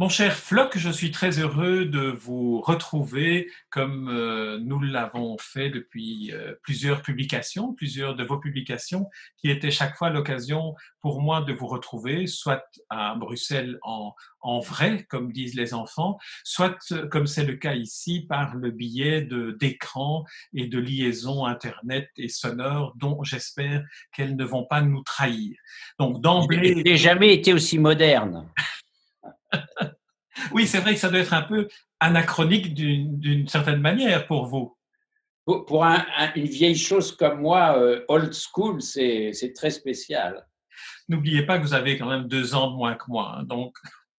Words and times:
Mon 0.00 0.08
cher 0.08 0.34
Floc, 0.34 0.78
je 0.78 0.88
suis 0.88 1.10
très 1.10 1.40
heureux 1.40 1.84
de 1.84 2.00
vous 2.00 2.62
retrouver 2.62 3.50
comme 3.68 4.08
euh, 4.08 4.58
nous 4.58 4.80
l'avons 4.80 5.36
fait 5.38 5.68
depuis 5.68 6.32
euh, 6.32 6.54
plusieurs 6.62 7.02
publications, 7.02 7.74
plusieurs 7.74 8.16
de 8.16 8.24
vos 8.24 8.38
publications, 8.38 9.10
qui 9.36 9.50
étaient 9.50 9.70
chaque 9.70 9.98
fois 9.98 10.08
l'occasion 10.08 10.74
pour 11.02 11.20
moi 11.20 11.42
de 11.42 11.52
vous 11.52 11.66
retrouver, 11.66 12.26
soit 12.26 12.64
à 12.88 13.14
Bruxelles 13.14 13.78
en, 13.82 14.14
en 14.40 14.60
vrai, 14.60 15.04
comme 15.10 15.32
disent 15.32 15.54
les 15.54 15.74
enfants, 15.74 16.16
soit, 16.44 16.78
comme 17.10 17.26
c'est 17.26 17.44
le 17.44 17.56
cas 17.56 17.74
ici, 17.74 18.24
par 18.26 18.54
le 18.54 18.70
biais 18.70 19.28
d'écrans 19.60 20.24
et 20.54 20.66
de 20.66 20.78
liaisons 20.78 21.44
Internet 21.44 22.08
et 22.16 22.30
sonores 22.30 22.94
dont 22.96 23.22
j'espère 23.22 23.84
qu'elles 24.14 24.34
ne 24.34 24.44
vont 24.46 24.64
pas 24.64 24.80
nous 24.80 25.02
trahir. 25.02 25.58
Donc 25.98 26.22
d'emblée... 26.22 26.74
Je 26.74 26.82
n'ai 26.84 26.96
jamais 26.96 27.34
été 27.34 27.52
aussi 27.52 27.78
moderne. 27.78 28.48
oui, 30.52 30.66
c'est 30.66 30.80
vrai 30.80 30.94
que 30.94 31.00
ça 31.00 31.08
doit 31.08 31.20
être 31.20 31.34
un 31.34 31.42
peu 31.42 31.68
anachronique 31.98 32.74
d'une 32.74 33.48
certaine 33.48 33.80
manière 33.80 34.26
pour 34.26 34.46
vous. 34.46 34.76
Pour, 35.44 35.84
une 35.84 36.44
vieille 36.44 36.76
chose 36.76 37.16
comme 37.16 37.40
moi, 37.40 37.76
euh, 37.78 38.04
old 38.08 38.32
school, 38.32 38.80
c'est 38.80 39.52
très 39.54 39.70
spécial. 39.70 40.46
N'oubliez 41.08 41.44
pas 41.44 41.58
que 41.58 41.62
vous 41.64 41.74
avez 41.74 41.98
quand 41.98 42.08
même 42.08 42.28
deux 42.28 42.54
ans 42.54 42.70
de 42.70 42.76
moins 42.76 42.94
que 42.94 43.04
moi, 43.08 43.36
hein, 43.36 43.42
donc. 43.44 43.76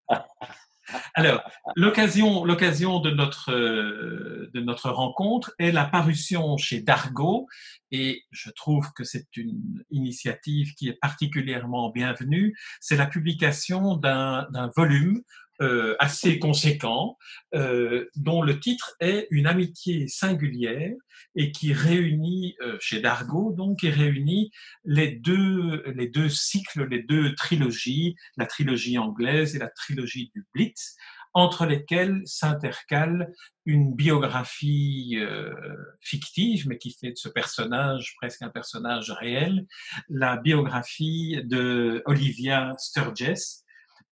Alors, 1.15 1.43
l'occasion, 1.77 2.45
l'occasion 2.45 3.01
de 3.01 3.11
notre 3.11 3.53
euh, 3.53 4.51
de 4.55 4.61
notre 4.61 4.91
rencontre 4.91 5.53
est 5.59 5.73
la 5.73 5.85
parution 5.85 6.57
chez 6.57 6.81
Dargo, 6.81 7.47
et 7.91 8.25
je 8.31 8.51
trouve 8.51 8.93
que 8.93 9.05
c'est 9.05 9.37
une 9.37 9.85
initiative 9.91 10.75
qui 10.75 10.89
est 10.89 10.99
particulièrement 11.01 11.91
bienvenue. 11.91 12.57
C'est 12.81 12.97
la 12.97 13.07
publication 13.07 13.97
d'un 13.97 14.71
volume 14.77 15.23
euh, 15.61 15.95
assez 15.99 16.39
conséquent, 16.39 17.19
euh, 17.55 18.09
dont 18.17 18.43
le 18.43 18.59
titre 18.61 18.95
est 19.01 19.27
Une 19.31 19.47
amitié 19.47 20.09
singulière 20.09 20.95
et 21.37 21.53
qui 21.53 21.73
réunit 21.73 22.57
euh, 22.63 22.77
chez 22.81 23.01
Dargaud 23.01 23.53
donc 23.53 23.81
qui 23.81 23.91
réunit 23.91 24.51
les 24.85 25.11
deux 25.11 25.83
les 25.95 26.09
deux 26.09 26.29
cycles, 26.29 26.87
les 26.89 27.03
deux 27.03 27.35
trilogies, 27.35 28.17
la 28.37 28.47
trilogie 28.47 28.99
anglaise 28.99 29.55
et 29.55 29.59
la 29.59 29.69
trilogie 29.69 30.31
du 30.35 30.47
Blitz, 30.55 30.97
entre 31.33 31.67
lesquelles 31.67 32.23
s'intercale 32.25 33.33
une 33.65 33.95
biographie 33.95 35.17
euh, 35.19 35.55
fictive, 36.01 36.67
mais 36.67 36.79
qui 36.79 36.93
fait 36.93 37.13
de 37.13 37.17
ce 37.17 37.29
personnage 37.29 38.15
presque 38.17 38.43
un 38.43 38.49
personnage 38.49 39.11
réel, 39.11 39.67
la 40.09 40.37
biographie 40.37 41.41
de 41.45 42.03
Olivia 42.07 42.75
Sturgess, 42.79 43.65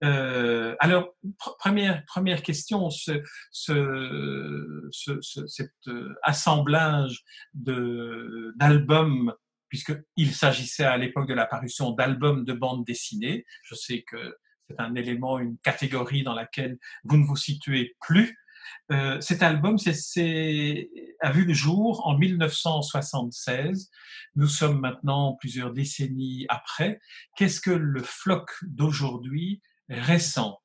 euh, 0.04 0.76
alors, 0.80 1.16
première, 1.60 2.04
première 2.06 2.42
question, 2.42 2.90
ce, 2.90 3.24
ce, 3.52 4.88
ce, 4.92 5.48
cet 5.48 5.72
euh, 5.88 6.14
assemblage 6.24 7.24
d'albums, 7.54 9.34
puisqu'il 9.70 10.34
s'agissait 10.34 10.84
à 10.84 10.98
l'époque 10.98 11.28
de 11.28 11.34
l'apparition 11.34 11.92
d'albums 11.92 12.44
de 12.44 12.54
bande 12.54 12.86
dessinée, 12.86 13.46
je 13.64 13.76
sais 13.76 14.04
que 14.04 14.38
c'est 14.70 14.80
un 14.80 14.96
élément, 14.96 15.40
une 15.40 15.58
catégorie 15.60 16.24
dans 16.24 16.34
laquelle 16.34 16.78
vous 17.04 17.18
ne 17.18 17.26
vous 17.26 17.36
situez 17.36 17.96
plus. 18.02 18.38
Euh, 18.92 19.20
cet 19.22 19.44
album 19.44 19.78
c'est 19.78 20.90
a 21.22 21.32
vu 21.32 21.46
le 21.46 21.54
jour 21.54 22.06
en 22.08 22.18
1976. 22.18 23.90
Nous 24.36 24.48
sommes 24.48 24.80
maintenant 24.80 25.36
plusieurs 25.40 25.72
décennies 25.72 26.46
après. 26.50 27.00
Qu'est-ce 27.36 27.62
que 27.62 27.72
le 27.72 28.02
floc 28.02 28.50
d'aujourd'hui 28.64 29.62
récent 29.90 30.62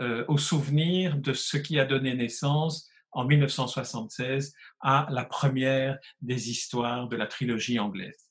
euh, 0.00 0.24
au 0.28 0.38
souvenir 0.38 1.16
de 1.16 1.32
ce 1.32 1.56
qui 1.56 1.78
a 1.78 1.84
donné 1.84 2.14
naissance 2.14 2.88
en 3.12 3.24
1976 3.24 4.54
à 4.80 5.08
la 5.10 5.24
première 5.24 5.98
des 6.20 6.50
histoires 6.50 7.08
de 7.08 7.16
la 7.16 7.26
trilogie 7.26 7.78
anglaise. 7.78 8.30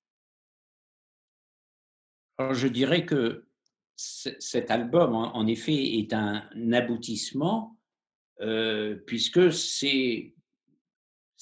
je 2.39 2.67
dirais 2.67 3.06
que 3.06 3.47
cet 3.95 4.69
album, 4.69 5.16
en 5.16 5.47
effet, 5.47 5.97
est 5.97 6.13
un 6.13 6.47
aboutissement 6.72 7.78
euh, 8.41 8.95
puisque 9.07 9.51
c'est 9.51 10.34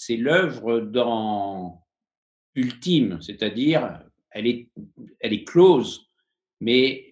l'œuvre 0.09 0.79
dans 0.79 1.85
ultime, 2.55 3.21
c'est-à-dire 3.21 4.01
elle 4.31 4.47
est 4.47 4.69
elle 5.19 5.33
est 5.33 5.43
close, 5.43 6.09
mais 6.61 7.04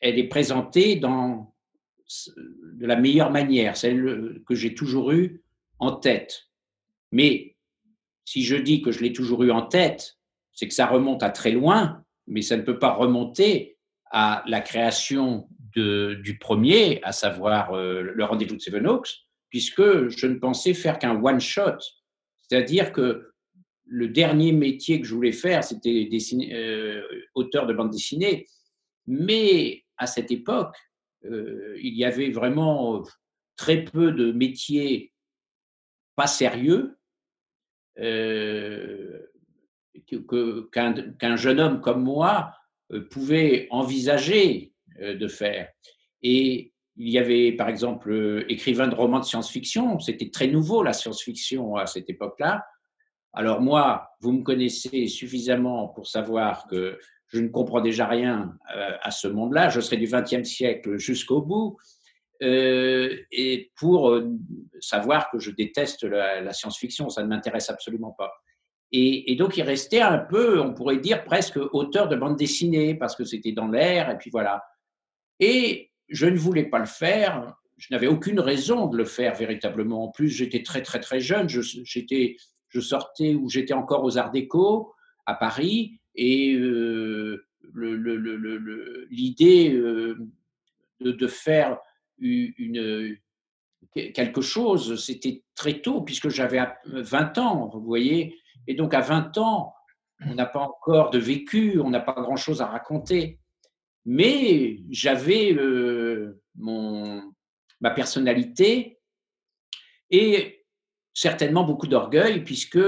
elle 0.00 0.18
est 0.18 0.28
présentée 0.28 0.96
dans, 0.96 1.54
de 2.28 2.86
la 2.86 2.96
meilleure 2.96 3.30
manière, 3.30 3.76
celle 3.76 4.42
que 4.46 4.54
j'ai 4.54 4.74
toujours 4.74 5.12
eue 5.12 5.42
en 5.78 5.92
tête. 5.92 6.48
Mais 7.12 7.56
si 8.24 8.42
je 8.42 8.56
dis 8.56 8.82
que 8.82 8.92
je 8.92 9.00
l'ai 9.00 9.12
toujours 9.12 9.42
eu 9.42 9.50
en 9.50 9.62
tête, 9.62 10.18
c'est 10.52 10.68
que 10.68 10.74
ça 10.74 10.86
remonte 10.86 11.22
à 11.22 11.30
très 11.30 11.52
loin, 11.52 12.02
mais 12.26 12.42
ça 12.42 12.56
ne 12.56 12.62
peut 12.62 12.78
pas 12.78 12.92
remonter 12.92 13.78
à 14.10 14.42
la 14.46 14.60
création 14.60 15.48
de, 15.74 16.14
du 16.22 16.38
premier, 16.38 17.00
à 17.02 17.12
savoir 17.12 17.72
euh, 17.72 18.02
le 18.02 18.24
rendez-vous 18.24 18.56
de 18.56 18.60
Seven 18.60 18.86
Oaks, 18.86 19.26
puisque 19.50 20.08
je 20.08 20.26
ne 20.26 20.36
pensais 20.36 20.74
faire 20.74 20.98
qu'un 20.98 21.22
one-shot. 21.22 21.78
C'est-à-dire 22.40 22.92
que 22.92 23.30
le 23.84 24.08
dernier 24.08 24.52
métier 24.52 25.00
que 25.00 25.06
je 25.06 25.14
voulais 25.14 25.32
faire, 25.32 25.62
c'était 25.62 26.08
euh, 26.52 27.02
auteur 27.34 27.66
de 27.66 27.74
bande 27.74 27.90
dessinée, 27.90 28.46
mais 29.06 29.84
à 29.98 30.06
cette 30.06 30.30
époque, 30.30 30.76
euh, 31.24 31.76
il 31.80 31.94
y 31.94 32.04
avait 32.04 32.30
vraiment 32.30 33.02
très 33.56 33.84
peu 33.84 34.12
de 34.12 34.32
métiers 34.32 35.12
pas 36.14 36.26
sérieux 36.26 36.98
euh, 37.98 39.26
qu'un 40.70 41.36
jeune 41.36 41.60
homme 41.60 41.80
comme 41.80 42.02
moi 42.02 42.52
euh, 42.92 43.08
pouvait 43.08 43.66
envisager 43.70 44.72
de 44.98 45.28
faire. 45.28 45.70
Et 46.22 46.72
il 46.96 47.10
y 47.10 47.18
avait, 47.18 47.52
par 47.52 47.68
exemple, 47.68 48.46
écrivain 48.48 48.88
de 48.88 48.94
romans 48.94 49.20
de 49.20 49.26
science-fiction. 49.26 50.00
C'était 50.00 50.30
très 50.30 50.46
nouveau, 50.46 50.82
la 50.82 50.94
science-fiction, 50.94 51.76
à 51.76 51.84
cette 51.84 52.08
époque-là. 52.08 52.64
Alors 53.34 53.60
moi, 53.60 54.08
vous 54.20 54.32
me 54.32 54.42
connaissez 54.42 55.06
suffisamment 55.08 55.88
pour 55.88 56.06
savoir 56.06 56.66
que 56.68 56.98
je 57.28 57.40
ne 57.40 57.48
comprends 57.48 57.80
déjà 57.80 58.06
rien 58.06 58.56
euh, 58.74 58.90
à 59.00 59.10
ce 59.10 59.28
monde-là, 59.28 59.68
je 59.68 59.80
serai 59.80 59.96
du 59.96 60.06
XXe 60.06 60.48
siècle 60.48 60.96
jusqu'au 60.98 61.42
bout, 61.42 61.76
euh, 62.42 63.16
et 63.32 63.72
pour 63.76 64.10
euh, 64.10 64.30
savoir 64.80 65.30
que 65.30 65.38
je 65.38 65.50
déteste 65.50 66.04
la, 66.04 66.52
science-fiction, 66.52 67.08
ça 67.08 67.22
ne 67.22 67.28
m'intéresse 67.28 67.70
absolument 67.70 68.12
pas. 68.12 68.32
Et, 68.92 69.34
donc 69.36 69.56
il 69.56 69.62
restait 69.62 70.00
un 70.00 70.18
peu, 70.18 70.60
on 70.60 70.72
pourrait 70.72 70.98
dire 70.98 71.24
presque 71.24 71.56
auteur 71.56 72.08
de 72.08 72.16
bande 72.16 72.36
dessinée, 72.36 72.94
parce 72.94 73.16
que 73.16 73.24
c'était 73.24 73.52
dans 73.52 73.68
l'air, 73.68 74.10
et 74.10 74.18
puis 74.18 74.30
voilà. 74.30 74.64
Et 75.40 75.90
je 76.08 76.26
ne 76.26 76.38
voulais 76.38 76.66
pas 76.66 76.78
le 76.78 76.86
faire, 76.86 77.56
je 77.76 77.88
n'avais 77.90 78.06
aucune 78.06 78.38
raison 78.38 78.86
de 78.86 78.96
le 78.96 79.04
faire 79.04 79.34
véritablement. 79.34 80.04
En 80.04 80.08
plus, 80.08 80.28
j'étais 80.28 80.62
très 80.62 80.82
très 80.82 81.00
très 81.00 81.20
jeune, 81.20 81.48
je, 81.48 81.60
je 81.60 82.80
sortais 82.80 83.34
ou 83.34 83.50
j'étais 83.50 83.74
encore 83.74 84.04
aux 84.04 84.18
Arts 84.18 84.30
Déco 84.30 84.94
à 85.26 85.34
Paris, 85.34 85.98
et 86.16 86.54
euh, 86.54 87.46
l'idée 89.10 89.72
euh, 89.74 90.16
de, 91.00 91.26
faire 91.26 91.78
quelque 93.92 94.40
chose, 94.40 95.02
c'était 95.04 95.42
très 95.54 95.80
tôt, 95.80 96.02
puisque 96.02 96.30
j'avais 96.30 96.60
20 96.86 97.38
ans, 97.38 97.68
vous 97.72 97.82
voyez. 97.82 98.36
Et 98.66 98.74
donc 98.74 98.94
à 98.94 99.00
20 99.00 99.36
ans, 99.38 99.74
on 100.24 100.34
n'a 100.34 100.46
pas 100.46 100.60
encore 100.60 101.10
de 101.10 101.18
vécu, 101.18 101.78
on 101.78 101.90
n'a 101.90 102.00
pas 102.00 102.14
grand-chose 102.14 102.62
à 102.62 102.66
raconter. 102.66 103.38
Mais 104.06 104.78
j'avais 104.90 105.52
euh, 105.52 106.40
ma 106.54 107.90
personnalité 107.90 108.98
et 110.10 110.64
certainement 111.12 111.64
beaucoup 111.64 111.88
d'orgueil, 111.88 112.42
puisque 112.44 112.78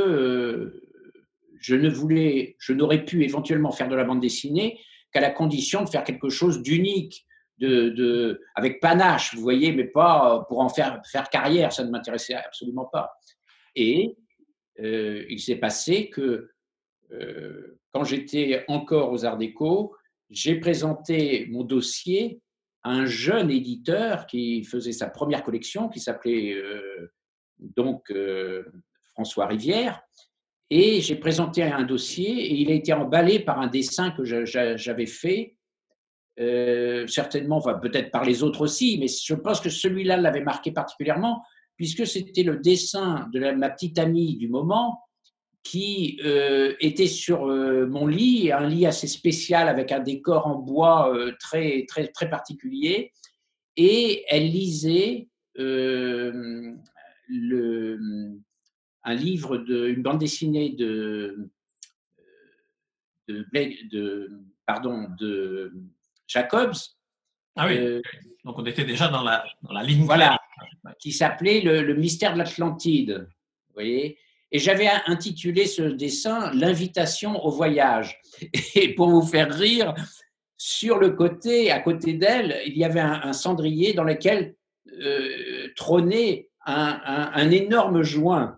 je 1.60 1.74
ne 1.74 1.88
voulais, 1.88 2.56
je 2.58 2.72
n'aurais 2.72 3.04
pu 3.04 3.24
éventuellement 3.24 3.72
faire 3.72 3.88
de 3.88 3.96
la 3.96 4.04
bande 4.04 4.20
dessinée 4.20 4.80
qu'à 5.12 5.20
la 5.20 5.30
condition 5.30 5.84
de 5.84 5.88
faire 5.88 6.04
quelque 6.04 6.28
chose 6.28 6.62
d'unique, 6.62 7.26
de, 7.58 8.40
avec 8.54 8.80
panache, 8.80 9.34
vous 9.34 9.42
voyez, 9.42 9.72
mais 9.72 9.84
pas 9.84 10.44
pour 10.48 10.60
en 10.60 10.68
faire, 10.68 11.02
faire 11.10 11.28
carrière, 11.28 11.72
ça 11.72 11.84
ne 11.84 11.90
m'intéressait 11.90 12.34
absolument 12.34 12.84
pas. 12.84 13.10
Et 13.74 14.16
euh, 14.80 15.24
il 15.28 15.40
s'est 15.40 15.56
passé 15.56 16.08
que 16.08 16.50
euh, 17.10 17.80
quand 17.92 18.04
j'étais 18.04 18.64
encore 18.68 19.10
aux 19.10 19.24
Arts 19.24 19.38
Déco, 19.38 19.96
j'ai 20.30 20.56
présenté 20.56 21.46
mon 21.50 21.64
dossier 21.64 22.40
à 22.84 22.90
un 22.90 23.06
jeune 23.06 23.50
éditeur 23.50 24.26
qui 24.26 24.62
faisait 24.62 24.92
sa 24.92 25.08
première 25.08 25.42
collection, 25.42 25.88
qui 25.88 26.00
s'appelait 26.00 26.54
euh, 26.54 27.12
donc 27.58 28.12
François 29.14 29.46
Rivière, 29.46 30.00
et 30.70 31.00
j'ai 31.00 31.16
présenté 31.16 31.62
un 31.62 31.82
dossier 31.82 32.30
et 32.30 32.54
il 32.54 32.70
a 32.70 32.74
été 32.74 32.92
emballé 32.92 33.40
par 33.40 33.60
un 33.60 33.68
dessin 33.68 34.10
que 34.10 34.24
j'avais 34.24 35.06
fait. 35.06 35.56
Certainement, 37.06 37.56
enfin, 37.56 37.74
peut-être 37.74 38.10
par 38.10 38.24
les 38.24 38.42
autres 38.42 38.60
aussi, 38.60 38.98
mais 38.98 39.08
je 39.08 39.34
pense 39.34 39.60
que 39.60 39.70
celui-là 39.70 40.16
l'avait 40.16 40.42
marqué 40.42 40.70
particulièrement, 40.70 41.42
puisque 41.76 42.06
c'était 42.06 42.42
le 42.42 42.56
dessin 42.56 43.28
de 43.32 43.40
ma 43.52 43.70
petite 43.70 43.98
amie 43.98 44.36
du 44.36 44.48
moment 44.48 45.00
qui 45.64 46.20
était 46.80 47.08
sur 47.08 47.46
mon 47.46 48.06
lit, 48.06 48.52
un 48.52 48.66
lit 48.68 48.86
assez 48.86 49.06
spécial 49.06 49.68
avec 49.68 49.90
un 49.90 50.00
décor 50.00 50.46
en 50.46 50.56
bois 50.56 51.12
très, 51.40 51.86
très, 51.88 52.08
très 52.08 52.30
particulier, 52.30 53.12
et 53.76 54.24
elle 54.28 54.50
lisait 54.50 55.28
le, 55.56 56.76
un 59.04 59.14
livre, 59.14 59.58
de, 59.58 59.88
une 59.88 60.02
bande 60.02 60.18
dessinée 60.18 60.70
de, 60.70 61.50
de, 63.28 64.30
pardon, 64.66 65.06
de 65.18 65.72
Jacobs. 66.26 66.76
Ah 67.56 67.66
oui, 67.66 67.76
euh, 67.76 68.02
donc 68.44 68.58
on 68.58 68.66
était 68.66 68.84
déjà 68.84 69.08
dans 69.08 69.22
la, 69.22 69.44
dans 69.62 69.72
la 69.72 69.82
ligne 69.82 70.04
Voilà, 70.04 70.38
qui 71.00 71.12
s'appelait 71.12 71.60
le, 71.60 71.94
mystère 71.94 72.34
de 72.34 72.38
l'Atlantide. 72.38 73.28
Vous 73.68 73.74
voyez 73.74 74.18
et 74.50 74.58
j'avais 74.58 74.88
intitulé 75.06 75.66
ce 75.66 75.82
dessin 75.82 76.50
L'invitation 76.54 77.44
au 77.44 77.50
voyage. 77.50 78.18
Et 78.74 78.94
pour 78.94 79.10
vous 79.10 79.20
faire 79.20 79.52
rire, 79.52 79.94
sur 80.56 80.98
le 80.98 81.10
côté, 81.10 81.70
à 81.70 81.80
côté 81.80 82.14
d'elle, 82.14 82.60
il 82.66 82.76
y 82.76 82.84
avait 82.84 83.00
un, 83.00 83.32
cendrier 83.32 83.92
dans 83.92 84.04
lequel 84.04 84.56
euh, 85.00 85.68
trônait 85.76 86.50
un, 86.64 87.50
énorme 87.50 88.02
joint. 88.02 88.57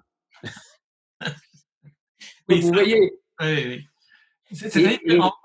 Oui, 2.50 2.60
vous 2.60 2.72
voyez. 2.72 3.12
Oui, 3.40 3.86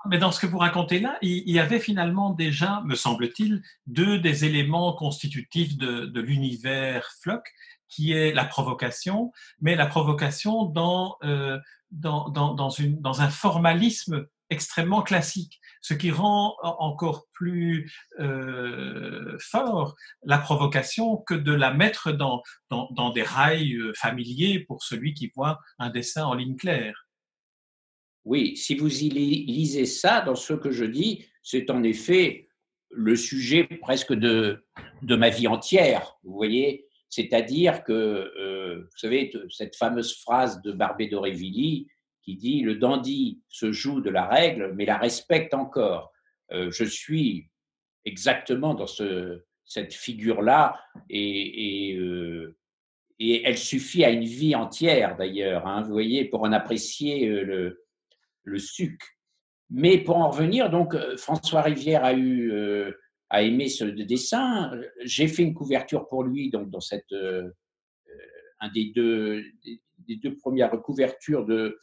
mais 0.06 0.18
dans 0.18 0.32
ce 0.32 0.40
que 0.40 0.46
vous 0.46 0.58
racontez 0.58 0.98
là, 0.98 1.16
il 1.22 1.50
y 1.50 1.60
avait 1.60 1.78
finalement 1.78 2.30
déjà, 2.30 2.82
me 2.84 2.94
semble-t-il, 2.94 3.62
deux 3.86 4.18
des 4.18 4.44
éléments 4.44 4.94
constitutifs 4.94 5.76
de, 5.76 6.20
l'univers 6.20 7.08
Flock, 7.22 7.44
qui 7.88 8.12
est 8.12 8.32
la 8.32 8.44
provocation, 8.44 9.32
mais 9.60 9.76
la 9.76 9.86
provocation 9.86 10.64
dans, 10.64 11.16
euh, 11.22 11.58
dans, 11.92 12.30
dans, 12.30 12.70
une, 12.70 13.00
dans 13.00 13.22
un 13.22 13.30
formalisme 13.30 14.26
extrêmement 14.50 15.02
classique, 15.02 15.60
ce 15.86 15.94
qui 15.94 16.10
rend 16.10 16.56
encore 16.62 17.28
plus 17.32 17.92
euh, 18.18 19.38
fort 19.38 19.94
la 20.24 20.38
provocation 20.38 21.18
que 21.18 21.34
de 21.34 21.52
la 21.52 21.72
mettre 21.72 22.10
dans, 22.10 22.42
des 23.12 23.22
rails 23.22 23.76
euh, 23.76 23.92
familiers 23.94 24.58
pour 24.58 24.82
celui 24.82 25.14
qui 25.14 25.30
voit 25.36 25.60
un 25.78 25.90
dessin 25.90 26.24
en 26.24 26.34
ligne 26.34 26.56
claire. 26.56 27.06
Oui, 28.24 28.56
si 28.56 28.74
vous 28.74 29.04
y 29.04 29.10
lisez 29.10 29.86
ça 29.86 30.22
dans 30.22 30.34
ce 30.34 30.54
que 30.54 30.72
je 30.72 30.84
dis, 30.84 31.24
c'est 31.44 31.70
en 31.70 31.84
effet 31.84 32.48
le 32.90 33.14
sujet 33.14 33.68
presque 33.80 34.12
de, 34.12 34.66
de 35.02 35.14
ma 35.14 35.28
vie 35.28 35.46
entière, 35.46 36.16
vous 36.24 36.34
voyez 36.34 36.88
C'est-à-dire 37.10 37.84
que, 37.84 37.92
euh, 37.92 38.80
vous 38.80 38.98
savez, 38.98 39.32
cette 39.50 39.76
fameuse 39.76 40.16
phrase 40.16 40.60
de 40.62 40.72
Barbé 40.72 41.06
d'Aurevilly, 41.06 41.86
qui 42.26 42.34
dit 42.34 42.60
Le 42.62 42.74
dandy 42.74 43.40
se 43.48 43.72
joue 43.72 44.00
de 44.00 44.10
la 44.10 44.26
règle, 44.26 44.72
mais 44.74 44.84
la 44.84 44.98
respecte 44.98 45.54
encore. 45.54 46.12
Euh, 46.52 46.70
je 46.70 46.84
suis 46.84 47.48
exactement 48.04 48.74
dans 48.74 48.86
ce, 48.86 49.44
cette 49.64 49.94
figure-là 49.94 50.78
et, 51.08 51.96
euh, 51.96 52.56
elle 53.18 53.56
suffit 53.56 54.04
à 54.04 54.10
une 54.10 54.24
vie 54.24 54.54
entière 54.54 55.16
d'ailleurs, 55.16 55.66
hein, 55.66 55.82
vous 55.82 55.92
voyez, 55.92 56.26
pour 56.26 56.42
en 56.42 56.52
apprécier 56.52 57.28
euh, 57.28 57.44
le, 57.44 57.84
le 58.42 58.58
suc. 58.58 59.00
Mais 59.70 59.98
pour 59.98 60.16
en 60.16 60.30
revenir, 60.30 60.68
donc 60.68 60.96
François 61.16 61.62
Rivière 61.62 62.04
a 62.04 62.14
eu 62.14 62.52
a 63.30 63.42
aimé 63.42 63.68
ce 63.68 63.82
dessin. 63.82 64.70
J'ai 65.02 65.26
fait 65.26 65.42
une 65.42 65.54
couverture 65.54 66.06
pour 66.06 66.22
lui 66.22 66.50
donc 66.50 66.70
dans 66.70 66.78
cette 66.78 67.12
un 68.60 68.68
des 68.70 68.92
deux 68.94 69.42
des 70.06 70.16
deux 70.16 70.36
premières 70.36 70.70
couvertures 70.82 71.44
de 71.44 71.80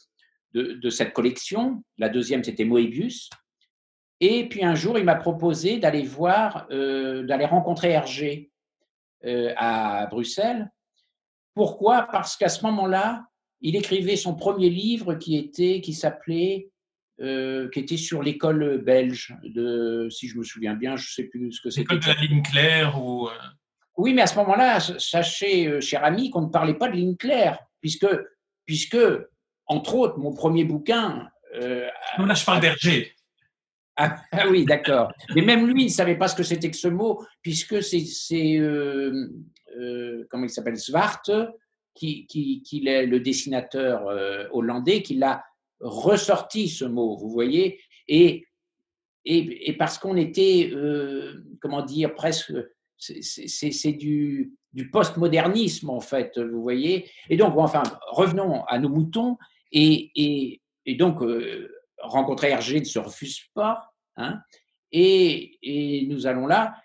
de, 0.54 0.90
cette 0.90 1.12
collection. 1.12 1.82
La 1.98 2.08
deuxième, 2.08 2.44
c'était 2.44 2.64
Moebius. 2.64 3.28
Et 4.20 4.48
puis 4.48 4.64
un 4.64 4.74
jour, 4.74 4.98
il 4.98 5.04
m'a 5.04 5.16
proposé 5.16 5.78
d'aller 5.78 6.02
voir, 6.02 6.66
euh, 6.70 7.24
d'aller 7.24 7.44
rencontrer 7.44 7.90
Hergé 7.90 8.50
euh, 9.24 9.52
à 9.56 10.06
Bruxelles. 10.06 10.70
Pourquoi? 11.54 12.08
Parce 12.10 12.36
qu'à 12.36 12.48
ce 12.48 12.62
moment-là, 12.64 13.26
il 13.60 13.76
écrivait 13.76 14.16
son 14.16 14.34
premier 14.34 14.70
livre 14.70 15.14
qui 15.14 15.36
était, 15.36 15.80
qui 15.80 15.92
s'appelait, 15.92 16.70
euh, 17.20 17.68
qui 17.70 17.80
était 17.80 17.96
sur 17.96 18.22
l'école 18.22 18.78
belge 18.78 19.34
de, 19.42 20.08
si 20.10 20.28
je 20.28 20.38
me 20.38 20.44
souviens 20.44 20.74
bien, 20.74 20.96
je 20.96 21.04
ne 21.04 21.12
sais 21.12 21.24
plus 21.24 21.52
ce 21.52 21.60
que 21.60 21.70
c'était. 21.70 21.94
L'école 21.94 22.14
de 22.14 22.20
la 22.20 22.26
ligne 22.26 22.42
claire 22.42 23.02
ou. 23.02 23.28
Oui, 23.96 24.12
mais 24.12 24.22
à 24.22 24.26
ce 24.26 24.36
moment-là, 24.36 24.80
sachez, 24.80 25.80
cher 25.80 26.04
ami, 26.04 26.30
qu'on 26.30 26.42
ne 26.42 26.50
parlait 26.50 26.74
pas 26.74 26.88
de 26.88 26.96
ligne 26.96 27.16
claire, 27.16 27.58
puisque, 27.80 28.08
puisque 28.66 28.96
entre 29.66 29.94
autres, 29.94 30.18
mon 30.18 30.32
premier 30.32 30.64
bouquin. 30.64 31.28
Euh, 31.54 31.88
non, 32.18 32.26
là, 32.26 32.34
je 32.34 32.44
parle 32.44 32.60
d'Hergé. 32.60 33.14
Ah, 33.96 34.16
ah, 34.32 34.48
oui, 34.48 34.64
d'accord. 34.64 35.12
Mais 35.34 35.42
même 35.42 35.66
lui, 35.66 35.82
il 35.82 35.86
ne 35.86 35.92
savait 35.92 36.16
pas 36.16 36.26
ce 36.26 36.34
que 36.34 36.42
c'était 36.42 36.70
que 36.70 36.76
ce 36.76 36.88
mot, 36.88 37.24
puisque 37.42 37.80
c'est, 37.82 38.58
euh, 38.58 39.28
euh, 39.78 40.26
comment 40.30 40.44
il 40.44 40.50
s'appelle, 40.50 40.76
Zwart, 40.76 41.30
qui, 41.94 42.26
qui, 42.26 42.82
est 42.86 43.06
le 43.06 43.20
dessinateur 43.20 44.08
euh, 44.08 44.48
hollandais, 44.50 45.02
qui 45.02 45.14
l'a 45.14 45.44
ressorti 45.78 46.68
ce 46.68 46.84
mot, 46.84 47.16
vous 47.16 47.30
voyez, 47.30 47.80
et, 48.08 48.46
et, 49.24 49.70
et 49.70 49.76
parce 49.76 49.98
qu'on 49.98 50.16
était, 50.16 50.72
comment 51.60 51.82
dire, 51.82 52.14
presque, 52.14 52.52
c'est, 52.98 53.92
du, 53.92 54.54
du 54.72 54.90
postmodernisme 54.90 55.90
en 55.90 56.00
fait, 56.00 56.38
vous 56.38 56.62
voyez. 56.62 57.08
Et 57.30 57.36
donc, 57.36 57.54
enfin, 57.56 57.82
revenons 58.08 58.64
à 58.64 58.78
nos 58.78 58.88
moutons. 58.88 59.38
Et, 59.74 60.60
donc, 60.98 61.22
euh, 61.22 61.68
rencontrer 61.98 62.50
Hergé 62.50 62.80
ne 62.80 62.84
se 62.84 62.98
refuse 62.98 63.40
pas. 63.54 63.92
Hein, 64.16 64.40
et, 64.92 66.06
nous 66.08 66.26
allons 66.26 66.46
là, 66.46 66.76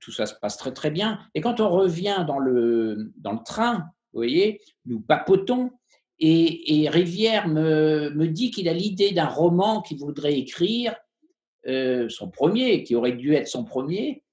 tout 0.00 0.12
ça 0.12 0.26
se 0.26 0.34
passe 0.34 0.56
très 0.56 0.72
très 0.72 0.90
bien. 0.90 1.20
Et 1.34 1.40
quand 1.40 1.60
on 1.60 1.68
revient 1.68 2.24
dans 2.26 2.38
le, 2.38 3.12
train, 3.44 3.84
vous 4.12 4.20
voyez, 4.20 4.60
nous 4.86 5.00
papotons. 5.00 5.70
Et, 6.18 6.88
Rivière 6.90 7.46
me, 7.46 8.26
dit 8.26 8.50
qu'il 8.50 8.68
a 8.68 8.72
l'idée 8.72 9.12
d'un 9.12 9.28
roman 9.28 9.82
qu'il 9.82 9.98
voudrait 9.98 10.38
écrire, 10.38 10.96
euh, 11.66 12.08
son 12.08 12.30
premier, 12.30 12.82
qui 12.82 12.94
aurait 12.94 13.12
dû 13.12 13.34
être 13.34 13.48
son 13.48 13.64
premier. 13.64 14.24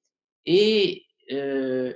Et, 0.45 1.03
euh, 1.31 1.93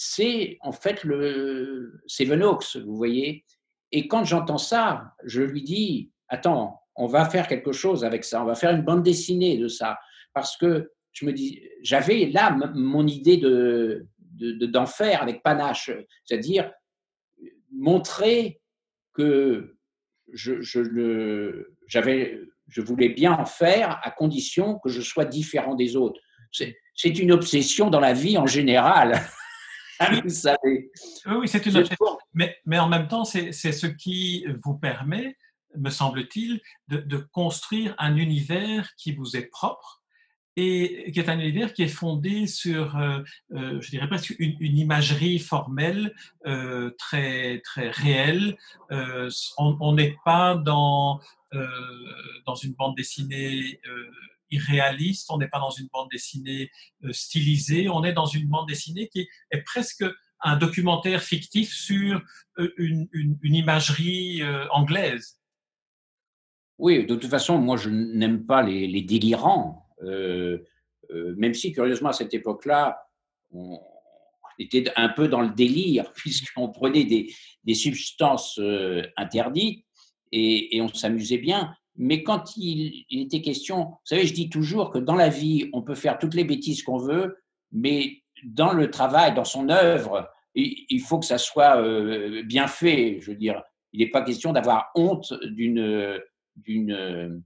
c'est 0.00 0.58
en 0.60 0.72
fait 0.72 1.02
le 1.04 2.00
Seven 2.06 2.42
Oaks, 2.42 2.76
vous 2.76 2.96
voyez. 2.96 3.44
Et 3.92 4.08
quand 4.08 4.24
j'entends 4.24 4.58
ça, 4.58 5.14
je 5.24 5.42
lui 5.42 5.62
dis 5.62 6.10
Attends, 6.28 6.82
on 6.94 7.06
va 7.06 7.28
faire 7.28 7.46
quelque 7.46 7.72
chose 7.72 8.04
avec 8.04 8.24
ça, 8.24 8.42
on 8.42 8.46
va 8.46 8.54
faire 8.54 8.74
une 8.74 8.82
bande 8.82 9.02
dessinée 9.02 9.56
de 9.56 9.68
ça. 9.68 9.98
Parce 10.34 10.56
que 10.56 10.90
je 11.12 11.24
me 11.24 11.32
dis, 11.32 11.62
j'avais 11.82 12.26
là 12.26 12.56
mon 12.74 13.06
idée 13.06 13.38
de, 13.38 14.06
d'en 14.20 14.86
faire 14.86 15.22
avec 15.22 15.42
panache, 15.42 15.90
c'est-à-dire 16.24 16.70
montrer 17.72 18.60
que 19.14 19.76
je, 20.32 20.60
je, 20.60 21.64
j'avais, 21.86 22.40
je 22.68 22.80
voulais 22.82 23.08
bien 23.08 23.32
en 23.32 23.46
faire 23.46 23.98
à 24.02 24.10
condition 24.10 24.78
que 24.78 24.90
je 24.90 25.00
sois 25.00 25.24
différent 25.24 25.74
des 25.74 25.96
autres. 25.96 26.20
C'est, 26.52 26.76
c'est 26.94 27.18
une 27.18 27.32
obsession 27.32 27.90
dans 27.90 28.00
la 28.00 28.12
vie 28.12 28.36
en 28.36 28.46
général. 28.46 29.20
vous 30.24 30.28
savez. 30.28 30.90
Oui, 31.26 31.48
c'est 31.48 31.64
une 31.64 31.76
obsession. 31.78 32.17
Mais, 32.66 32.78
en 32.78 32.88
même 32.88 33.08
temps, 33.08 33.24
c'est 33.24 33.52
ce 33.52 33.86
qui 33.86 34.46
vous 34.64 34.78
permet, 34.78 35.36
me 35.76 35.90
semble-t-il, 35.90 36.60
de, 36.88 37.16
construire 37.32 37.94
un 37.98 38.16
univers 38.16 38.94
qui 38.96 39.12
vous 39.12 39.36
est 39.36 39.46
propre 39.46 40.02
et 40.56 41.10
qui 41.12 41.20
est 41.20 41.28
un 41.28 41.38
univers 41.38 41.72
qui 41.72 41.82
est 41.82 41.88
fondé 41.88 42.48
sur, 42.48 42.96
euh, 42.96 43.22
euh, 43.52 43.80
je 43.80 43.90
dirais 43.90 44.08
presque 44.08 44.34
une, 44.38 44.76
imagerie 44.76 45.38
formelle 45.38 46.14
euh, 46.46 46.90
très 46.98 47.60
très 47.60 47.90
réelle. 47.90 48.56
On 49.58 49.92
n'est 49.92 50.16
pas 50.24 50.54
dans 50.56 51.20
dans 52.46 52.54
une 52.56 52.74
bande 52.74 52.96
dessinée 52.96 53.80
irréaliste, 54.50 55.30
on 55.30 55.38
n'est 55.38 55.48
pas 55.48 55.60
dans 55.60 55.70
une 55.70 55.88
bande 55.92 56.08
dessinée 56.10 56.70
stylisée, 57.10 57.88
on 57.88 58.04
est 58.04 58.12
dans 58.12 58.26
une 58.26 58.48
bande 58.48 58.68
dessinée 58.68 59.08
qui 59.08 59.28
est 59.50 59.62
presque 59.62 60.04
un 60.40 60.56
documentaire 60.56 61.22
fictif 61.22 61.72
sur 61.72 62.22
euh, 62.58 62.72
une, 62.76 63.08
imagerie 63.42 64.42
euh, 64.42 64.66
anglaise. 64.70 65.38
Oui, 66.78 67.06
de 67.06 67.14
toute 67.16 67.30
façon, 67.30 67.58
moi, 67.58 67.76
je 67.76 67.90
n'aime 67.90 68.46
pas 68.46 68.62
les, 68.62 69.02
délirants, 69.02 69.84
même 70.00 71.54
si, 71.54 71.72
curieusement, 71.72 72.10
à 72.10 72.12
cette 72.12 72.34
époque-là, 72.34 72.96
on 73.50 73.80
était 74.60 74.84
un 74.94 75.08
peu 75.08 75.26
dans 75.26 75.40
le 75.40 75.48
délire, 75.48 76.12
puisqu'on 76.16 76.68
prenait 76.68 77.04
des, 77.04 77.74
substances 77.74 78.60
interdites 79.16 79.84
et 80.30 80.80
on 80.80 80.86
s'amusait 80.86 81.38
bien. 81.38 81.74
Mais 81.98 82.22
quand 82.22 82.56
il, 82.56 83.04
était 83.10 83.42
question, 83.42 83.86
vous 83.86 83.96
savez, 84.04 84.24
je 84.24 84.32
dis 84.32 84.48
toujours 84.48 84.90
que 84.90 84.98
dans 84.98 85.16
la 85.16 85.28
vie, 85.28 85.68
on 85.72 85.82
peut 85.82 85.96
faire 85.96 86.18
toutes 86.18 86.34
les 86.34 86.44
bêtises 86.44 86.84
qu'on 86.84 86.98
veut, 86.98 87.38
mais 87.72 88.22
dans 88.44 88.72
le 88.72 88.90
travail, 88.90 89.34
dans 89.34 89.44
son 89.44 89.68
œuvre, 89.68 90.30
il 90.54 91.00
faut 91.00 91.18
que 91.18 91.26
ça 91.26 91.38
soit 91.38 91.80
euh, 91.80 92.42
bien 92.42 92.66
fait. 92.66 93.20
Je 93.20 93.30
veux 93.30 93.36
dire, 93.36 93.62
il 93.92 94.00
n'est 94.00 94.10
pas 94.10 94.22
question 94.22 94.52
d'avoir 94.52 94.90
honte 94.94 95.32
d'une 95.44 96.20
d'une 96.56 97.42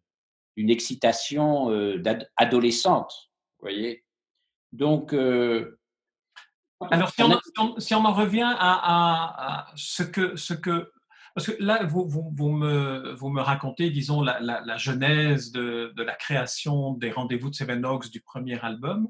une 0.56 0.70
excitation 0.70 1.70
euh, 1.70 2.02
adolescente, 2.36 3.30
vous 3.58 3.68
voyez. 3.68 4.04
Donc, 4.72 5.12
euh, 5.12 5.78
alors 6.90 7.10
si 7.10 7.22
on, 7.22 7.78
si 7.78 7.94
on, 7.94 8.04
en 8.04 8.12
revient 8.12 8.54
à, 8.58 9.66
ce 9.76 10.02
que 10.02 10.36
ce 10.36 10.52
que 10.54 10.91
parce 11.34 11.46
que 11.46 11.62
là, 11.62 11.84
vous, 11.84 12.08
vous, 12.08 12.50
me, 12.50 13.14
vous 13.14 13.30
me 13.30 13.40
racontez, 13.40 13.90
disons, 13.90 14.22
la, 14.22 14.40
la, 14.40 14.76
genèse 14.76 15.50
de, 15.50 15.92
de, 15.96 16.02
la 16.02 16.14
création 16.14 16.94
des 16.94 17.10
rendez-vous 17.10 17.50
de 17.50 17.54
Seven 17.54 17.84
Oaks 17.86 18.10
du 18.10 18.20
premier 18.20 18.60
album. 18.60 19.08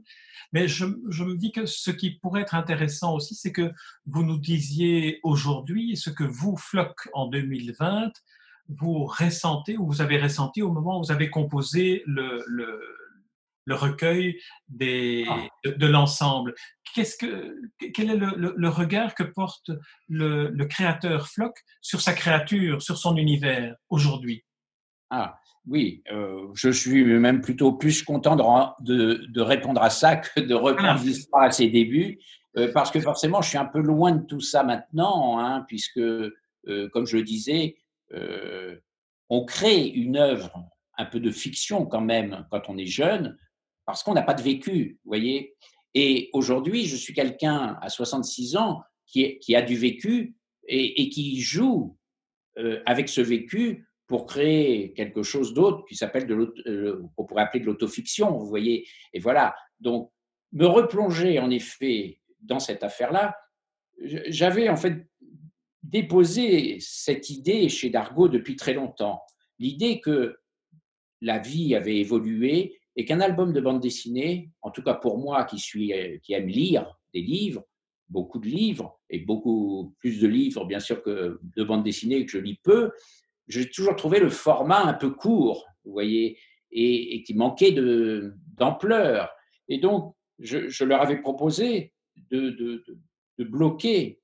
Mais 0.53 0.69
je, 0.69 0.87
je, 1.09 1.25
me 1.25 1.37
dis 1.37 1.53
que 1.53 1.67
ce 1.67 1.91
qui 1.91 2.19
pourrait 2.19 2.43
être 2.43 2.55
intéressant 2.55 3.15
aussi, 3.15 3.35
c'est 3.35 3.53
que 3.53 3.73
vous 4.07 4.23
nous 4.23 4.39
disiez 4.39 5.21
aujourd'hui 5.23 5.97
ce 5.97 6.11
que 6.11 6.25
vous, 6.25 6.57
Flock, 6.57 7.09
en 7.13 7.27
2020, 7.27 8.13
vous 8.69 9.05
ressentez 9.05 9.77
ou 9.77 9.87
vous 9.87 10.01
avez 10.01 10.21
ressenti 10.21 10.63
au 10.63 10.71
moment 10.71 10.99
où 10.99 11.05
vous 11.05 11.13
avez 11.13 11.31
composé 11.31 12.03
le, 12.07 12.43
le, 12.47 12.81
le 13.65 13.75
recueil 13.75 14.41
des, 14.69 15.25
ah. 15.29 15.47
de, 15.65 15.87
l'ensemble. 15.87 16.55
Qu'est-ce 16.95 17.17
que, 17.17 17.57
quel 17.95 18.11
est 18.11 18.17
le, 18.17 18.55
le, 18.57 18.69
regard 18.69 19.15
que 19.15 19.23
porte 19.23 19.71
le, 20.09 20.65
créateur 20.65 21.29
Flock 21.29 21.57
sur 21.81 22.01
sa 22.01 22.13
créature, 22.13 22.83
sur 22.83 22.99
son 22.99 23.17
univers 23.17 23.75
aujourd'hui? 23.89 24.45
Ah 25.11 25.39
oui, 25.67 26.03
euh, 26.11 26.49
je 26.55 26.71
suis 26.71 27.05
même 27.05 27.41
plutôt 27.41 27.73
plus 27.73 28.03
content 28.03 28.35
de, 28.81 29.27
de, 29.29 29.41
répondre 29.41 29.81
à 29.81 29.91
ça 29.91 30.17
que 30.17 30.41
de 30.41 30.55
reprendre 30.55 31.01
ah. 31.01 31.05
l'histoire 31.05 31.45
à 31.45 31.51
ses 31.53 31.69
débuts, 31.69 32.19
euh, 32.57 32.73
parce 32.73 32.91
que 32.91 33.01
forcément 33.01 33.43
je 33.43 33.51
suis 33.51 33.59
un 33.59 33.67
peu 33.67 33.81
loin 33.81 34.13
de 34.13 34.27
tout 34.27 34.41
ça 34.41 34.65
maintenant, 34.65 35.39
hein, 35.39 35.65
puisque, 35.69 35.99
euh, 35.99 36.89
comme 36.93 37.07
je 37.07 37.17
le 37.17 37.23
disais, 37.23 37.77
on 39.31 39.47
crée 39.47 39.87
une 39.87 40.19
œuvre, 40.19 40.53
un 40.99 41.07
peu 41.07 41.19
de 41.19 41.31
fiction 41.31 41.87
quand 41.87 42.03
même, 42.03 42.45
quand 42.51 42.69
on 42.69 42.77
est 42.77 42.87
jeune, 42.87 43.39
parce 43.85 44.03
qu'on 44.03 44.15
n'a 44.15 44.23
pas 44.23 44.35
de 44.35 44.43
vécu, 44.43 44.99
vous 45.05 45.09
voyez. 45.09 45.55
Et 45.95 46.31
aujourd'hui, 46.33 46.87
je 46.87 46.97
suis 46.97 47.15
quelqu'un 47.15 47.79
à 47.81 47.89
66 47.89 48.57
ans 48.57 48.83
qui, 49.07 49.55
a 49.55 49.63
du 49.63 49.77
vécu 49.77 50.35
et, 50.67 51.09
qui 51.11 51.41
joue 51.41 51.97
euh, 52.59 52.83
avec 52.87 53.09
ce 53.09 53.21
vécu 53.21 53.87
pour 54.07 54.27
créer 54.27 54.93
quelque 54.95 55.23
chose 55.23 55.55
d'autre 55.55 55.85
qui 55.87 55.97
s'appelle 55.97 56.27
de 56.27 56.55
euh, 56.67 57.03
qu'on 57.17 57.25
pourrait 57.25 57.43
appeler 57.43 57.61
de 57.61 57.67
l'autofiction, 57.67 58.37
vous 58.39 58.47
voyez. 58.47 58.87
Et 59.13 59.21
voilà. 59.21 59.55
Donc, 59.81 60.11
me 60.53 60.67
replonger 60.67 61.39
en 61.39 61.51
effet 61.51 62.21
dans 62.41 62.59
cette 62.59 62.83
affaire-là, 62.83 63.37
j'avais 64.29 64.69
en 64.69 64.77
fait 64.77 65.07
déposé 65.83 66.79
cette 66.81 67.31
idée 67.31 67.69
chez 67.69 67.91
Dargaud 67.91 68.29
depuis 68.29 68.57
très 68.57 68.75
longtemps. 68.75 69.23
L'idée 69.59 70.01
que 70.01 70.39
la 71.21 71.39
vie 71.39 71.75
avait 71.75 71.99
évolué 71.99 72.81
et 72.97 73.05
qu'un 73.05 73.21
album 73.21 73.53
de 73.53 73.61
bande 73.61 73.81
dessinée, 73.81 74.51
en 74.61 74.71
tout 74.71 74.83
cas 74.83 74.95
pour 74.95 75.19
moi 75.19 75.45
qui, 75.45 75.59
suis, 75.59 75.93
qui 76.23 76.33
aime 76.35 76.49
lire 76.49 76.99
des 77.15 77.23
livres, 77.23 77.65
beaucoup 78.09 78.39
de 78.39 78.47
livres, 78.47 79.01
et 79.09 79.21
beaucoup 79.21 79.95
plus 79.99 80.21
de 80.21 80.29
livres 80.29 80.67
bien 80.67 80.81
sûr 80.81 81.03
que 81.03 81.41
de 81.43 81.65
bande 81.65 81.85
dessinée 81.85 82.25
que 82.27 82.33
je 82.33 82.39
lis 82.39 82.61
peu, 82.63 82.93
j'ai 83.49 83.69
toujours 83.71 83.97
trouvé 83.97 84.21
le 84.21 84.29
format 84.29 84.83
un 84.83 84.95
peu 84.95 85.11
court, 85.11 85.67
vous 85.85 85.93
voyez, 85.93 86.39
et, 86.71 87.23
qui 87.23 87.35
manquait 87.35 87.73
d'ampleur. 87.73 89.31
et 89.69 89.79
donc, 89.79 90.15
je, 90.39 90.85
leur 90.85 91.03
avais 91.03 91.21
proposé 91.21 91.93
de, 92.31 92.85
bloquer 93.39 94.21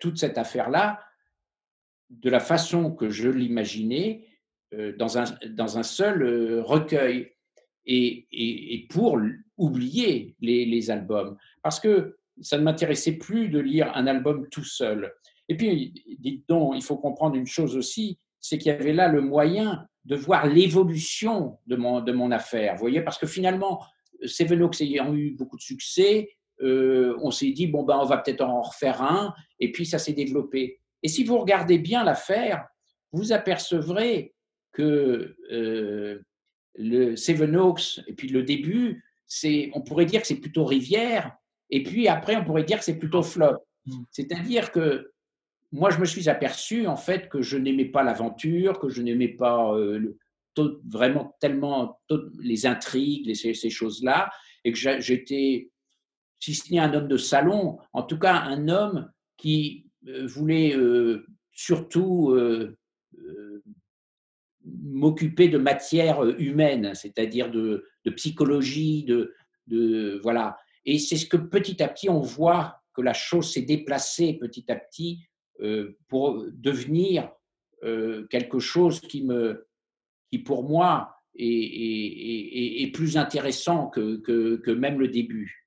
toute 0.00 0.18
cette 0.18 0.38
affaire-là 0.38 1.00
de 2.10 2.30
la 2.30 2.40
façon 2.40 2.92
que 2.94 3.08
je 3.08 3.28
l'imaginais 3.28 4.26
euh, 4.74 4.94
dans, 4.96 5.18
un, 5.18 5.24
dans 5.48 5.78
un 5.78 5.82
seul 5.82 6.22
euh, 6.22 6.62
recueil 6.62 7.32
et, 7.86 8.86
pour 8.90 9.18
oublier 9.56 10.34
les, 10.40 10.90
albums. 10.90 11.36
Parce 11.62 11.80
que 11.80 12.16
ça 12.40 12.58
ne 12.58 12.62
m'intéressait 12.62 13.12
plus 13.12 13.48
de 13.48 13.58
lire 13.58 13.90
un 13.94 14.06
album 14.06 14.48
tout 14.50 14.64
seul. 14.64 15.12
Et 15.48 15.56
puis, 15.56 15.92
dites 16.18 16.48
donc, 16.48 16.74
il 16.76 16.82
faut 16.82 16.96
comprendre 16.96 17.36
une 17.36 17.46
chose 17.46 17.76
aussi, 17.76 18.18
c'est 18.40 18.58
qu'il 18.58 18.72
y 18.72 18.74
avait 18.74 18.92
là 18.92 19.08
le 19.08 19.20
moyen 19.20 19.86
de 20.04 20.16
voir 20.16 20.46
l'évolution 20.46 21.58
de 21.66 21.76
mon, 21.76 22.00
de 22.00 22.12
mon 22.12 22.30
affaire. 22.32 22.74
Vous 22.74 22.80
voyez, 22.80 23.02
parce 23.02 23.18
que 23.18 23.26
finalement, 23.26 23.82
Seven 24.24 24.62
Oaks 24.62 24.80
ayant 24.80 25.14
eu 25.14 25.32
beaucoup 25.32 25.56
de 25.56 25.62
succès, 25.62 26.30
euh, 26.62 27.16
on 27.20 27.30
s'est 27.30 27.50
dit, 27.50 27.66
bon, 27.66 27.82
ben, 27.82 27.98
on 28.00 28.04
va 28.04 28.18
peut-être 28.18 28.42
en 28.42 28.62
refaire 28.62 29.02
un, 29.02 29.34
et 29.60 29.72
puis 29.72 29.86
ça 29.86 29.98
s'est 29.98 30.12
développé. 30.12 30.80
Et 31.02 31.08
si 31.08 31.24
vous 31.24 31.38
regardez 31.38 31.78
bien 31.78 32.04
l'affaire, 32.04 32.66
vous 33.12 33.32
apercevrez 33.32 34.34
que 34.72 35.36
euh, 35.50 36.20
le 36.76 37.16
Seven 37.16 37.56
Oaks, 37.56 38.00
et 38.06 38.12
puis 38.14 38.28
le 38.28 38.42
début, 38.42 39.04
c'est, 39.26 39.70
on 39.74 39.82
pourrait 39.82 40.06
dire 40.06 40.20
que 40.20 40.26
c'est 40.26 40.40
plutôt 40.40 40.64
rivière, 40.64 41.36
et 41.70 41.82
puis 41.82 42.08
après, 42.08 42.36
on 42.36 42.44
pourrait 42.44 42.64
dire 42.64 42.78
que 42.78 42.84
c'est 42.84 42.98
plutôt 42.98 43.22
fleuve. 43.22 43.56
Mm. 43.86 44.02
C'est-à-dire 44.10 44.72
que 44.72 45.12
moi, 45.72 45.90
je 45.90 45.98
me 45.98 46.04
suis 46.04 46.28
aperçu, 46.28 46.86
en 46.86 46.96
fait, 46.96 47.28
que 47.28 47.40
je 47.40 47.56
n'aimais 47.56 47.86
pas 47.86 48.02
l'aventure, 48.02 48.78
que 48.78 48.90
je 48.90 49.00
n'aimais 49.00 49.28
pas 49.28 49.72
euh, 49.74 50.18
vraiment 50.86 51.34
tellement 51.40 51.98
les 52.40 52.66
intrigues, 52.66 53.34
ces 53.34 53.70
choses-là, 53.70 54.30
et 54.64 54.72
que 54.72 54.78
j'étais 55.00 55.70
si 56.42 56.54
ce 56.54 56.72
n'est 56.72 56.80
un 56.80 56.92
homme 56.92 57.06
de 57.06 57.16
salon, 57.16 57.78
en 57.92 58.02
tout 58.02 58.18
cas 58.18 58.34
un 58.34 58.68
homme 58.68 59.08
qui 59.36 59.86
euh, 60.08 60.26
voulait 60.26 60.74
euh, 60.76 61.24
surtout 61.52 62.34
m'occuper 64.64 65.48
de 65.48 65.58
matière 65.58 66.22
humaine, 66.38 66.94
c'est-à-dire 66.94 67.50
de, 67.50 67.84
psychologie, 68.16 69.04
de, 69.04 70.20
voilà. 70.22 70.56
Et 70.84 70.98
c'est 70.98 71.16
ce 71.16 71.26
que 71.26 71.36
petit 71.36 71.82
à 71.82 71.88
petit 71.88 72.08
on 72.08 72.20
voit 72.20 72.80
que 72.94 73.02
la 73.02 73.14
chose 73.14 73.52
s'est 73.52 73.62
déplacée 73.62 74.34
petit 74.34 74.70
à 74.70 74.76
petit 74.76 75.24
pour 76.08 76.44
devenir 76.52 77.30
quelque 78.30 78.58
chose 78.58 79.00
qui 79.00 79.24
me, 79.24 79.66
qui 80.30 80.38
pour 80.38 80.68
moi 80.68 81.16
est, 81.36 82.92
plus 82.92 83.16
intéressant 83.16 83.88
que 83.88 84.70
même 84.72 84.98
le 84.98 85.08
début. 85.08 85.62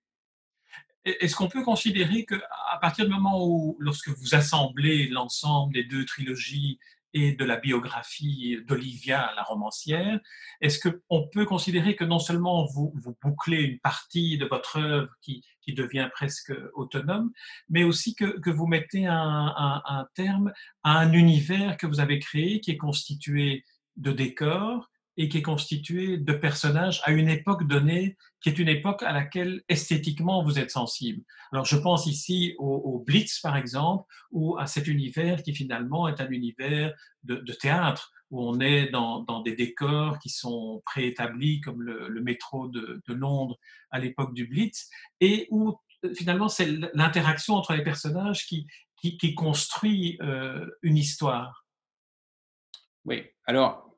Est-ce 1.05 1.35
qu'on 1.35 1.47
peut 1.47 1.63
considérer 1.63 2.25
qu'à 2.25 2.41
partir 2.81 3.05
du 3.05 3.11
moment 3.11 3.45
où, 3.45 3.77
lorsque 3.79 4.09
vous 4.09 4.33
assemblez 4.33 5.07
l'ensemble 5.07 5.73
des 5.73 5.83
deux 5.83 6.03
trilogies 6.03 6.79
et 7.15 7.31
de 7.31 7.45
la 7.45 7.55
biographie 7.55 8.57
d'Olivia, 8.67 9.31
la 9.38 9.43
romancière, 9.43 10.19
est-ce 10.60 10.89
qu'on 10.89 11.27
peut 11.29 11.45
considérer 11.45 11.95
que 11.95 12.03
non 12.03 12.19
seulement 12.19 12.65
vous, 12.65 12.91
vous 12.93 13.15
bouclez 13.24 13.62
une 13.62 13.79
partie 13.79 14.38
de 14.38 14.45
votre 14.45 14.77
œuvre 14.79 15.10
qui, 15.22 15.41
qui 15.62 15.74
devient 15.74 16.10
presque 16.12 16.51
autonome, 16.74 17.31
mais 17.69 17.86
aussi 17.86 18.15
que, 18.15 18.38
que 18.41 18.50
vous 18.50 18.67
mettez 18.67 19.07
un, 19.07 19.15
un, 19.15 19.81
un, 19.86 20.07
terme 20.13 20.51
à 20.84 21.00
un 21.00 21.13
univers 21.13 21.77
que 21.77 21.88
vous 21.88 22.01
avez 22.01 22.19
créé 22.19 22.60
qui 22.60 22.72
est 22.72 22.77
constitué 22.77 23.63
de 23.95 24.12
décors, 24.12 24.91
et 25.17 25.29
qui 25.29 25.38
est 25.38 25.41
constitué 25.41 26.17
de 26.17 26.34
personnages 26.34 27.01
à 27.05 27.12
une 27.12 27.29
époque 27.29 27.67
donnée, 27.67 28.17
qui 28.41 28.50
est 28.50 28.60
une 28.60 28.67
époque 28.67 29.03
à 29.03 29.13
laquelle 29.13 29.63
esthétiquement 29.69 30.43
vous 30.43 30.60
êtes 30.60 30.72
sensible. 30.72 31.24
Alors 31.51 31.65
je 31.65 31.77
pense 31.77 32.05
ici 32.05 32.55
au, 32.57 33.03
Blitz 33.05 33.39
par 33.39 33.55
exemple, 33.55 34.05
ou 34.31 34.57
à 34.57 34.67
cet 34.67 34.88
univers 34.88 35.41
qui 35.43 35.53
finalement 35.53 36.07
est 36.07 36.19
un 36.19 36.29
univers 36.29 36.93
de, 37.24 37.53
théâtre, 37.53 38.12
où 38.29 38.41
on 38.41 38.60
est 38.60 38.89
dans, 38.89 39.41
des 39.41 39.55
décors 39.55 40.19
qui 40.19 40.29
sont 40.29 40.81
préétablis 40.86 41.62
comme 41.62 41.81
le, 41.81 42.22
métro 42.22 42.67
de, 42.67 43.01
Londres 43.07 43.57
à 43.91 44.00
l'époque 44.00 44.34
du 44.34 44.48
Blitz, 44.48 44.89
et 45.22 45.48
où 45.50 45.77
finalement 46.13 46.50
c'est 46.50 46.67
l'interaction 46.93 47.55
entre 47.55 47.74
les 47.74 47.84
personnages 47.84 48.45
qui, 48.45 48.67
qui, 48.98 49.17
qui 49.17 49.34
construit 49.34 50.17
euh, 50.22 50.69
une 50.81 50.98
histoire. 50.98 51.65
Oui, 53.05 53.24
alors 53.45 53.94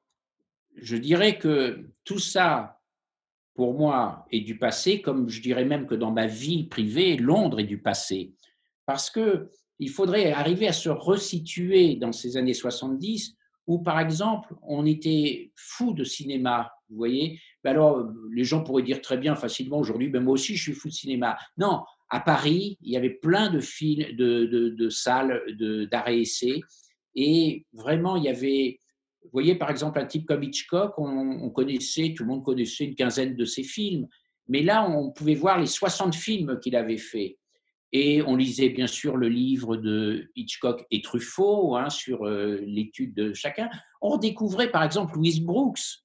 je 0.82 0.98
dirais 0.98 1.38
que 1.38 1.86
tout 2.04 2.20
ça, 2.20 2.80
pour 3.56 3.74
moi, 3.74 4.26
est 4.32 4.42
du 4.42 4.58
passé, 4.58 5.02
comme 5.02 5.30
je 5.30 5.42
dirais 5.42 5.66
même 5.66 5.88
que 5.88 5.96
dans 5.96 6.12
ma 6.12 6.28
vie 6.28 6.66
privée, 6.66 7.18
Londres 7.18 7.60
est 7.60 7.66
du 7.66 7.82
passé. 7.82 8.34
Parce 8.86 9.10
que 9.10 9.50
il 9.80 9.90
faudrait 9.90 10.32
arriver 10.32 10.68
à 10.68 10.74
se 10.74 10.90
resituer 10.90 11.96
dans 11.96 12.12
ces 12.12 12.38
années 12.38 12.54
70 12.54 13.36
où, 13.68 13.80
par 13.80 14.00
exemple, 14.00 14.56
on 14.64 14.86
était 14.86 15.52
fou 15.56 15.94
de 15.94 16.04
cinéma. 16.04 16.72
Vous 16.90 16.96
voyez 16.96 17.40
ben 17.64 17.72
Alors, 17.72 18.08
les 18.34 18.44
gens 18.44 18.64
pourraient 18.64 18.84
dire 18.84 19.02
très 19.02 19.18
bien 19.18 19.36
facilement 19.36 19.78
aujourd'hui, 19.78 20.08
ben 20.10 20.24
moi 20.24 20.34
aussi, 20.34 20.56
je 20.56 20.64
suis 20.64 20.74
fou 20.74 20.88
de 20.88 20.94
cinéma. 20.94 21.38
Non, 21.58 21.84
à 22.10 22.22
Paris, 22.22 22.78
il 22.82 22.92
y 22.92 22.98
avait 22.98 23.10
plein 23.10 23.50
de, 23.50 23.60
films, 23.60 24.16
de, 24.16 24.46
de, 24.46 24.70
de 24.70 24.90
salles 24.90 25.44
d'arrêt-essai. 25.92 26.62
Et 27.16 27.66
vraiment, 27.74 28.16
il 28.16 28.24
y 28.24 28.30
avait 28.30 28.80
Vous 29.28 29.34
voyez, 29.34 29.56
par 29.56 29.70
exemple, 29.70 30.00
un 30.00 30.06
type 30.06 30.26
comme 30.26 30.44
Hitchcock, 30.44 30.94
on, 30.98 31.50
connaissait, 31.50 32.14
tout 32.16 32.24
le 32.24 32.30
monde 32.30 32.44
connaissait 32.44 32.86
une 32.86 32.96
quinzaine 32.96 33.36
de 33.36 33.46
ses 33.46 33.64
films. 33.64 34.08
Mais 34.48 34.64
là, 34.64 34.90
on 34.90 35.12
pouvait 35.12 35.36
voir 35.36 35.60
les 35.60 35.66
60 35.66 36.16
films 36.16 36.60
qu'il 36.62 36.76
avait 36.76 36.98
fait. 36.98 37.38
Et 37.92 38.22
on 38.24 38.36
lisait 38.36 38.70
bien 38.70 38.88
sûr 38.88 39.18
le 39.18 39.30
livre 39.30 39.78
de 39.78 40.30
Hitchcock 40.36 40.86
et 40.92 41.02
Truffaut 41.02 41.76
hein, 41.76 41.90
sur 41.90 42.26
euh, 42.26 42.60
l'étude 42.66 43.14
de 43.14 43.34
chacun. 43.34 43.70
On 44.02 44.18
découvrait 44.18 44.72
par 44.72 44.84
exemple 44.84 45.16
Louise 45.16 45.42
Brooks, 45.42 46.04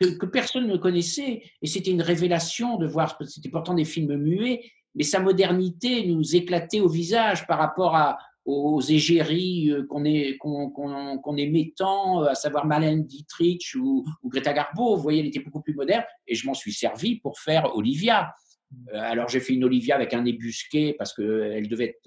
que, 0.00 0.06
que 0.18 0.26
personne 0.26 0.66
ne 0.66 0.76
connaissait. 0.76 1.42
Et 1.62 1.66
c'était 1.66 1.90
une 1.90 2.02
révélation 2.02 2.76
de 2.76 2.86
voir, 2.86 3.18
c'était 3.26 3.48
pourtant 3.48 3.74
des 3.74 3.84
films 3.84 4.16
muets, 4.16 4.62
mais 4.94 5.04
sa 5.04 5.20
modernité 5.20 6.06
nous 6.06 6.36
éclatait 6.36 6.80
au 6.80 6.88
visage 6.88 7.46
par 7.46 7.58
rapport 7.58 7.96
à, 7.96 8.18
aux 8.44 8.80
égéries 8.80 9.70
euh, 9.70 9.86
qu'on 9.86 10.04
est, 10.04 10.36
qu'on, 10.38 11.36
aimait 11.36 11.72
tant, 11.76 12.22
euh, 12.22 12.28
à 12.28 12.34
savoir 12.34 12.66
Malène 12.66 13.04
Dietrich 13.04 13.74
ou, 13.76 14.04
Greta 14.24 14.52
Garbo. 14.52 14.96
Vous 14.96 15.02
voyez, 15.02 15.20
elle 15.20 15.26
était 15.26 15.40
beaucoup 15.40 15.60
plus 15.60 15.74
moderne 15.74 16.04
et 16.26 16.34
je 16.34 16.46
m'en 16.46 16.54
suis 16.54 16.72
servi 16.72 17.16
pour 17.20 17.38
faire 17.38 17.76
Olivia. 17.76 18.34
Euh, 18.92 18.98
alors 18.98 19.28
j'ai 19.28 19.40
fait 19.40 19.54
une 19.54 19.64
Olivia 19.64 19.94
avec 19.94 20.14
un 20.14 20.24
ébusqué 20.24 20.94
parce 20.94 21.14
qu'elle 21.14 21.68
devait, 21.68 21.98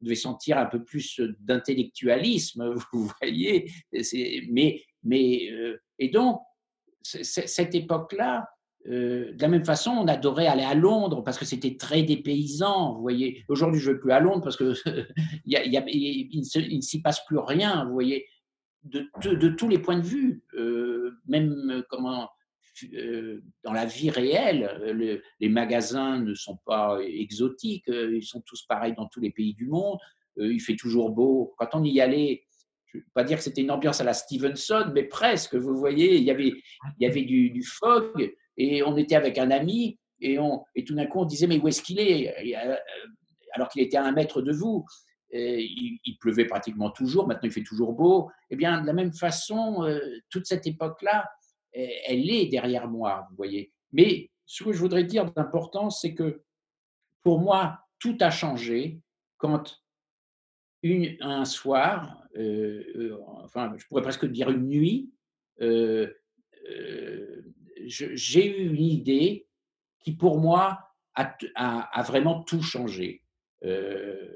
devait 0.00 0.14
sentir 0.14 0.58
un 0.58 0.66
peu 0.66 0.82
plus 0.82 1.20
d'intellectualisme, 1.40 2.74
vous 2.92 3.10
voyez. 3.20 3.70
Mais, 4.50 4.82
mais, 5.02 5.48
et 5.98 6.08
donc, 6.08 6.40
cette 7.02 7.74
époque-là, 7.74 8.48
euh, 8.86 9.32
de 9.32 9.40
la 9.40 9.48
même 9.48 9.64
façon, 9.64 9.92
on 9.92 10.06
adorait 10.08 10.46
aller 10.46 10.62
à 10.62 10.74
Londres 10.74 11.22
parce 11.22 11.38
que 11.38 11.46
c'était 11.46 11.76
très 11.76 12.02
dépaysant. 12.02 12.94
Vous 12.94 13.00
voyez, 13.00 13.44
aujourd'hui, 13.48 13.80
je 13.80 13.88
ne 13.88 13.94
veux 13.94 14.00
plus 14.00 14.12
à 14.12 14.20
Londres 14.20 14.42
parce 14.42 14.56
que 14.56 14.74
il, 15.46 16.76
ne 16.76 16.80
s'y 16.80 17.00
passe 17.00 17.24
plus 17.24 17.38
rien. 17.38 17.86
Vous 17.86 17.92
voyez, 17.92 18.26
de, 18.84 19.48
tous 19.48 19.68
les 19.68 19.78
points 19.78 19.98
de 19.98 20.06
vue, 20.06 20.42
euh, 20.54 21.12
même 21.26 21.82
euh, 22.92 23.40
dans 23.62 23.72
la 23.72 23.86
vie 23.86 24.10
réelle, 24.10 25.22
les 25.40 25.48
magasins 25.48 26.18
ne 26.20 26.34
sont 26.34 26.58
pas 26.66 26.98
exotiques. 27.00 27.88
Ils 27.88 28.24
sont 28.24 28.42
tous 28.42 28.64
pareils 28.66 28.94
dans 28.94 29.06
tous 29.06 29.20
les 29.20 29.30
pays 29.30 29.54
du 29.54 29.66
monde. 29.66 29.98
il 30.36 30.60
fait 30.60 30.76
toujours 30.76 31.10
beau. 31.10 31.54
Quand 31.56 31.68
on 31.72 31.84
y 31.84 32.02
allait, 32.02 32.44
je 32.86 32.98
ne 32.98 33.02
veux 33.02 33.08
pas 33.14 33.24
dire 33.24 33.38
que 33.38 33.44
c'était 33.44 33.62
une 33.62 33.70
ambiance 33.70 34.02
à 34.02 34.04
la 34.04 34.12
Stevenson, 34.12 34.90
mais 34.92 35.04
presque. 35.04 35.54
Vous 35.54 35.74
voyez, 35.74 36.18
il 36.18 36.24
y 36.24 36.30
avait, 36.30 37.22
du, 37.22 37.48
du 37.48 37.62
fog 37.62 38.34
et 38.56 38.82
on 38.82 38.96
était 38.96 39.16
avec 39.16 39.38
un 39.38 39.50
ami 39.50 39.98
et, 40.20 40.38
on, 40.38 40.64
et 40.74 40.84
tout 40.84 40.94
d'un 40.94 41.06
coup 41.06 41.20
on 41.20 41.24
disait 41.24 41.46
mais 41.46 41.58
où 41.58 41.68
est-ce 41.68 41.82
qu'il 41.82 41.98
est, 42.00 42.56
euh, 42.56 42.76
alors 43.52 43.68
qu'il 43.68 43.82
était 43.82 43.96
à 43.96 44.04
un 44.04 44.12
mètre 44.12 44.42
de 44.42 44.52
vous 44.52 44.84
il, 45.34 46.16
pleuvait 46.20 46.44
pratiquement 46.44 46.90
toujours, 46.90 47.26
maintenant 47.26 47.48
il 47.48 47.52
fait 47.52 47.62
toujours 47.62 47.92
beau. 47.92 48.30
Eh 48.50 48.56
bien, 48.56 48.80
de 48.80 48.86
la 48.86 48.92
même 48.92 49.12
façon, 49.12 49.84
euh, 49.84 50.00
toute 50.30 50.46
cette 50.46 50.66
époque-là, 50.66 51.28
elle 51.72 52.30
est 52.30 52.46
derrière 52.46 52.88
moi, 52.88 53.26
vous 53.30 53.36
voyez. 53.36 53.72
Mais 53.92 54.30
ce 54.46 54.62
que 54.62 54.72
je 54.72 54.78
voudrais 54.78 55.04
dire 55.04 55.32
d'important, 55.32 55.90
c'est 55.90 56.14
que 56.14 56.42
pour 57.22 57.40
moi, 57.40 57.80
tout 57.98 58.16
a 58.20 58.30
changé 58.30 59.00
quand 59.38 59.82
un 61.20 61.44
soir, 61.44 62.22
euh, 62.36 63.18
enfin, 63.42 63.72
je 63.76 63.86
pourrais 63.86 64.02
presque 64.02 64.26
dire 64.26 64.50
une 64.50 64.68
nuit, 64.68 65.10
j'ai 67.86 68.46
eu 68.46 68.74
une 68.74 68.84
idée 68.84 69.46
qui, 70.00 70.12
pour 70.12 70.38
moi, 70.38 70.78
a, 71.14 72.02
vraiment 72.02 72.42
tout 72.42 72.62
changé. 72.62 73.22
Euh, 73.64 74.28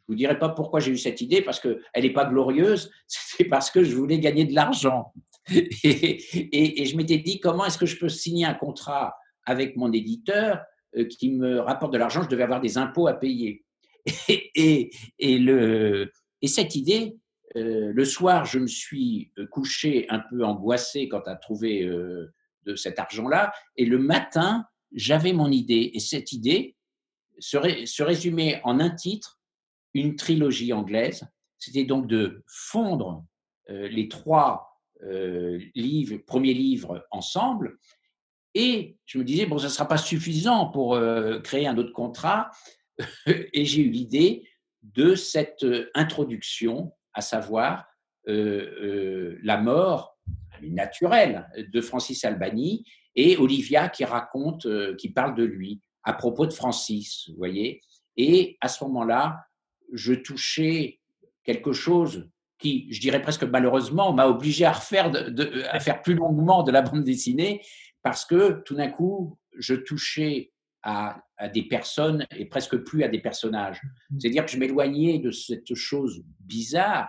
je 0.00 0.12
vous 0.12 0.14
dirai 0.14 0.38
pas 0.38 0.48
pourquoi 0.48 0.80
j'ai 0.80 0.92
eu 0.92 0.98
cette 0.98 1.20
idée, 1.20 1.42
parce 1.42 1.60
qu'elle 1.60 1.80
n'est 1.96 2.12
pas 2.12 2.24
glorieuse, 2.24 2.90
c'est 3.06 3.44
parce 3.44 3.70
que 3.70 3.84
je 3.84 3.94
voulais 3.94 4.18
gagner 4.18 4.44
de 4.44 4.54
l'argent. 4.54 5.12
Et, 5.50 6.84
je 6.84 6.96
m'étais 6.96 7.18
dit, 7.18 7.40
comment 7.40 7.64
est-ce 7.64 7.78
que 7.78 7.86
je 7.86 7.98
peux 7.98 8.08
signer 8.08 8.44
un 8.44 8.54
contrat 8.54 9.16
avec 9.44 9.76
mon 9.76 9.92
éditeur 9.92 10.60
euh, 10.96 11.04
qui 11.04 11.30
me 11.30 11.60
rapporte 11.60 11.92
de 11.92 11.98
l'argent 11.98 12.22
Je 12.22 12.28
devais 12.28 12.42
avoir 12.42 12.60
des 12.60 12.78
impôts 12.78 13.06
à 13.06 13.14
payer. 13.14 13.64
Et, 14.28 14.90
cette 16.44 16.76
idée, 16.76 17.16
euh, 17.56 17.92
le 17.92 18.04
soir, 18.04 18.44
je 18.44 18.58
me 18.58 18.66
suis 18.66 19.32
couché 19.50 20.06
un 20.10 20.20
peu 20.30 20.44
angoissé 20.44 21.08
quant 21.08 21.22
à 21.26 21.34
trouver 21.34 21.88
de 22.64 22.76
cet 22.76 22.98
argent-là. 22.98 23.52
Et 23.76 23.84
le 23.84 23.98
matin, 23.98 24.66
j'avais 24.92 25.32
mon 25.32 25.50
idée. 25.50 25.90
Et 25.94 26.00
cette 26.00 26.32
idée 26.32 26.76
se, 27.38 28.02
résumait 28.02 28.60
en 28.64 28.80
un 28.80 28.90
titre, 28.90 29.38
une 29.94 30.16
trilogie 30.16 30.72
anglaise. 30.72 31.26
C'était 31.58 31.84
donc 31.84 32.06
de 32.06 32.42
fondre 32.46 33.24
euh, 33.70 33.88
les 33.88 34.08
trois 34.08 34.68
euh, 35.02 35.60
livres, 35.74 36.16
premiers 36.26 36.54
livres 36.54 37.06
ensemble. 37.10 37.78
Et 38.54 38.98
je 39.06 39.18
me 39.18 39.24
disais, 39.24 39.46
bon, 39.46 39.58
ça 39.58 39.66
ne 39.66 39.72
sera 39.72 39.86
pas 39.86 39.98
suffisant 39.98 40.66
pour 40.68 40.94
euh, 40.94 41.38
créer 41.40 41.66
un 41.66 41.76
autre 41.78 41.92
contrat. 41.92 42.50
et 43.26 43.64
j'ai 43.64 43.82
eu 43.82 43.90
l'idée 43.90 44.48
de 44.82 45.14
cette 45.14 45.66
introduction, 45.94 46.92
à 47.12 47.20
savoir 47.20 47.84
la 48.26 49.56
mort 49.56 50.18
naturel 50.62 51.48
de 51.56 51.80
Francis 51.80 52.24
Albani 52.24 52.84
et 53.14 53.36
Olivia 53.36 53.88
qui 53.88 54.04
raconte, 54.04 54.66
euh, 54.66 54.94
qui 54.96 55.10
parle 55.10 55.34
de 55.34 55.44
lui 55.44 55.80
à 56.04 56.12
propos 56.12 56.46
de 56.46 56.52
Francis, 56.52 57.28
vous 57.28 57.36
voyez. 57.36 57.82
Et 58.16 58.56
à 58.60 58.68
ce 58.68 58.82
moment-là, 58.84 59.44
je 59.92 60.14
touchais 60.14 61.00
quelque 61.44 61.72
chose 61.72 62.28
qui, 62.58 62.88
je 62.92 63.00
dirais 63.00 63.22
presque 63.22 63.44
malheureusement, 63.44 64.12
m'a 64.12 64.26
obligé 64.26 64.64
à 64.64 64.72
refaire, 64.72 65.10
de, 65.10 65.64
à 65.70 65.80
faire 65.80 66.02
plus 66.02 66.14
longuement 66.14 66.62
de 66.62 66.72
la 66.72 66.82
bande 66.82 67.04
dessinée 67.04 67.62
parce 68.02 68.24
que 68.24 68.62
tout 68.64 68.74
d'un 68.74 68.88
coup, 68.88 69.38
je 69.58 69.74
touchais 69.74 70.52
à, 70.82 71.22
des 71.52 71.64
personnes 71.64 72.26
et 72.36 72.46
presque 72.46 72.76
plus 72.78 73.02
à 73.04 73.08
des 73.08 73.20
personnages. 73.20 73.80
Mmh. 74.10 74.20
C'est-à-dire 74.20 74.44
que 74.44 74.50
je 74.50 74.58
m'éloignais 74.58 75.18
de 75.18 75.30
cette 75.30 75.74
chose 75.74 76.22
bizarre 76.40 77.08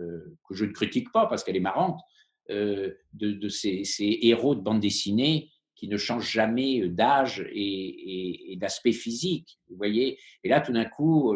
euh, 0.00 0.36
que 0.48 0.54
je 0.54 0.64
ne 0.64 0.72
critique 0.72 1.12
pas 1.12 1.26
parce 1.26 1.44
qu'elle 1.44 1.56
est 1.56 1.60
marrante, 1.60 2.00
euh, 2.50 2.92
de, 3.14 3.48
ces, 3.48 3.84
héros 4.20 4.54
de 4.54 4.60
bande 4.60 4.80
dessinée 4.80 5.50
qui 5.74 5.88
ne 5.88 5.96
changent 5.96 6.30
jamais 6.30 6.82
euh, 6.82 6.90
d'âge 6.90 7.46
et, 7.50 8.54
d'aspect 8.60 8.92
physique. 8.92 9.58
Vous 9.70 9.76
voyez 9.76 10.18
Et 10.42 10.50
là, 10.50 10.60
tout 10.60 10.72
d'un 10.72 10.84
coup, 10.84 11.34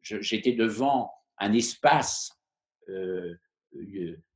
j'étais 0.00 0.52
devant 0.52 1.10
un 1.38 1.52
espace 1.52 2.32
euh, 2.88 3.34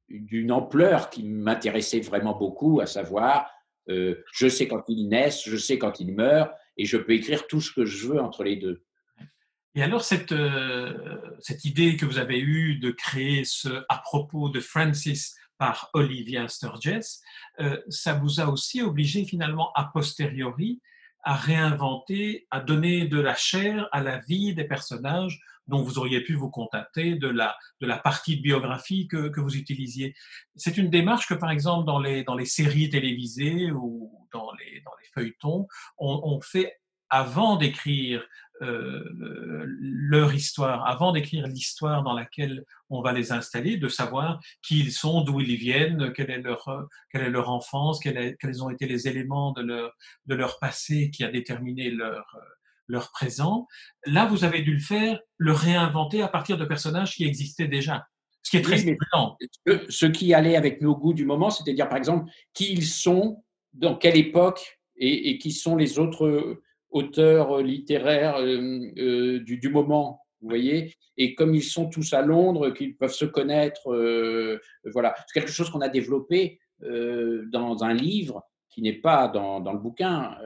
d'une 0.09 0.53
ampleur 0.53 1.09
qui 1.09 1.25
m'intéressait 1.25 2.01
vraiment 2.01 2.37
beaucoup, 2.37 2.81
à 2.81 2.87
savoir, 2.87 3.51
je 3.89 4.49
sais 4.49 4.69
quand 4.69 4.85
ils 4.89 5.09
naissent, 5.09 5.49
je 5.49 5.57
sais 5.57 5.79
quand 5.79 5.99
ils 5.99 6.13
meurent, 6.13 6.53
et 6.77 6.85
je 6.85 6.97
peux 6.97 7.13
écrire 7.13 7.47
tout 7.47 7.61
ce 7.61 7.73
que 7.73 7.87
je 7.87 8.07
veux 8.07 8.21
entre 8.21 8.45
les 8.45 8.57
deux. 8.57 8.85
Et 9.75 9.83
alors, 9.83 10.03
cette, 10.03 10.35
cette 11.41 11.65
idée 11.65 11.97
que 11.97 12.07
vous 12.07 12.19
avez 12.19 12.39
eue 12.39 12.77
de 12.79 12.91
créer 12.91 13.45
ce 13.45 13.85
à 13.89 13.99
propos 13.99 14.49
de 14.49 14.61
Francis 14.61 15.37
par 15.59 15.91
Olivia 15.95 16.49
Sturgess, 16.49 17.21
euh, 17.61 17.81
ça 17.89 18.15
vous 18.15 18.41
a 18.41 18.47
aussi 18.47 18.83
obligé 18.83 19.25
finalement 19.25 19.73
a 19.75 19.85
posteriori 19.93 20.81
à 21.23 21.35
réinventer, 21.35 22.47
à 22.51 22.61
donner 22.61 23.09
de 23.09 23.19
la 23.19 23.35
chair 23.35 23.89
à 23.93 24.01
la 24.01 24.19
vie 24.19 24.55
des 24.55 24.65
personnages 24.65 25.41
dont 25.67 25.83
vous 25.83 25.99
auriez 25.99 26.21
pu 26.21 26.35
vous 26.35 26.51
contenter 26.51 27.17
de 27.17 27.27
la, 27.27 27.99
partie 27.99 28.37
de 28.37 28.43
biographie 28.43 29.09
que, 29.09 29.41
vous 29.41 29.57
utilisiez. 29.57 30.15
C'est 30.55 30.77
une 30.77 30.91
démarche 30.91 31.27
que, 31.27 31.35
par 31.35 31.51
exemple, 31.51 31.85
dans 31.85 31.99
les, 31.99 32.25
séries 32.45 32.91
télévisées 32.91 33.73
ou 33.73 34.29
dans 34.33 34.53
les, 34.53 34.85
feuilletons, 35.15 35.67
on, 35.99 36.21
on 36.23 36.41
fait 36.41 36.77
avant 37.11 37.57
d'écrire 37.57 38.25
euh, 38.63 39.05
leur 39.81 40.35
histoire, 40.35 40.87
avant 40.87 41.13
d'écrire 41.13 41.47
l'histoire 41.47 42.03
dans 42.03 42.15
laquelle 42.15 42.65
on 42.91 43.03
va 43.03 43.13
les 43.13 43.33
installer, 43.33 43.77
de 43.77 43.89
savoir 43.89 44.41
qui 44.63 44.81
ils 44.81 44.93
sont, 44.93 45.23
d'où 45.23 45.41
ils 45.41 45.57
viennent, 45.57 46.13
quelle 46.13 46.31
est 46.31 46.41
leur, 46.41 46.87
quelle 47.11 47.23
est 47.23 47.31
leur 47.31 47.51
enfance, 47.51 48.01
quels 48.01 48.63
ont 48.63 48.71
été 48.71 48.87
les 48.87 49.09
éléments 49.09 49.53
de 49.53 49.63
leur, 49.63 49.93
de 50.27 50.35
leur 50.35 50.59
passé 50.59 51.11
qui 51.11 51.25
a 51.25 51.29
déterminé 51.29 51.91
leur, 51.91 52.25
leur 52.87 53.11
présent. 53.11 53.67
Là, 54.07 54.27
vous 54.27 54.45
avez 54.45 54.63
dû 54.63 54.75
le 54.75 54.81
faire, 54.81 55.19
le 55.37 55.53
réinventer 55.53 56.23
à 56.23 56.29
partir 56.29 56.59
de 56.59 56.65
personnages 56.65 57.15
qui 57.15 57.25
existaient 57.25 57.69
déjà. 57.69 58.07
Ce 58.43 58.51
qui 58.51 58.59
est 58.59 58.63
très 58.63 58.89
important. 58.89 59.37
Ce 59.89 60.07
qui 60.07 60.33
allait 60.33 60.55
avec 60.55 60.81
nos 60.81 60.97
goûts 60.97 61.15
du 61.15 61.27
moment, 61.27 61.51
c'est-à-dire, 61.51 61.89
par 61.89 61.99
exemple, 61.99 62.31
qui 62.55 62.73
ils 62.73 62.87
sont, 62.87 63.43
dans 63.73 63.97
quelle 63.97 64.17
époque, 64.17 64.79
et, 64.97 65.31
et 65.31 65.39
qui 65.39 65.53
sont 65.53 65.77
les 65.77 65.99
autres 65.99 66.61
auteurs 66.91 67.59
euh, 67.59 67.63
littéraires 67.63 68.37
euh, 68.37 68.81
euh, 68.99 69.41
du, 69.41 69.69
moment, 69.69 70.21
vous 70.47 70.51
voyez 70.51 70.95
Et 71.17 71.35
comme 71.35 71.57
ils 71.57 71.65
sont 71.65 71.89
tous 71.89 72.13
à 72.13 72.23
Londres, 72.23 72.71
qu'ils 72.71 72.97
peuvent 72.97 73.13
se 73.13 73.25
connaître, 73.25 73.83
voilà. 74.93 75.13
C'est 75.27 75.41
quelque 75.41 75.53
chose 75.53 75.71
qu'on 75.71 75.81
a 75.81 75.89
développé 75.89 76.61
dans 76.81 77.83
un 77.83 77.93
livre 77.93 78.43
qui 78.71 78.81
n'est 78.81 79.01
pas 79.01 79.27
dans, 79.27 79.73
le 79.73 79.79
bouquin, 79.79 80.37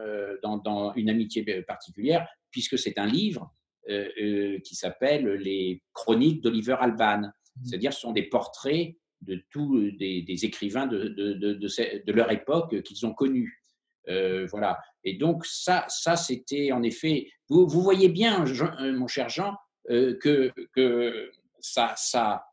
dans, 0.43 0.93
une 0.95 1.11
amitié 1.11 1.43
particulière, 1.63 2.27
puisque 2.51 2.79
c'est 2.79 2.97
un 2.99 3.07
livre 3.07 3.53
qui 3.87 4.75
s'appelle 4.75 5.27
Les 5.35 5.83
Chroniques 5.93 6.41
d'Oliver 6.41 6.77
Alban. 6.81 7.19
Mmh. 7.21 7.65
C'est-à-dire, 7.65 7.93
ce 7.93 8.01
sont 8.01 8.13
des 8.13 8.23
portraits 8.23 8.95
de 9.21 9.45
tous 9.51 9.91
des, 9.99 10.45
écrivains 10.45 10.87
de, 10.87 11.09
de, 11.09 11.35
de, 11.35 12.13
leur 12.13 12.33
époque 12.33 12.81
qu'ils 12.83 13.05
ont 13.05 13.13
connus. 13.13 13.63
voilà. 14.07 14.79
Et 15.05 15.15
donc, 15.15 15.45
ça, 15.45 15.85
ça 15.89 16.17
c'était 16.17 16.73
en 16.73 16.83
effet. 16.83 17.29
Vous, 17.51 17.67
vous 17.67 17.83
voyez 17.83 18.09
bien, 18.09 18.47
mon 18.95 19.09
cher 19.09 19.29
Jean, 19.29 19.57
que, 19.89 20.53
que 20.75 21.31
ça, 21.61 21.95
ça 21.97 22.45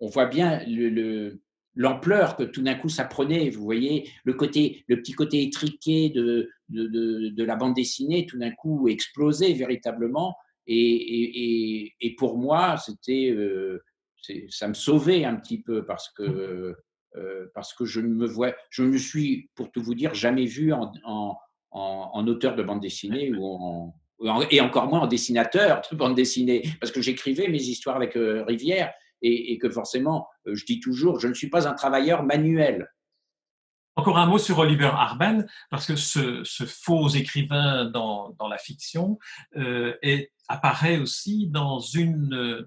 on 0.00 0.08
voit 0.08 0.26
bien 0.26 0.62
le, 0.66 1.40
l'ampleur 1.76 2.36
que 2.36 2.42
tout 2.42 2.62
d'un 2.62 2.74
coup 2.74 2.88
ça 2.88 3.04
prenait. 3.04 3.50
Vous 3.50 3.62
voyez, 3.62 4.10
le, 4.24 4.32
côté, 4.34 4.84
le 4.88 4.96
petit 4.96 5.12
côté 5.12 5.42
étriqué 5.42 6.10
de, 6.10 6.50
de, 6.68 7.44
la 7.44 7.56
bande 7.56 7.74
dessinée, 7.74 8.26
tout 8.26 8.38
d'un 8.38 8.50
coup, 8.50 8.88
explosait 8.88 9.52
véritablement. 9.52 10.36
Et, 10.66 11.92
et, 12.00 12.16
pour 12.16 12.38
moi, 12.38 12.76
c'était, 12.76 13.30
euh, 13.30 13.84
ça 14.48 14.66
me 14.66 14.74
sauvait 14.74 15.24
un 15.24 15.36
petit 15.36 15.62
peu 15.62 15.84
parce 15.84 16.10
que, 16.10 16.74
euh, 17.16 17.46
parce 17.54 17.72
que 17.72 17.84
je 17.84 18.00
ne 18.00 18.08
me 18.08 18.26
vois, 18.26 18.54
je 18.70 18.82
me 18.82 18.98
suis, 18.98 19.48
pour 19.54 19.70
tout 19.70 19.82
vous 19.82 19.94
dire, 19.94 20.14
jamais 20.14 20.46
vu 20.46 20.72
en, 20.72 20.92
en, 21.04 21.38
en, 21.70 22.26
auteur 22.26 22.56
de 22.56 22.62
bande 22.62 22.80
dessinée 22.80 23.32
ou 23.32 23.44
en, 23.44 23.94
et 24.50 24.60
encore 24.60 24.86
moins 24.86 25.00
en 25.00 25.06
dessinateur 25.06 25.82
de 25.90 25.96
bande 25.96 26.14
dessinée, 26.14 26.62
parce 26.80 26.92
que 26.92 27.02
j'écrivais 27.02 27.48
mes 27.48 27.62
histoires 27.62 27.96
avec 27.96 28.16
euh, 28.16 28.44
Rivière 28.44 28.92
et, 29.22 29.58
que 29.58 29.70
forcément, 29.70 30.28
euh, 30.46 30.54
je 30.54 30.64
dis 30.64 30.80
toujours, 30.80 31.20
je 31.20 31.28
ne 31.28 31.34
suis 31.34 31.48
pas 31.48 31.68
un 31.68 31.74
travailleur 31.74 32.22
manuel. 32.22 32.88
Encore 33.98 34.18
un 34.18 34.26
mot 34.26 34.36
sur 34.36 34.58
Oliver 34.58 34.90
Arben, 34.92 35.46
parce 35.70 35.86
que 35.86 35.96
ce, 35.96 36.44
faux 36.66 37.08
écrivain 37.08 37.86
dans, 37.86 38.36
la 38.48 38.58
fiction 38.58 39.18
euh, 39.56 39.94
apparaît 40.48 40.98
aussi 40.98 41.48
dans 41.48 41.80
une, 41.80 42.62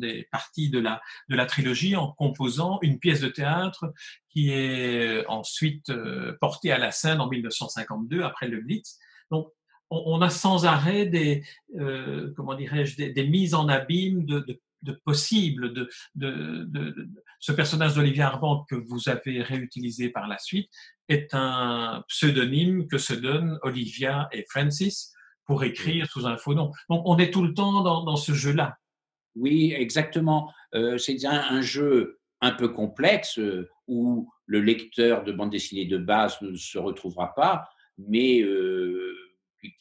des 0.00 0.28
parties 0.32 0.70
de 0.70 0.80
la, 0.80 1.00
de 1.28 1.36
la 1.36 1.46
trilogie 1.46 1.94
en 1.94 2.10
composant 2.10 2.80
une 2.82 2.98
pièce 2.98 3.20
de 3.20 3.28
théâtre 3.28 3.92
qui 4.28 4.50
est 4.50 5.24
ensuite 5.28 5.88
euh, 5.90 6.36
portée 6.40 6.72
à 6.72 6.78
la 6.78 6.90
scène 6.90 7.20
en 7.20 7.28
1952 7.28 8.22
après 8.22 8.48
le 8.48 8.60
Blitz. 8.60 8.98
Donc, 9.30 9.52
on, 9.92 10.20
a 10.22 10.30
sans 10.30 10.64
arrêt 10.64 11.06
des, 11.06 11.44
euh, 11.78 12.32
comment 12.36 12.54
dirais-je, 12.54 12.96
des, 12.96 13.26
mises 13.26 13.54
en 13.54 13.68
abîme 13.68 14.24
de, 14.24 14.40
de 14.40 14.60
de 14.82 14.92
possible 15.04 15.72
de, 15.72 15.88
de, 16.14 16.64
de, 16.64 17.08
ce 17.40 17.52
personnage 17.52 17.94
d'Olivier 17.94 18.22
Arban 18.22 18.64
que 18.68 18.74
vous 18.74 19.08
avez 19.08 19.42
réutilisé 19.42 20.10
par 20.10 20.28
la 20.28 20.38
suite 20.38 20.70
est 21.08 21.34
un 21.34 22.04
pseudonyme 22.08 22.86
que 22.88 22.98
se 22.98 23.14
donnent 23.14 23.58
Olivia 23.62 24.28
et 24.32 24.44
Francis 24.48 25.12
pour 25.44 25.64
écrire 25.64 26.06
sous 26.10 26.26
un 26.26 26.36
faux 26.36 26.54
nom. 26.54 26.72
Donc 26.88 27.02
on 27.04 27.18
est 27.18 27.30
tout 27.30 27.42
le 27.42 27.54
temps 27.54 27.82
dans, 27.82 28.16
ce 28.16 28.32
jeu-là. 28.32 28.76
Oui, 29.34 29.72
exactement. 29.76 30.52
Euh, 30.74 30.98
c'est 30.98 31.24
un, 31.24 31.60
jeu 31.62 32.18
un 32.40 32.52
peu 32.52 32.68
complexe 32.68 33.38
euh, 33.38 33.68
où 33.86 34.30
le 34.46 34.60
lecteur 34.60 35.24
de 35.24 35.32
bande 35.32 35.50
dessinée 35.50 35.86
de 35.86 35.98
base 35.98 36.40
ne 36.42 36.54
se 36.54 36.78
retrouvera 36.78 37.34
pas, 37.34 37.68
mais 37.98 38.42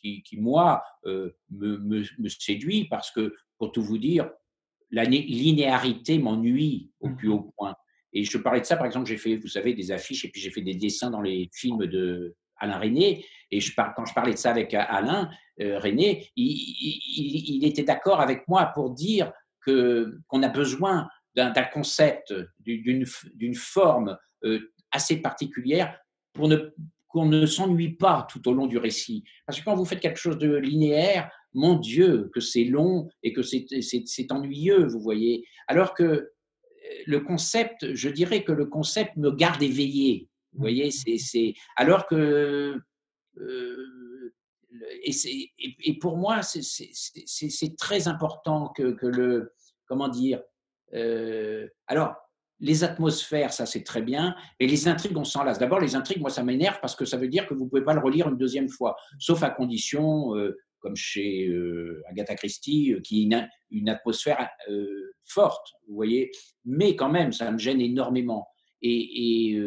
qui, 0.02 0.24
qui, 0.24 0.38
moi, 0.40 0.84
euh, 1.06 1.32
me, 1.50 1.78
me, 1.78 2.04
me, 2.20 2.30
séduit 2.30 2.86
parce 2.86 3.12
que, 3.12 3.36
pour 3.58 3.72
tout 3.72 3.82
vous 3.82 3.98
dire, 3.98 4.30
la 4.92 5.04
linéarité 5.06 6.20
m'ennuie 6.20 6.92
au 7.00 7.10
plus 7.10 7.30
mmh. 7.30 7.32
haut 7.32 7.54
point. 7.58 7.76
Et 8.14 8.24
je 8.24 8.38
parlais 8.38 8.62
de 8.62 8.66
ça, 8.66 8.76
par 8.76 8.86
exemple, 8.86 9.08
j'ai 9.08 9.18
fait, 9.18 9.38
vous 9.38 9.48
savez, 9.48 9.74
des 9.74 9.92
affiches 9.92 10.26
et 10.26 10.30
puis 10.30 10.42
j'ai 10.42 10.52
fait 10.52 10.62
des 10.62 10.76
dessins 10.76 11.10
dans 11.10 11.22
les 11.22 11.50
films 11.54 11.86
de 11.86 12.36
Alain 12.58 12.78
René. 12.78 13.26
Et 13.50 13.60
je 13.60 13.74
quand 13.76 14.06
je 14.06 14.14
parlais 14.14 14.34
de 14.34 14.38
ça 14.38 14.52
avec 14.52 14.74
euh, 14.74 14.82
Alain 14.88 15.30
euh, 15.60 15.80
René, 15.80 16.30
il, 16.36 17.66
était 17.66 17.84
d'accord 17.84 18.22
avec 18.22 18.48
moi 18.48 18.66
pour 18.74 18.92
dire 18.92 19.32
que 19.66 20.20
qu'on 20.28 20.44
a 20.44 20.50
besoin 20.50 21.08
d'un 21.36 21.52
concept, 21.72 22.34
d'une 22.60 23.56
forme 23.56 24.18
euh, 24.44 24.60
assez 24.92 25.22
particulière 25.22 25.98
pour 26.34 26.48
ne 26.48 26.58
qu'on 27.12 27.26
ne 27.26 27.46
s'ennuie 27.46 27.94
pas 27.94 28.28
tout 28.30 28.48
au 28.48 28.54
long 28.54 28.68
du 28.68 28.78
récit. 28.78 29.24
Parce 29.46 29.60
que 29.60 29.66
quand 29.66 29.76
vous 29.76 29.86
faites 29.86 30.00
quelque 30.00 30.20
chose 30.20 30.38
de 30.38 30.56
linéaire, 30.56 31.30
mon 31.54 31.76
Dieu, 31.76 32.30
que 32.34 32.40
c'est 32.40 32.64
long 32.64 33.10
et 33.24 33.34
que 33.34 33.42
c'est 33.42 34.32
ennuyeux, 34.32 34.86
vous 34.88 35.02
voyez. 35.02 35.46
Alors 35.68 35.94
que 35.94 36.04
euh, 36.04 36.30
le 37.06 37.20
concept, 37.20 37.94
je 37.94 38.10
dirais 38.10 38.44
que 38.44 38.52
le 38.52 38.66
concept 38.66 39.16
me 39.18 39.32
garde 39.32 39.62
éveillé. 39.62 40.30
Vous 40.54 40.60
mmh. 40.60 40.62
voyez, 40.62 40.92
c'est 40.92 41.54
alors 41.76 42.08
que 42.08 42.80
euh, 43.38 44.34
et, 45.04 45.52
et, 45.58 46.00
pour 46.00 46.18
moi, 46.18 46.42
c'est 46.44 47.76
très 47.78 48.08
important 48.08 48.70
que, 48.70 48.92
que, 48.92 49.06
le 49.06 49.54
comment 49.86 50.08
dire. 50.08 50.42
Euh, 50.94 51.68
alors, 51.88 52.16
les 52.62 52.84
atmosphères, 52.84 53.52
ça 53.52 53.66
c'est 53.66 53.84
très 53.84 54.02
bien, 54.02 54.36
et 54.60 54.68
les 54.68 54.88
intrigues, 54.88 55.18
on 55.18 55.24
s'en 55.24 55.44
lasse. 55.44 55.58
D'abord, 55.58 55.80
les 55.80 55.96
intrigues, 55.96 56.22
moi 56.22 56.30
ça 56.30 56.44
m'énerve 56.44 56.80
parce 56.80 56.96
que 56.96 57.06
ça 57.06 57.18
veut 57.18 57.28
dire 57.28 57.48
que 57.48 57.56
vous 57.56 57.66
ne 57.66 57.70
pouvez 57.70 57.84
pas 57.84 57.96
le 57.96 58.00
relire 58.00 58.30
une 58.30 58.38
deuxième 58.38 58.70
fois, 58.70 58.96
sauf 59.20 59.42
à 59.44 59.50
condition, 59.50 60.36
euh, 60.36 60.56
comme 60.80 60.96
chez 60.96 61.48
euh, 61.48 62.04
Agatha 62.08 62.36
Christie, 62.36 62.94
euh, 62.94 63.02
qui 63.02 63.28
a 63.34 63.48
une, 63.72 63.90
atmosphère 63.90 64.48
forte, 65.26 65.74
vous 65.88 65.96
voyez. 65.96 66.32
Mais 66.64 66.96
quand 66.96 67.10
même, 67.10 67.32
ça 67.32 67.52
me 67.52 67.58
gêne 67.58 67.82
énormément. 67.82 68.48
Et, 68.84 69.60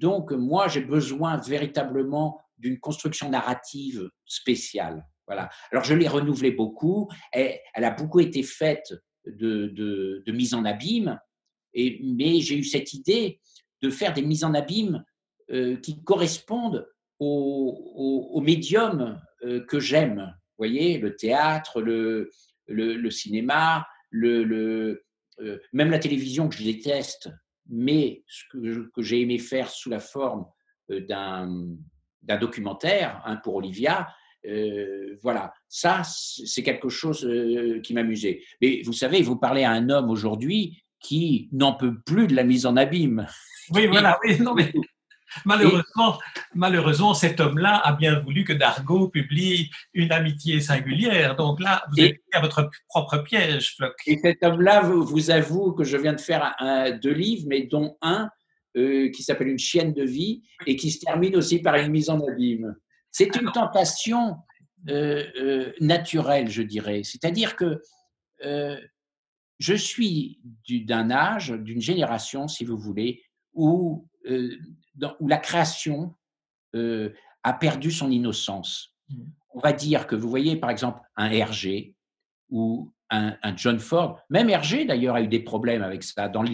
donc, 0.00 0.32
moi, 0.32 0.68
j'ai 0.68 0.80
besoin 0.82 1.38
véritablement 1.38 2.40
d'une 2.58 2.78
construction 2.78 3.30
narrative 3.30 4.08
spéciale. 4.26 5.06
Voilà. 5.26 5.48
Alors, 5.72 5.84
je 5.84 5.94
l'ai 5.94 6.08
renouvelée 6.08 6.50
beaucoup. 6.50 7.08
Elle, 7.32 7.58
elle, 7.74 7.84
a 7.84 7.90
beaucoup 7.90 8.20
été 8.20 8.42
faite 8.42 8.94
de, 9.26 9.66
de 10.26 10.32
mise 10.32 10.54
en 10.54 10.64
abîme 10.64 11.18
mais 11.74 12.40
j'ai 12.40 12.56
eu 12.56 12.64
cette 12.64 12.92
idée 12.92 13.40
de 13.82 13.90
faire 13.90 14.12
des 14.12 14.22
mises 14.22 14.44
en 14.44 14.54
abîme 14.54 15.04
euh, 15.50 15.76
qui 15.76 16.02
correspondent 16.04 16.88
au, 17.18 18.40
médium 18.40 19.20
euh, 19.42 19.64
que 19.66 19.80
j'aime. 19.80 20.32
Vous 20.50 20.56
voyez, 20.58 20.98
le 20.98 21.16
théâtre, 21.16 21.82
le, 21.82 22.30
cinéma, 23.10 23.86
euh, 24.14 24.96
même 25.72 25.90
la 25.90 25.98
télévision 25.98 26.48
que 26.48 26.54
je 26.54 26.64
déteste, 26.64 27.30
mais 27.68 28.22
ce 28.28 28.44
que, 28.52 29.02
j'ai 29.02 29.22
aimé 29.22 29.38
faire 29.38 29.70
sous 29.70 29.90
la 29.90 29.98
forme 29.98 30.46
d'un 30.88 31.76
documentaire 32.22 33.40
pour 33.42 33.56
Olivia, 33.56 34.08
voilà, 35.22 35.52
ça, 35.68 36.02
c'est 36.04 36.62
quelque 36.62 36.88
chose 36.88 37.28
qui 37.82 37.92
m'amusait. 37.92 38.42
Mais 38.60 38.82
vous 38.82 38.92
savez, 38.92 39.22
vous 39.22 39.36
parlez 39.36 39.64
à 39.64 39.72
un 39.72 39.90
homme 39.90 40.10
aujourd'hui 40.10 40.82
qui 41.00 41.48
n'en 41.52 41.72
peut 41.72 41.98
plus 42.00 42.26
de 42.26 42.34
la 42.34 42.44
mise 42.44 42.66
en 42.66 42.76
abîme. 42.76 43.26
Oui, 43.70 43.86
voilà, 43.86 44.18
oui, 44.24 44.38
non, 44.40 44.54
mais 44.54 44.72
malheureusement, 45.44 46.18
malheureusement, 46.54 47.14
cet 47.14 47.40
homme-là 47.40 47.76
a 47.76 47.92
bien 47.92 48.20
voulu 48.20 48.44
que 48.44 48.52
Dargaud 48.52 49.08
publie 49.08 49.70
une 49.94 50.12
amitié 50.12 50.60
singulière. 50.60 51.36
Donc 51.36 51.60
là, 51.60 51.82
vous 51.90 52.00
êtes 52.02 52.20
à 52.32 52.40
votre 52.40 52.70
propre 52.88 53.18
piège, 53.18 53.76
Floc. 53.76 53.94
Et 54.06 54.18
cet 54.18 54.42
homme-là 54.42 54.82
vous, 54.82 55.04
vous, 55.04 55.30
avoue 55.30 55.72
que 55.72 55.84
je 55.84 55.96
viens 55.96 56.12
de 56.12 56.20
faire 56.20 56.54
un, 56.58 56.90
deux 56.90 57.12
livres, 57.12 57.44
mais 57.48 57.62
dont 57.62 57.96
un 58.02 58.28
euh, 58.76 59.10
qui 59.10 59.22
s'appelle 59.22 59.48
Une 59.48 59.58
chienne 59.58 59.92
de 59.92 60.04
vie 60.04 60.42
et 60.66 60.76
qui 60.76 60.90
se 60.90 61.00
termine 61.00 61.36
aussi 61.36 61.60
par 61.60 61.74
une 61.76 61.90
mise 61.90 62.10
en 62.10 62.20
abîme. 62.20 62.76
C'est 63.10 63.34
une 63.36 63.50
tentation 63.50 64.36
euh, 64.88 65.24
euh, 65.40 65.72
naturelle, 65.80 66.48
je 66.48 66.62
dirais. 66.62 67.02
C'est-à-dire 67.04 67.56
que 67.56 67.80
je 69.60 69.74
suis 69.74 70.40
d'un 70.68 71.10
âge, 71.10 71.50
d'une 71.50 71.82
génération, 71.82 72.48
si 72.48 72.64
vous 72.64 72.78
voulez, 72.78 73.22
où, 73.52 74.08
euh, 74.26 74.56
où 75.20 75.28
la 75.28 75.36
création 75.36 76.14
euh, 76.74 77.10
a 77.42 77.52
perdu 77.52 77.90
son 77.90 78.10
innocence. 78.10 78.96
Mmh. 79.10 79.22
On 79.50 79.60
va 79.60 79.72
dire 79.72 80.06
que 80.06 80.16
vous 80.16 80.30
voyez, 80.30 80.56
par 80.56 80.70
exemple, 80.70 81.00
un 81.14 81.30
Hergé 81.30 81.94
ou 82.48 82.90
un, 83.10 83.36
John 83.56 83.78
Ford, 83.78 84.20
même 84.30 84.48
Hergé 84.48 84.84
d'ailleurs 84.84 85.16
a 85.16 85.22
eu 85.22 85.28
des 85.28 85.40
problèmes 85.40 85.82
avec 85.82 86.04
ça. 86.04 86.28
Dans 86.28 86.44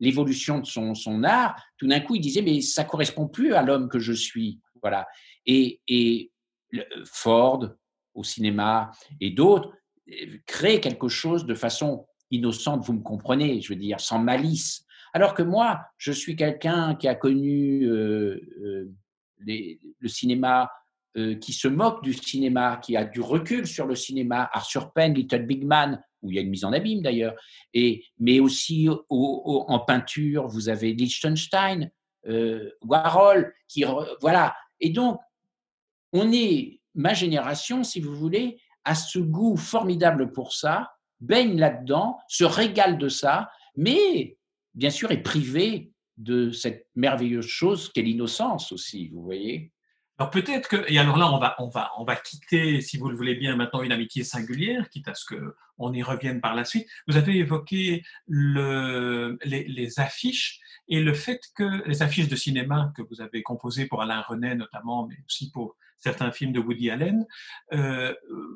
l'évolution 0.00 0.58
de 0.58 0.66
son, 0.66 0.94
son, 0.94 1.22
art, 1.22 1.62
tout 1.76 1.86
d'un 1.86 2.00
coup, 2.00 2.16
il 2.16 2.20
disait, 2.20 2.42
mais 2.42 2.60
ça 2.60 2.84
correspond 2.84 3.28
plus 3.28 3.54
à 3.54 3.62
l'homme 3.62 3.88
que 3.88 3.98
je 3.98 4.14
suis. 4.14 4.60
Voilà. 4.82 5.06
Et, 5.46 5.80
et 5.86 6.32
Ford, 7.04 7.68
au 8.14 8.24
cinéma, 8.24 8.90
et 9.20 9.30
d'autres, 9.30 9.72
euh, 10.10 10.38
créent 10.46 10.80
quelque 10.80 11.08
chose 11.08 11.46
de 11.46 11.54
façon 11.54 12.06
innocente, 12.30 12.84
vous 12.84 12.94
me 12.94 13.02
comprenez, 13.02 13.60
je 13.60 13.70
veux 13.70 13.78
dire, 13.78 14.00
sans 14.00 14.18
malice. 14.18 14.84
Alors 15.12 15.34
que 15.34 15.42
moi, 15.42 15.80
je 15.96 16.12
suis 16.12 16.36
quelqu'un 16.36 16.94
qui 16.94 17.08
a 17.08 17.14
connu 17.14 17.84
euh, 17.84 18.40
euh, 18.60 18.92
le 19.46 20.08
cinéma, 20.08 20.70
euh, 21.16 21.34
qui 21.36 21.52
se 21.52 21.68
moque 21.68 22.02
du 22.02 22.12
cinéma, 22.12 22.76
qui 22.76 22.96
a 22.96 23.04
du 23.04 23.20
recul 23.20 23.66
sur 23.66 23.86
le 23.86 23.94
cinéma, 23.94 24.48
Arthur 24.52 24.92
Penn, 24.92 25.14
Little 25.14 25.46
Big 25.46 25.64
Man, 25.64 26.02
où 26.22 26.30
il 26.30 26.36
y 26.36 26.38
a 26.38 26.42
une 26.42 26.50
mise 26.50 26.64
en 26.64 26.72
abîme 26.72 27.00
d'ailleurs, 27.00 27.34
et 27.72 28.04
mais 28.18 28.40
aussi 28.40 28.88
en 29.08 29.78
peinture, 29.78 30.48
vous 30.48 30.68
avez 30.68 30.92
Liechtenstein, 30.92 31.90
Warhol, 32.82 33.54
qui 33.68 33.84
voilà. 34.20 34.56
Et 34.80 34.90
donc, 34.90 35.20
on 36.12 36.32
est 36.32 36.80
ma 36.94 37.14
génération, 37.14 37.84
si 37.84 38.00
vous 38.00 38.14
voulez, 38.14 38.60
a 38.84 38.94
ce 38.94 39.20
goût 39.20 39.56
formidable 39.56 40.32
pour 40.32 40.52
ça, 40.52 40.90
baigne 41.20 41.58
là-dedans, 41.58 42.18
se 42.28 42.44
régale 42.44 42.98
de 42.98 43.08
ça, 43.08 43.50
mais 43.76 44.36
bien 44.74 44.90
sûr, 44.90 45.10
est 45.10 45.22
privé 45.22 45.92
de 46.16 46.50
cette 46.50 46.88
merveilleuse 46.96 47.46
chose 47.46 47.90
qu'est 47.92 48.02
l'innocence 48.02 48.72
aussi, 48.72 49.08
vous 49.08 49.22
voyez 49.22 49.72
alors 50.20 50.30
peut-être 50.30 50.68
que, 50.68 50.84
et 50.88 50.98
alors 50.98 51.16
là, 51.16 51.32
on 51.32 51.38
va, 51.38 51.54
on, 51.60 51.68
va, 51.68 51.92
on 51.96 52.02
va 52.02 52.16
quitter, 52.16 52.80
si 52.80 52.96
vous 52.98 53.08
le 53.08 53.16
voulez 53.16 53.36
bien, 53.36 53.54
maintenant 53.54 53.82
une 53.82 53.92
amitié 53.92 54.24
singulière, 54.24 54.88
quitte 54.90 55.06
à 55.06 55.14
ce 55.14 55.24
qu'on 55.24 55.92
y 55.92 56.02
revienne 56.02 56.40
par 56.40 56.56
la 56.56 56.64
suite. 56.64 56.88
Vous 57.06 57.16
avez 57.16 57.36
évoqué 57.36 58.02
le, 58.26 59.38
les, 59.44 59.62
les, 59.68 60.00
affiches 60.00 60.58
et 60.88 61.00
le 61.00 61.14
fait 61.14 61.40
que 61.54 61.86
les 61.86 62.02
affiches 62.02 62.28
de 62.28 62.36
cinéma 62.36 62.92
que 62.96 63.02
vous 63.02 63.20
avez 63.20 63.42
composées 63.42 63.86
pour 63.86 64.02
Alain 64.02 64.22
René 64.22 64.54
notamment, 64.54 65.06
mais 65.06 65.16
aussi 65.26 65.50
pour 65.50 65.76
certains 65.98 66.30
films 66.30 66.52
de 66.52 66.60
Woody 66.60 66.90
Allen, 66.90 67.26
euh, 67.72 68.14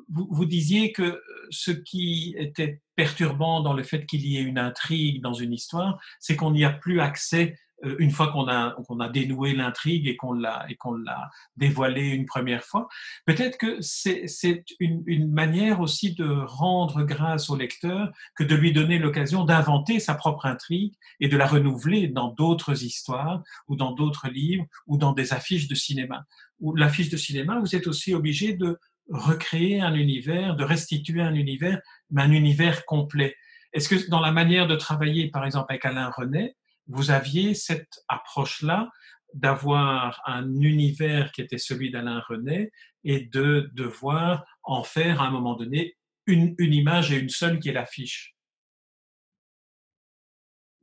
vous, 0.09 0.27
vous, 0.31 0.45
disiez 0.45 0.91
que 0.93 1.21
ce 1.49 1.71
qui 1.71 2.35
était 2.37 2.81
perturbant 2.95 3.61
dans 3.61 3.73
le 3.73 3.83
fait 3.83 4.05
qu'il 4.05 4.25
y 4.25 4.37
ait 4.37 4.43
une 4.43 4.57
intrigue 4.57 5.21
dans 5.21 5.33
une 5.33 5.53
histoire, 5.53 5.99
c'est 6.19 6.35
qu'on 6.35 6.51
n'y 6.51 6.63
a 6.63 6.71
plus 6.71 7.01
accès 7.01 7.57
une 7.99 8.11
fois 8.11 8.31
qu'on 8.31 8.47
a, 8.47 8.75
a 8.99 9.09
dénoué 9.09 9.53
l'intrigue 9.53 10.07
et 10.07 10.15
qu'on 10.15 10.33
l'a, 10.33 10.65
et 10.69 10.75
qu'on 10.75 10.93
l'a 10.93 11.29
dévoilé 11.57 12.09
une 12.09 12.25
première 12.25 12.63
fois. 12.63 12.87
Peut-être 13.25 13.57
que 13.57 13.81
c'est, 13.81 14.27
c'est 14.27 14.63
une, 14.79 15.03
une, 15.05 15.31
manière 15.31 15.81
aussi 15.81 16.13
de 16.13 16.25
rendre 16.45 17.03
grâce 17.03 17.49
au 17.49 17.57
lecteur 17.57 18.11
que 18.35 18.43
de 18.43 18.55
lui 18.55 18.71
donner 18.71 18.99
l'occasion 18.99 19.43
d'inventer 19.43 19.99
sa 19.99 20.15
propre 20.15 20.45
intrigue 20.45 20.93
et 21.19 21.27
de 21.27 21.37
la 21.37 21.45
renouveler 21.45 22.07
dans 22.07 22.29
d'autres 22.29 22.83
histoires 22.83 23.43
ou 23.67 23.75
dans 23.75 23.91
d'autres 23.91 24.29
livres 24.29 24.65
ou 24.87 24.97
dans 24.97 25.13
des 25.13 25.33
affiches 25.33 25.67
de 25.67 25.75
cinéma. 25.75 26.25
Ou 26.59 26.75
l'affiche 26.75 27.09
de 27.09 27.17
cinéma, 27.17 27.59
vous 27.59 27.75
êtes 27.75 27.87
aussi 27.87 28.13
obligé 28.13 28.53
de 28.53 28.79
recréer 29.09 29.81
un 29.81 29.93
univers, 29.95 30.55
de 30.55 30.63
restituer 30.63 31.21
un 31.21 31.33
univers, 31.33 31.81
mais 32.11 32.21
un 32.21 32.31
univers 32.31 32.85
complet. 32.85 33.35
Est-ce 33.73 33.89
que 33.89 34.09
dans 34.09 34.21
la 34.21 34.31
manière 34.31 34.67
de 34.67 34.75
travailler, 34.75 35.29
par 35.29 35.45
exemple, 35.45 35.67
avec 35.69 35.85
Alain 35.85 36.09
René, 36.15 36.55
vous 36.87 37.11
aviez 37.11 37.53
cette 37.53 38.03
approche-là 38.07 38.89
d'avoir 39.33 40.21
un 40.25 40.47
univers 40.61 41.31
qui 41.31 41.41
était 41.41 41.57
celui 41.57 41.91
d'Alain 41.91 42.21
René 42.27 42.71
et 43.03 43.21
de 43.21 43.69
devoir 43.73 44.45
en 44.63 44.83
faire 44.83 45.21
à 45.21 45.27
un 45.27 45.31
moment 45.31 45.55
donné 45.55 45.97
une, 46.27 46.55
une 46.57 46.73
image 46.73 47.11
et 47.11 47.19
une 47.19 47.29
seule 47.29 47.59
qui 47.59 47.69
est 47.69 47.73
l'affiche? 47.73 48.35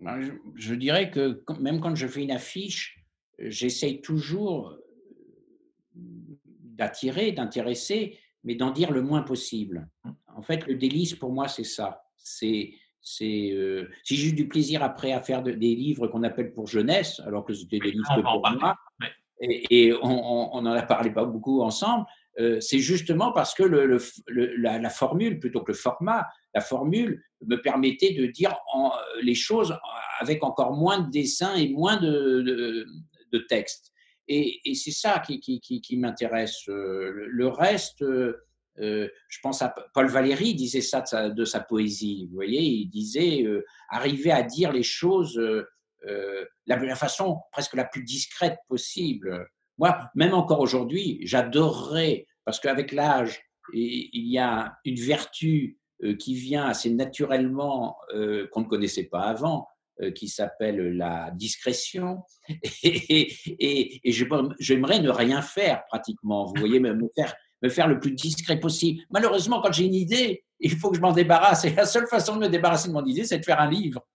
Ben, 0.01 0.21
je, 0.21 0.33
je, 0.57 0.75
dirais 0.75 1.11
que 1.11 1.43
même 1.61 1.81
quand 1.81 1.95
je 1.95 2.07
fais 2.07 2.23
une 2.23 2.31
affiche, 2.33 3.05
j'essaye 3.39 4.01
toujours 4.01 4.77
d'attirer, 5.95 7.33
d'intéresser, 7.33 8.19
mais 8.43 8.55
d'en 8.55 8.71
dire 8.71 8.91
le 8.91 9.03
moins 9.03 9.23
possible. 9.23 9.89
Mmh. 10.05 10.11
En 10.35 10.43
fait, 10.43 10.67
le 10.67 10.75
délice 10.75 11.15
pour 11.15 11.33
moi, 11.33 11.49
c'est 11.49 11.65
ça. 11.65 12.03
C'est 12.17 12.73
c'est 13.03 13.51
euh, 13.53 13.89
si 14.05 14.17
j'ai 14.17 14.29
eu 14.29 14.33
du 14.33 14.49
plaisir 14.49 14.83
après 14.83 15.13
à 15.13 15.21
faire 15.21 15.43
des 15.43 15.55
livres 15.55 16.09
qu'on 16.09 16.23
appelle 16.23 16.53
pour 16.53 16.67
jeunesse, 16.67 17.21
alors 17.27 17.45
que 17.45 17.55
c'était 17.55 17.79
des 17.79 17.93
livres 17.93 18.23
pour 18.23 18.51
moi, 18.59 18.77
et, 19.41 19.93
on 20.03 20.61
n'en 20.61 20.73
a 20.73 20.83
parlé 20.83 21.11
pas 21.11 21.25
beaucoup 21.25 21.63
ensemble, 21.63 22.05
euh, 22.39 22.61
c'est 22.61 22.79
justement 22.79 23.33
parce 23.33 23.55
que 23.55 23.63
le, 23.63 23.99
la, 24.29 24.91
formule, 24.91 25.41
plutôt 25.41 25.63
que 25.63 25.73
le 25.73 25.77
format, 25.77 26.27
la 26.55 26.61
formule 26.61 27.23
me 27.47 27.57
permettait 27.57 28.15
de 28.15 28.27
dire 28.27 28.57
en, 28.73 28.93
les 29.23 29.35
choses 29.35 29.77
avec 30.21 30.45
encore 30.45 30.75
moins 30.75 31.01
de 31.01 31.11
dessins 31.11 31.55
et 31.55 31.69
moins 31.69 31.97
de, 31.97 32.87
de, 33.33 33.39
texte. 33.49 33.93
Et, 34.29 34.61
et 34.65 34.75
c'est 34.75 34.91
ça 34.91 35.19
qui, 35.19 35.41
qui, 35.41 35.61
qui, 35.61 35.81
qui 35.81 35.97
m'intéresse. 35.97 36.69
Euh, 36.69 37.27
le 37.29 37.49
reste, 37.49 38.05
euh, 38.79 39.09
je 39.29 39.39
pense 39.43 39.63
à 39.63 39.75
Paul 39.95 40.09
Valéry 40.09 40.55
disait 40.55 40.81
ça 40.81 41.03
de 41.31 41.45
sa, 41.45 41.61
poésie. 41.61 42.27
Vous 42.29 42.35
voyez, 42.35 42.63
il 42.63 42.87
disait 42.87 43.43
euh, 43.43 43.65
arriver 43.89 44.31
à 44.31 44.43
dire 44.43 44.73
les 44.73 44.83
choses 44.83 45.39
euh, 45.39 45.65
de 46.07 46.87
la 46.87 46.97
façon 46.97 47.41
presque 47.53 47.75
la 47.75 47.85
plus 47.85 48.05
discrète 48.05 48.59
possible. 48.69 49.49
Moi, 49.79 49.99
même 50.15 50.35
encore 50.35 50.61
aujourd'hui, 50.61 51.21
j'adorerais, 51.23 52.27
parce 52.45 52.61
qu'avec 52.61 52.93
l'âge, 52.93 53.43
il 53.73 54.27
y 54.29 54.39
a 54.39 54.75
une 54.85 54.99
vertu 54.99 55.79
qui 56.19 56.35
vient 56.35 56.67
assez 56.67 56.91
naturellement, 56.91 57.97
qu'on 58.11 58.61
ne 58.61 58.69
connaissait 58.69 59.05
pas 59.05 59.23
avant, 59.23 59.69
qui 60.15 60.29
s'appelle 60.29 60.97
la 60.97 61.31
discrétion. 61.33 62.23
Et, 62.83 63.33
et, 63.47 64.01
et 64.09 64.13
j'aimerais 64.13 65.01
ne 65.01 65.11
rien 65.11 65.41
faire 65.43 65.85
pratiquement. 65.87 66.47
Vous 66.47 66.55
voyez, 66.59 66.81
me 66.81 67.09
faire 67.15 67.35
me 67.63 67.69
faire 67.69 67.89
le 67.89 68.01
plus 68.01 68.13
discret 68.13 68.59
possible. 68.59 69.03
Malheureusement, 69.11 69.61
quand 69.61 69.73
j'ai 69.73 69.85
une 69.85 69.95
idée, 69.95 70.45
il 70.61 70.77
faut 70.77 70.91
que 70.91 70.97
je 70.97 71.03
m'en 71.03 71.13
débarrasse. 71.13 71.65
Et 71.65 71.75
la 71.75 71.87
seule 71.87 72.07
façon 72.07 72.37
de 72.37 72.41
me 72.41 72.49
débarrasser 72.49 72.89
de 72.89 72.93
mon 72.93 73.05
idée, 73.05 73.25
c'est 73.25 73.39
de 73.39 73.45
faire 73.45 73.61
un 73.61 73.71
livre. 73.71 74.07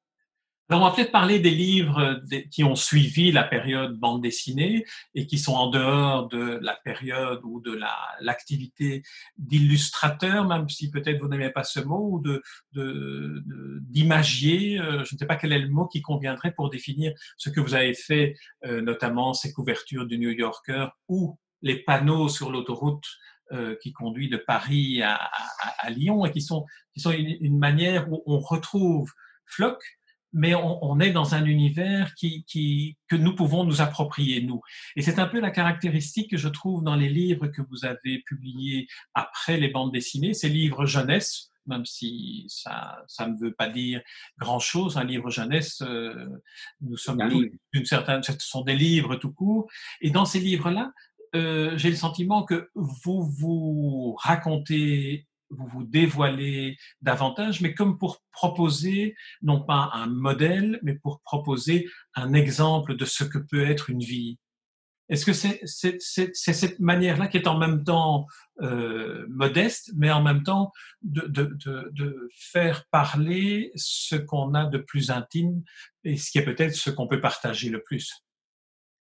Alors, 0.67 0.81
on 0.81 0.89
va 0.89 0.95
peut-être 0.95 1.11
parler 1.11 1.37
des 1.37 1.51
livres 1.51 2.23
qui 2.49 2.63
ont 2.63 2.73
suivi 2.73 3.31
la 3.31 3.43
période 3.43 3.99
bande 3.99 4.23
dessinée 4.23 4.83
et 5.13 5.27
qui 5.27 5.37
sont 5.37 5.53
en 5.53 5.69
dehors 5.69 6.27
de 6.27 6.57
la 6.59 6.75
période 6.83 7.39
ou 7.43 7.61
de 7.61 7.79
l'activité 8.19 9.03
d'illustrateur, 9.37 10.47
même 10.47 10.67
si 10.67 10.89
peut-être 10.89 11.21
vous 11.21 11.27
n'aimez 11.27 11.51
pas 11.51 11.63
ce 11.63 11.81
mot, 11.81 12.09
ou 12.13 12.19
de 12.19 12.41
d'imagier. 13.81 14.79
Euh, 14.79 15.03
je 15.05 15.13
ne 15.13 15.19
sais 15.19 15.27
pas 15.27 15.35
quel 15.35 15.53
est 15.53 15.59
le 15.59 15.69
mot 15.69 15.85
qui 15.85 16.01
conviendrait 16.01 16.51
pour 16.51 16.71
définir 16.71 17.13
ce 17.37 17.51
que 17.51 17.59
vous 17.59 17.75
avez 17.75 17.93
fait, 17.93 18.35
euh, 18.65 18.81
notamment 18.81 19.35
ces 19.35 19.53
couvertures 19.53 20.07
du 20.07 20.17
New 20.17 20.31
Yorker 20.31 20.87
ou 21.07 21.37
les 21.61 21.75
panneaux 21.83 22.27
sur 22.27 22.51
l'autoroute 22.51 23.05
euh, 23.51 23.75
qui 23.81 23.93
conduit 23.93 24.29
de 24.29 24.37
Paris 24.37 25.01
à, 25.03 25.15
à, 25.15 25.85
à, 25.85 25.89
Lyon 25.91 26.25
et 26.25 26.31
qui 26.31 26.41
sont, 26.41 26.65
qui 26.93 26.99
sont 26.99 27.11
une, 27.11 27.37
une, 27.41 27.59
manière 27.59 28.11
où 28.11 28.23
on 28.25 28.39
retrouve 28.39 29.11
Flock, 29.45 29.83
mais 30.33 30.55
on, 30.55 30.83
on 30.83 30.99
est 30.99 31.11
dans 31.11 31.35
un 31.35 31.45
univers 31.45 32.13
qui, 32.15 32.43
qui, 32.45 32.97
que 33.07 33.15
nous 33.15 33.35
pouvons 33.35 33.63
nous 33.63 33.81
approprier, 33.81 34.41
nous. 34.41 34.61
Et 34.95 35.01
c'est 35.01 35.19
un 35.19 35.27
peu 35.27 35.39
la 35.39 35.51
caractéristique 35.51 36.31
que 36.31 36.37
je 36.37 36.49
trouve 36.49 36.83
dans 36.83 36.95
les 36.95 37.07
livres 37.07 37.47
que 37.47 37.61
vous 37.69 37.85
avez 37.85 38.23
publiés 38.25 38.87
après 39.13 39.57
les 39.57 39.69
bandes 39.69 39.93
dessinées, 39.93 40.33
ces 40.33 40.49
livres 40.49 40.85
jeunesse, 40.85 41.51
même 41.67 41.85
si 41.85 42.45
ça 42.47 43.03
ça 43.07 43.27
ne 43.27 43.37
veut 43.37 43.53
pas 43.53 43.69
dire 43.69 44.01
grand-chose. 44.39 44.97
Un 44.97 45.03
livre 45.03 45.29
jeunesse, 45.29 45.81
euh, 45.83 46.27
nous 46.81 46.97
sommes 46.97 47.29
tous 47.29 47.45
d'une 47.73 47.85
certaine, 47.85 48.23
ce 48.23 48.33
sont 48.39 48.63
des 48.63 48.75
livres 48.75 49.15
tout 49.15 49.31
court. 49.31 49.69
Et 50.01 50.09
dans 50.09 50.25
ces 50.25 50.39
livres-là, 50.39 50.91
euh, 51.35 51.77
j'ai 51.77 51.89
le 51.89 51.95
sentiment 51.95 52.43
que 52.43 52.69
vous 52.75 53.23
vous 53.23 54.15
racontez, 54.19 55.27
vous 55.49 55.67
vous 55.67 55.83
dévoilez 55.83 56.77
davantage, 57.01 57.61
mais 57.61 57.73
comme 57.73 57.97
pour 57.97 58.21
proposer 58.31 59.15
non 59.41 59.61
pas 59.61 59.91
un 59.93 60.07
modèle, 60.07 60.79
mais 60.81 60.95
pour 60.95 61.21
proposer 61.21 61.87
un 62.15 62.33
exemple 62.33 62.95
de 62.95 63.05
ce 63.05 63.23
que 63.23 63.37
peut 63.37 63.69
être 63.69 63.89
une 63.89 63.99
vie. 64.01 64.39
Est-ce 65.07 65.25
que 65.25 65.33
c'est 65.33 65.59
cette 66.39 66.79
manière-là 66.79 67.27
qui 67.27 67.37
est 67.37 67.47
en 67.47 67.59
même 67.59 67.83
temps 67.83 68.25
euh, 68.61 69.25
modeste, 69.29 69.91
mais 69.95 70.11
en 70.11 70.23
même 70.23 70.41
temps 70.41 70.71
de, 71.03 72.29
faire 72.31 72.85
parler 72.89 73.71
ce 73.75 74.15
qu'on 74.15 74.55
a 74.55 74.65
de 74.65 74.79
plus 74.79 75.11
intime 75.11 75.61
et 76.03 76.17
ce 76.17 76.31
qui 76.31 76.39
est 76.39 76.45
peut-être 76.45 76.73
ce 76.73 76.89
qu'on 76.89 77.07
peut 77.07 77.21
partager 77.21 77.69
le 77.69 77.83
plus? 77.83 78.24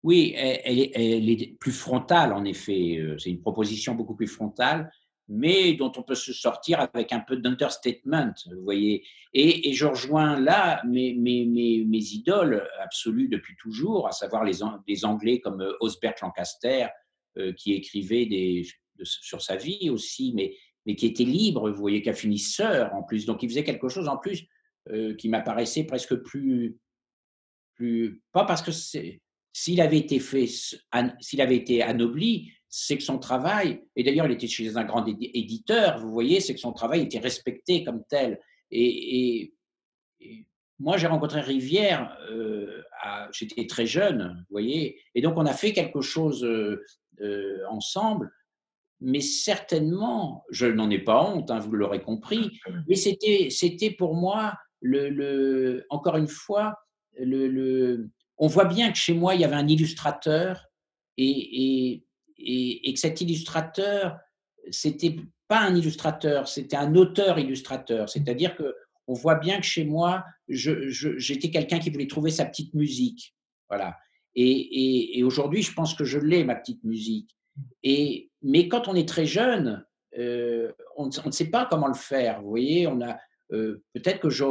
Oui, 0.06 0.34
elle, 0.36 1.28
est, 1.28 1.58
plus 1.58 1.72
frontale, 1.72 2.32
en 2.32 2.44
effet. 2.44 2.96
Euh, 2.96 3.18
c'est 3.18 3.30
une 3.30 3.40
proposition 3.40 3.96
beaucoup 3.96 4.14
plus 4.14 4.28
frontale, 4.28 4.88
mais 5.26 5.72
dont 5.72 5.90
on 5.96 6.04
peut 6.04 6.14
se 6.14 6.32
sortir 6.32 6.78
avec 6.78 7.12
un 7.12 7.18
peu 7.18 7.36
d'understatement, 7.36 8.32
vous 8.54 8.62
voyez. 8.62 9.04
Et, 9.34 9.72
je 9.72 9.84
rejoins 9.84 10.38
là 10.38 10.80
mes, 10.86 11.10
idoles 11.10 12.68
absolues 12.84 13.26
depuis 13.26 13.56
toujours, 13.56 14.06
à 14.06 14.12
savoir 14.12 14.44
les, 14.44 15.04
Anglais 15.04 15.40
comme 15.40 15.60
euh, 15.60 15.72
Osbert 15.80 16.14
Lancaster, 16.22 16.86
euh, 17.38 17.52
qui 17.54 17.72
écrivait 17.72 18.62
sur 19.02 19.42
sa 19.42 19.56
vie 19.56 19.90
aussi, 19.90 20.32
mais, 20.36 20.94
qui 20.94 21.06
était 21.06 21.24
libre, 21.24 21.68
vous 21.68 21.80
voyez, 21.80 22.00
finisseur 22.12 22.94
en 22.94 23.02
plus. 23.02 23.26
Donc 23.26 23.42
il 23.42 23.48
faisait 23.48 23.64
quelque 23.64 23.88
chose 23.88 24.06
en 24.06 24.18
plus 24.18 24.46
qui 25.18 25.28
m'apparaissait 25.28 25.82
presque 25.82 26.14
plus, 26.14 26.78
plus. 27.74 28.22
Pas 28.30 28.44
parce 28.44 28.62
que 28.62 28.70
c'est 28.70 29.20
s'il 29.56 29.80
avait 29.80 29.96
été 29.96 30.20
fait, 30.20 30.46
s'il 30.46 31.40
avait 31.40 31.56
été 31.56 31.82
anobli, 31.82 32.52
c'est 32.68 32.98
que 32.98 33.02
son 33.02 33.18
travail, 33.18 33.80
et 33.96 34.02
d'ailleurs 34.04 34.26
il 34.26 34.32
était 34.32 34.48
chez 34.48 34.76
un 34.76 34.84
grand 34.84 35.02
éditeur, 35.06 35.98
vous 35.98 36.12
voyez, 36.12 36.40
c'est 36.40 36.52
que 36.52 36.60
son 36.60 36.74
travail 36.74 37.00
était 37.00 37.20
respecté 37.20 37.82
comme 37.82 38.04
tel. 38.06 38.38
Et, 38.70 39.54
moi 40.78 40.98
j'ai 40.98 41.06
rencontré 41.06 41.40
Rivière, 41.40 42.18
euh, 42.30 42.82
j'étais 43.32 43.66
très 43.66 43.86
jeune, 43.86 44.36
vous 44.40 44.52
voyez, 44.52 45.00
et 45.14 45.22
donc 45.22 45.38
on 45.38 45.46
a 45.46 45.54
fait 45.54 45.72
quelque 45.72 46.02
chose 46.02 46.44
euh, 46.44 46.84
euh, 47.22 47.62
ensemble, 47.70 48.30
mais 49.00 49.22
certainement, 49.22 50.44
je 50.50 50.66
n'en 50.66 50.90
ai 50.90 50.98
pas 50.98 51.24
honte, 51.24 51.50
hein, 51.50 51.60
vous 51.60 51.72
l'aurez 51.72 52.02
compris, 52.02 52.60
mais 52.88 52.94
c'était, 52.94 53.48
c'était 53.48 53.90
pour 53.90 54.16
moi, 54.16 54.52
le, 54.82 55.08
le, 55.08 55.86
encore 55.88 56.18
une 56.18 56.28
fois, 56.28 56.74
le, 57.18 57.48
le 57.48 58.10
on 58.38 58.46
voit 58.46 58.64
bien 58.66 58.90
que 58.90 58.98
chez 58.98 59.14
moi, 59.14 59.34
il 59.34 59.40
y 59.40 59.44
avait 59.44 59.56
un 59.56 59.68
illustrateur 59.68 60.66
et, 61.16 62.02
et, 62.38 62.88
et, 62.88 62.92
que 62.92 63.00
cet 63.00 63.20
illustrateur, 63.20 64.18
c'était 64.70 65.16
pas 65.48 65.60
un 65.60 65.74
illustrateur, 65.74 66.48
c'était 66.48 66.76
un 66.76 66.94
auteur-illustrateur. 66.94 68.08
C'est-à-dire 68.08 68.56
que 68.56 68.74
on 69.08 69.14
voit 69.14 69.36
bien 69.36 69.60
que 69.60 69.66
chez 69.66 69.84
moi, 69.84 70.24
j'étais 70.48 71.50
quelqu'un 71.50 71.78
qui 71.78 71.90
voulait 71.90 72.08
trouver 72.08 72.30
sa 72.30 72.44
petite 72.44 72.74
musique. 72.74 73.34
Voilà. 73.68 73.96
Et, 74.34 75.22
aujourd'hui, 75.24 75.62
je 75.62 75.72
pense 75.72 75.94
que 75.94 76.04
je 76.04 76.18
l'ai, 76.18 76.44
ma 76.44 76.56
petite 76.56 76.82
musique. 76.84 77.34
Et, 77.82 78.30
mais 78.42 78.68
quand 78.68 78.88
on 78.88 78.94
est 78.94 79.08
très 79.08 79.24
jeune, 79.24 79.84
euh, 80.18 80.72
on, 80.96 81.06
ne 81.06 81.30
sait 81.30 81.50
pas 81.50 81.66
comment 81.70 81.86
le 81.86 81.94
faire. 81.94 82.42
Vous 82.42 82.50
voyez, 82.50 82.86
on 82.86 83.00
a 83.00 83.18
euh, 83.52 83.82
peut-être 83.94 84.20
que 84.20 84.28
je, 84.28 84.44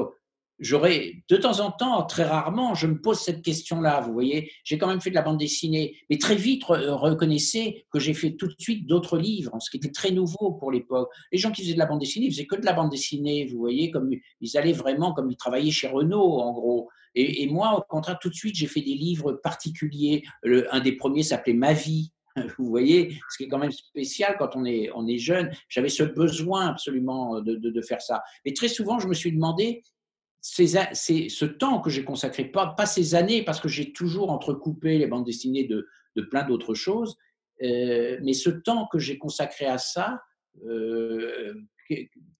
j'aurais 0.59 1.23
de 1.29 1.37
temps 1.37 1.59
en 1.59 1.71
temps, 1.71 2.03
très 2.03 2.23
rarement, 2.23 2.73
je 2.73 2.87
me 2.87 2.99
pose 2.99 3.19
cette 3.19 3.41
question-là. 3.41 4.01
Vous 4.01 4.13
voyez, 4.13 4.51
j'ai 4.63 4.77
quand 4.77 4.87
même 4.87 5.01
fait 5.01 5.09
de 5.09 5.15
la 5.15 5.21
bande 5.21 5.37
dessinée, 5.37 5.97
mais 6.09 6.17
très 6.17 6.35
vite 6.35 6.63
reconnaissez 6.65 7.85
que 7.91 7.99
j'ai 7.99 8.13
fait 8.13 8.31
tout 8.31 8.47
de 8.47 8.55
suite 8.57 8.87
d'autres 8.87 9.17
livres, 9.17 9.51
ce 9.59 9.69
qui 9.69 9.77
était 9.77 9.91
très 9.91 10.11
nouveau 10.11 10.53
pour 10.53 10.71
l'époque. 10.71 11.09
Les 11.31 11.37
gens 11.37 11.51
qui 11.51 11.63
faisaient 11.63 11.73
de 11.73 11.79
la 11.79 11.85
bande 11.85 11.99
dessinée, 11.99 12.27
ils 12.27 12.31
faisaient 12.31 12.45
que 12.45 12.55
de 12.55 12.65
la 12.65 12.73
bande 12.73 12.89
dessinée. 12.89 13.45
Vous 13.45 13.57
voyez, 13.57 13.91
comme 13.91 14.09
ils 14.41 14.57
allaient 14.57 14.73
vraiment 14.73 15.13
comme 15.13 15.29
ils 15.29 15.37
travaillaient 15.37 15.71
chez 15.71 15.87
Renault, 15.87 16.39
en 16.39 16.53
gros. 16.53 16.89
Et, 17.17 17.47
moi, 17.47 17.77
au 17.77 17.81
contraire, 17.81 18.19
tout 18.19 18.29
de 18.29 18.35
suite, 18.35 18.55
j'ai 18.55 18.67
fait 18.67 18.81
des 18.81 18.93
livres 18.93 19.33
particuliers. 19.33 20.23
un 20.43 20.79
des 20.81 20.91
premiers 20.91 21.23
s'appelait 21.23 21.53
Ma 21.53 21.73
vie. 21.73 22.11
Vous 22.57 22.65
voyez, 22.65 23.17
ce 23.29 23.37
qui 23.37 23.45
est 23.45 23.47
quand 23.47 23.57
même 23.57 23.71
spécial 23.71 24.35
quand 24.37 24.57
on 24.57 24.65
est, 24.65 24.89
on 24.93 25.07
est 25.07 25.17
jeune. 25.17 25.49
J'avais 25.69 25.87
ce 25.87 26.03
besoin 26.03 26.67
absolument 26.67 27.39
de, 27.39 27.55
de, 27.55 27.81
faire 27.81 28.01
ça. 28.01 28.21
Mais 28.45 28.51
très 28.51 28.67
souvent, 28.67 28.99
je 28.99 29.07
me 29.07 29.13
suis 29.13 29.31
demandé 29.31 29.83
ce 30.45 31.45
temps 31.45 31.81
que 31.81 31.89
j'ai 31.89 32.03
consacré, 32.03 32.45
pas, 32.45 32.75
ces 32.85 33.15
années, 33.15 33.43
parce 33.43 33.59
que 33.59 33.67
j'ai 33.67 33.91
toujours 33.91 34.29
entrecoupé 34.29 34.97
les 34.97 35.07
bandes 35.07 35.25
dessinées 35.25 35.63
de, 35.63 35.87
plein 36.29 36.43
d'autres 36.43 36.75
choses, 36.75 37.17
euh, 37.63 38.17
mais 38.21 38.33
ce 38.33 38.49
temps 38.49 38.87
que 38.91 38.99
j'ai 38.99 39.17
consacré 39.17 39.65
à 39.65 39.77
ça, 39.77 40.21
euh, 40.67 41.53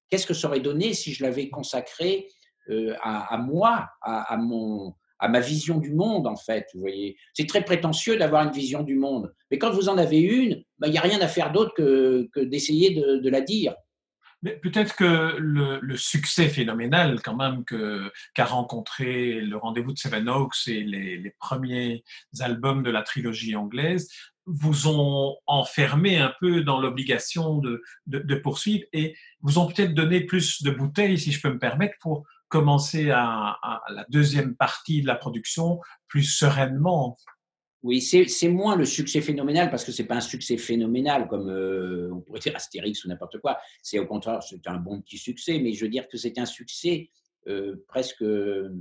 qu'est-ce 0.10 0.28
que 0.28 0.34
ça 0.34 0.48
aurait 0.48 0.60
donné 0.60 0.94
si 0.94 1.14
je 1.14 1.24
l'avais 1.24 1.50
consacré 1.50 2.28
euh, 2.70 2.96
à, 3.02 3.38
moi, 3.38 3.90
à, 4.02 4.38
mon, 4.38 4.94
à 5.20 5.28
ma 5.28 5.40
vision 5.40 5.80
du 5.80 5.94
monde, 5.94 6.28
en 6.28 6.36
fait, 6.36 6.68
vous 6.74 6.82
voyez? 6.82 7.18
C'est 7.34 7.48
très 7.48 7.66
prétentieux 7.66 8.18
d'avoir 8.18 8.44
une 8.44 8.54
vision 8.54 8.84
du 8.84 8.96
monde, 8.96 9.34
mais 9.50 9.58
quand 9.58 9.72
vous 9.72 9.90
en 9.90 9.98
avez 9.98 10.20
une, 10.20 10.64
ben, 10.80 10.88
il 10.88 10.92
n'y 10.92 10.98
a 10.98 11.02
rien 11.02 11.22
à 11.22 11.28
faire 11.28 11.52
d'autre 11.52 11.74
que, 11.76 12.30
d'essayer 12.44 12.92
de, 12.92 13.18
de 13.18 13.30
la 13.30 13.42
dire. 13.42 13.76
Peut-être 14.62 14.96
que 14.96 15.38
le, 15.38 15.98
succès 15.98 16.50
phénoménal 16.50 17.22
quand 17.22 17.36
même 17.36 17.64
qu'a 17.66 18.46
rencontré 18.46 19.42
le 19.42 19.58
rendez-vous 19.58 19.94
de 19.94 19.98
Seven 19.98 20.30
Oaks 20.30 20.68
et 20.68 20.84
les, 20.84 21.36
premiers 21.40 22.04
albums 22.40 22.84
de 22.84 22.92
la 22.92 23.02
trilogie 23.02 23.56
anglaise 23.56 24.10
vous 24.46 24.88
ont 24.88 25.38
enfermé 25.48 26.18
un 26.20 26.34
peu 26.40 26.62
dans 26.62 26.80
l'obligation 26.80 27.58
de, 27.58 27.82
de, 28.06 28.36
poursuivre 28.36 28.86
et 28.94 29.16
vous 29.42 29.58
ont 29.58 29.66
peut-être 29.66 29.96
donné 29.96 30.22
plus 30.22 30.62
de 30.62 30.70
bouteilles, 30.70 31.18
si 31.18 31.32
je 31.32 31.42
peux 31.42 31.52
me 31.52 31.58
permettre, 31.58 31.96
pour 32.00 32.26
commencer 32.48 33.10
à 33.10 33.58
la 33.90 34.06
deuxième 34.10 34.56
partie 34.56 35.02
de 35.02 35.08
la 35.08 35.16
production 35.16 35.82
plus 36.08 36.24
sereinement. 36.24 37.18
Oui, 37.86 38.02
c'est 38.02 38.50
moins 38.50 38.76
le 38.76 38.84
succès 38.84 39.22
phénoménal 39.22 39.70
parce 39.70 39.86
que 39.86 39.92
c'est 39.92 40.08
pas 40.08 40.16
un 40.16 40.20
succès 40.20 40.58
phénoménal 40.58 41.28
comme 41.28 41.52
euh, 41.52 42.10
on 42.12 42.20
pourrait 42.20 42.40
dire 42.40 42.56
Astérix 42.56 43.06
ou 43.06 43.10
n'importe 43.10 43.38
quoi. 43.38 43.60
C'est 43.84 44.00
au 44.00 44.08
contraire, 44.08 44.42
c'est 44.42 44.66
un 44.68 44.78
bon 44.78 45.02
petit 45.02 45.20
succès, 45.20 45.60
mais 45.60 45.72
je 45.72 45.86
veux 45.86 45.92
dire 45.92 46.08
que 46.08 46.18
c'est 46.18 46.40
un 46.40 46.48
succès 46.48 47.12
euh, 47.48 47.76
presque 47.88 48.24
euh, 48.24 48.72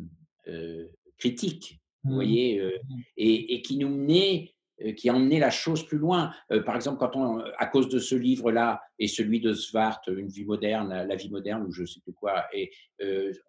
critique, 1.18 1.82
vous 2.02 2.12
mmh. 2.12 2.14
voyez, 2.14 2.62
mmh. 2.62 3.00
et, 3.18 3.60
qui 3.60 3.76
nous 3.76 3.90
menait, 3.90 4.54
qui 4.96 5.10
a 5.10 5.14
emmené 5.14 5.38
la 5.38 5.50
chose 5.50 5.86
plus 5.86 5.98
loin. 5.98 6.32
par 6.64 6.74
exemple, 6.74 6.98
quand 6.98 7.14
on, 7.14 7.40
à 7.58 7.66
cause 7.66 7.90
de 7.90 7.98
ce 7.98 8.14
livre-là 8.14 8.80
et 8.98 9.06
celui 9.06 9.38
de 9.38 9.52
Svart, 9.52 10.00
Une 10.08 10.28
vie 10.28 10.46
moderne, 10.46 10.88
La 11.06 11.14
vie 11.14 11.28
moderne, 11.28 11.62
ou 11.66 11.72
je 11.72 11.84
sais 11.84 12.00
plus 12.00 12.14
quoi, 12.14 12.46
et 12.54 12.70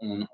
on, 0.01 0.25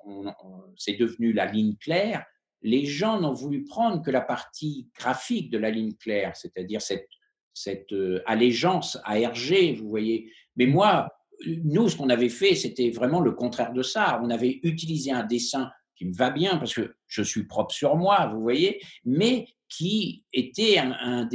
c'est 0.78 0.96
devenu 0.98 1.32
la 1.32 1.46
ligne 1.46 1.76
claire 1.76 2.26
les 2.62 2.86
gens 2.86 3.20
n'ont 3.20 3.34
voulu 3.34 3.64
prendre 3.64 4.02
que 4.02 4.12
la 4.12 4.22
partie 4.22 4.90
graphique 4.98 5.50
de 5.50 5.58
la 5.58 5.72
ligne 5.72 5.94
claire, 5.94 6.36
c'est-à-dire 6.36 6.82
cette, 6.82 7.92
euh, 7.92 8.22
allégeance 8.26 8.98
à 9.04 9.20
Hergé, 9.20 9.74
vous 9.74 9.90
voyez. 9.90 10.32
Mais 10.56 10.66
moi, 10.66 11.10
nous, 11.46 11.90
ce 11.90 11.98
qu'on 11.98 12.10
avait 12.10 12.30
fait, 12.30 12.56
c'était 12.56 12.92
vraiment 12.92 13.20
le 13.20 13.32
contraire 13.32 13.74
de 13.74 13.82
ça. 13.82 14.22
On 14.24 14.30
avait 14.30 14.60
utilisé 14.64 15.12
un 15.12 15.24
dessin 15.24 15.72
qui 15.96 16.06
me 16.06 16.14
va 16.14 16.30
bien 16.30 16.58
parce 16.58 16.74
que 16.74 16.94
je 17.08 17.24
suis 17.24 17.46
propre 17.46 17.74
sur 17.74 17.96
moi, 17.96 18.28
vous 18.28 18.42
voyez, 18.42 18.82
mais 19.06 19.48
qui 19.70 20.26
était 20.34 20.78
un, 20.78 21.28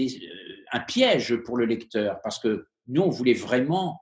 un 0.72 0.80
piège 0.80 1.36
pour 1.36 1.56
le 1.56 1.64
lecteur 1.64 2.20
parce 2.22 2.38
que 2.38 2.66
nous, 2.88 3.02
on 3.02 3.10
voulait 3.10 3.32
vraiment 3.32 4.00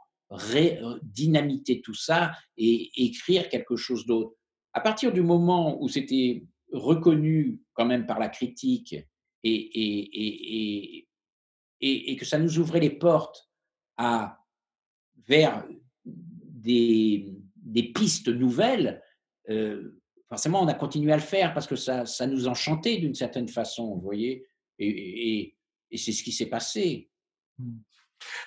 dynamiter 1.02 1.80
tout 1.80 1.94
ça 1.94 2.32
et 2.56 2.90
écrire 2.96 3.48
quelque 3.48 3.76
chose 3.76 4.06
d'autre. 4.06 4.32
À 4.72 4.80
partir 4.80 5.12
du 5.12 5.22
moment 5.22 5.80
où 5.80 5.88
c'était 5.88 6.44
reconnu 6.74 7.62
quand 7.72 7.86
même 7.86 8.06
par 8.06 8.18
la 8.18 8.28
critique 8.28 8.94
et, 9.42 9.54
et, 9.54 11.08
et, 11.80 12.16
que 12.16 12.24
ça 12.24 12.38
nous 12.38 12.58
ouvrait 12.58 12.80
les 12.80 12.90
portes 12.90 13.50
à, 13.96 14.42
vers 15.26 15.66
des, 16.04 17.32
des 17.56 17.82
pistes 17.92 18.28
nouvelles, 18.28 19.02
euh, 19.50 20.00
forcément, 20.28 20.62
on 20.62 20.68
a 20.68 20.74
continué 20.74 21.12
à 21.12 21.16
le 21.16 21.22
faire 21.22 21.52
parce 21.54 21.66
que 21.66 21.76
ça, 21.76 22.06
ça 22.06 22.26
nous 22.26 22.48
enchantait 22.48 22.96
d'une 22.96 23.14
certaine 23.14 23.48
façon, 23.48 23.94
vous 23.94 24.00
voyez, 24.00 24.46
et, 24.78 25.56
c'est 25.96 26.12
ce 26.12 26.24
qui 26.24 26.32
s'est 26.32 26.46
passé. 26.46 27.08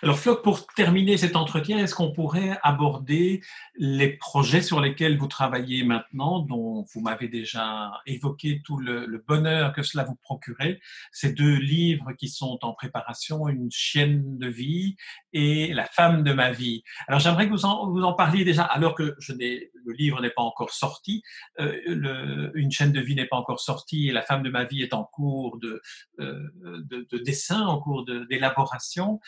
Alors 0.04 0.20
Floc, 0.20 0.44
pour 0.44 0.68
terminer 0.68 1.18
cet 1.18 1.36
entretien, 1.36 1.80
est-ce 1.80 1.96
qu'on 1.96 2.12
pourrait 2.12 2.60
aborder 2.62 3.42
les 3.78 4.10
projets 4.10 4.62
sur 4.62 4.80
lesquels 4.80 5.18
vous 5.18 5.28
travaillez 5.28 5.84
maintenant, 5.84 6.40
dont 6.40 6.86
vous 6.94 7.02
m'avez 7.02 7.28
déjà 7.28 7.92
évoqué 8.06 8.62
tout 8.64 8.78
le, 8.78 9.24
bonheur 9.28 9.74
que 9.74 9.82
cela 9.82 10.04
vous 10.04 10.16
procurait? 10.16 10.80
Ces 11.12 11.34
deux 11.34 11.56
livres 11.56 12.14
qui 12.14 12.28
sont 12.28 12.60
en 12.62 12.74
préparation, 12.74 13.48
Une 13.50 13.72
chienne 13.72 14.38
de 14.38 14.48
vie 14.48 14.96
et 15.34 15.74
La 15.74 15.86
femme 15.86 16.24
de 16.24 16.34
ma 16.34 16.52
vie. 16.52 16.84
Alors 17.08 17.20
j'aimerais 17.20 17.48
que 17.48 17.54
vous 17.54 17.66
en, 17.66 17.90
vous 17.90 18.04
en 18.04 18.14
parliez 18.14 18.46
déjà, 18.46 18.64
alors 18.64 18.94
que 18.94 19.16
je 19.20 19.34
le 19.88 19.94
livre 19.94 20.22
n'est 20.22 20.30
pas 20.30 20.42
encore 20.42 20.72
sorti, 20.72 21.24
euh, 21.60 22.52
Une 22.54 22.72
chaîne 22.72 22.92
de 22.92 23.00
vie 23.00 23.16
n'est 23.16 23.26
pas 23.26 23.38
encore 23.38 23.60
sorti 23.60 24.08
et 24.08 24.12
La 24.12 24.22
femme 24.22 24.44
de 24.44 24.50
ma 24.50 24.66
vie 24.66 24.84
est 24.84 24.94
en 24.94 25.04
cours 25.06 25.58
de, 25.60 25.82
euh, 26.20 26.50
de, 26.56 27.08
de 27.10 27.18
dessin, 27.18 27.66
en 27.66 27.80
cours 27.80 28.06
d'élaboration 28.06 29.20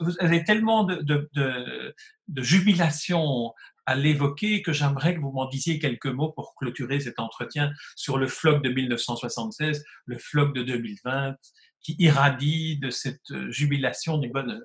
vous 0.00 0.14
avez 0.18 0.44
tellement 0.44 0.84
de, 0.84 1.00
de, 1.02 1.94
jubilation 2.42 3.52
à 3.86 3.94
l'évoquer 3.94 4.62
que 4.62 4.72
j'aimerais 4.72 5.14
que 5.14 5.20
vous 5.20 5.32
m'en 5.32 5.46
disiez 5.46 5.78
quelques 5.78 6.06
mots 6.06 6.32
pour 6.32 6.54
clôturer 6.54 7.00
cet 7.00 7.18
entretien 7.18 7.72
sur 7.96 8.18
le 8.18 8.26
floc 8.26 8.62
de 8.62 8.70
1976, 8.70 9.84
le 10.06 10.18
floc 10.18 10.54
de 10.54 10.62
2020, 10.62 11.36
qui 11.82 11.96
irradie 11.98 12.78
de 12.78 12.90
cette 12.90 13.50
jubilation 13.50 14.18
du 14.18 14.28
bonheur. 14.28 14.62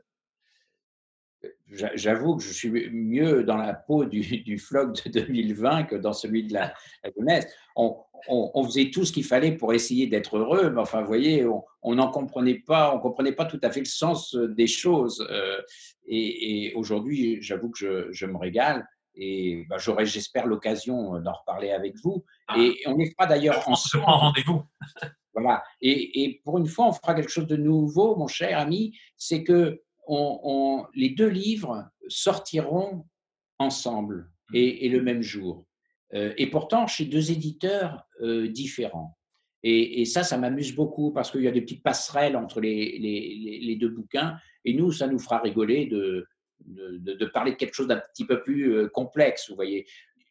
J'avoue 1.72 2.36
que 2.36 2.44
je 2.44 2.54
suis 2.54 2.70
mieux 2.92 3.44
dans 3.44 3.58
la 3.58 3.74
peau 3.74 4.06
du, 4.06 4.22
du 4.22 4.60
floc 4.60 5.04
de 5.08 5.20
2020 5.20 5.86
que 5.86 5.96
dans 5.96 6.14
celui 6.14 6.44
de 6.44 6.54
la, 6.54 6.74
jeunesse. 7.18 7.48
On, 7.76 7.98
on, 8.28 8.64
faisait 8.64 8.92
tout 8.92 9.04
ce 9.04 9.12
qu'il 9.12 9.24
fallait 9.24 9.52
pour 9.52 9.74
essayer 9.74 10.08
d'être 10.08 10.38
heureux, 10.38 10.70
mais 10.70 10.82
enfin, 10.82 11.02
vous 11.02 11.08
voyez, 11.08 11.46
on 11.82 11.96
n'en 11.96 12.10
comprenait 12.10 12.60
pas, 12.66 12.96
on 12.96 13.00
comprenait 13.00 13.32
pas 13.32 13.46
tout 13.46 13.60
à 13.64 13.72
fait 13.72 13.80
le 13.80 13.86
sens 13.86 14.36
des 14.36 14.68
choses. 14.68 15.26
Euh, 15.32 15.62
et, 16.08 16.72
aujourd'hui, 16.76 17.42
j'avoue 17.42 17.72
que 17.72 17.80
je, 17.80 18.12
je, 18.12 18.26
me 18.26 18.38
régale. 18.38 18.88
Et 19.16 19.66
bah, 19.70 19.78
j'aurai, 19.78 20.06
j'espère, 20.06 20.46
l'occasion 20.46 21.20
d'en 21.20 21.34
reparler 21.34 21.72
avec 21.72 21.96
vous. 22.04 22.24
Ah. 22.48 22.60
et 22.60 22.78
on 22.86 22.98
y 23.00 23.10
fera 23.12 23.26
d'ailleurs 23.28 23.68
ensemble. 23.68 24.06
On 24.08 24.18
rendez-vous. 24.18 24.64
voilà. 25.34 25.64
Et, 25.82 26.24
et, 26.24 26.42
pour 26.44 26.58
une 26.58 26.68
fois, 26.68 26.88
on 26.88 26.94
fera 26.94 27.16
quelque 27.16 27.32
chose 27.32 27.48
de 27.48 27.58
nouveau, 27.58 28.16
mon 28.16 28.28
cher 28.28 28.60
ami. 28.60 28.96
C'est 29.18 29.44
que 29.44 29.82
on, 30.08 30.86
les 30.94 31.10
deux 31.10 31.28
livres 31.28 31.90
sortiront 32.08 33.06
ensemble 33.60 34.30
mmh. 34.50 34.56
et, 34.56 34.90
le 34.90 35.02
même 35.02 35.22
jour. 35.22 35.66
Euh, 36.14 36.34
et 36.38 36.50
pourtant 36.50 36.88
chez 36.88 37.06
deux 37.06 37.32
éditeurs 37.32 38.04
euh, 38.22 38.48
différents. 38.48 39.18
Et, 39.68 40.06
ça, 40.06 40.22
ça 40.22 40.38
m'amuse 40.38 40.76
beaucoup 40.76 41.12
parce 41.12 41.32
qu'il 41.32 41.42
y 41.42 41.48
a 41.48 41.52
des 41.52 41.62
petites 41.62 41.82
passerelles 41.82 42.38
entre 42.38 42.62
les, 42.62 43.78
deux 43.80 43.90
bouquins. 43.90 44.38
Et 44.64 44.76
nous, 44.76 44.92
ça 44.92 45.08
nous 45.08 45.18
fera 45.18 45.40
rigoler 45.40 45.88
de, 45.88 46.28
de, 46.60 47.26
parler 47.26 47.54
de 47.54 47.56
quelque 47.56 47.74
chose 47.74 47.88
d'un 47.88 48.00
petit 48.14 48.26
peu 48.26 48.44
plus 48.44 48.76
euh, 48.76 48.88
complexe, 48.90 49.50
vous 49.50 49.56
voyez. 49.56 49.88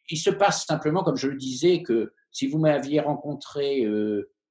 Il 0.09 0.17
se 0.17 0.29
passe 0.29 0.65
simplement, 0.65 1.03
comme 1.03 1.17
je 1.17 1.27
le 1.27 1.35
disais, 1.35 1.83
que 1.83 2.13
si 2.31 2.47
vous 2.47 2.59
m'aviez 2.59 3.01
rencontré 3.01 3.85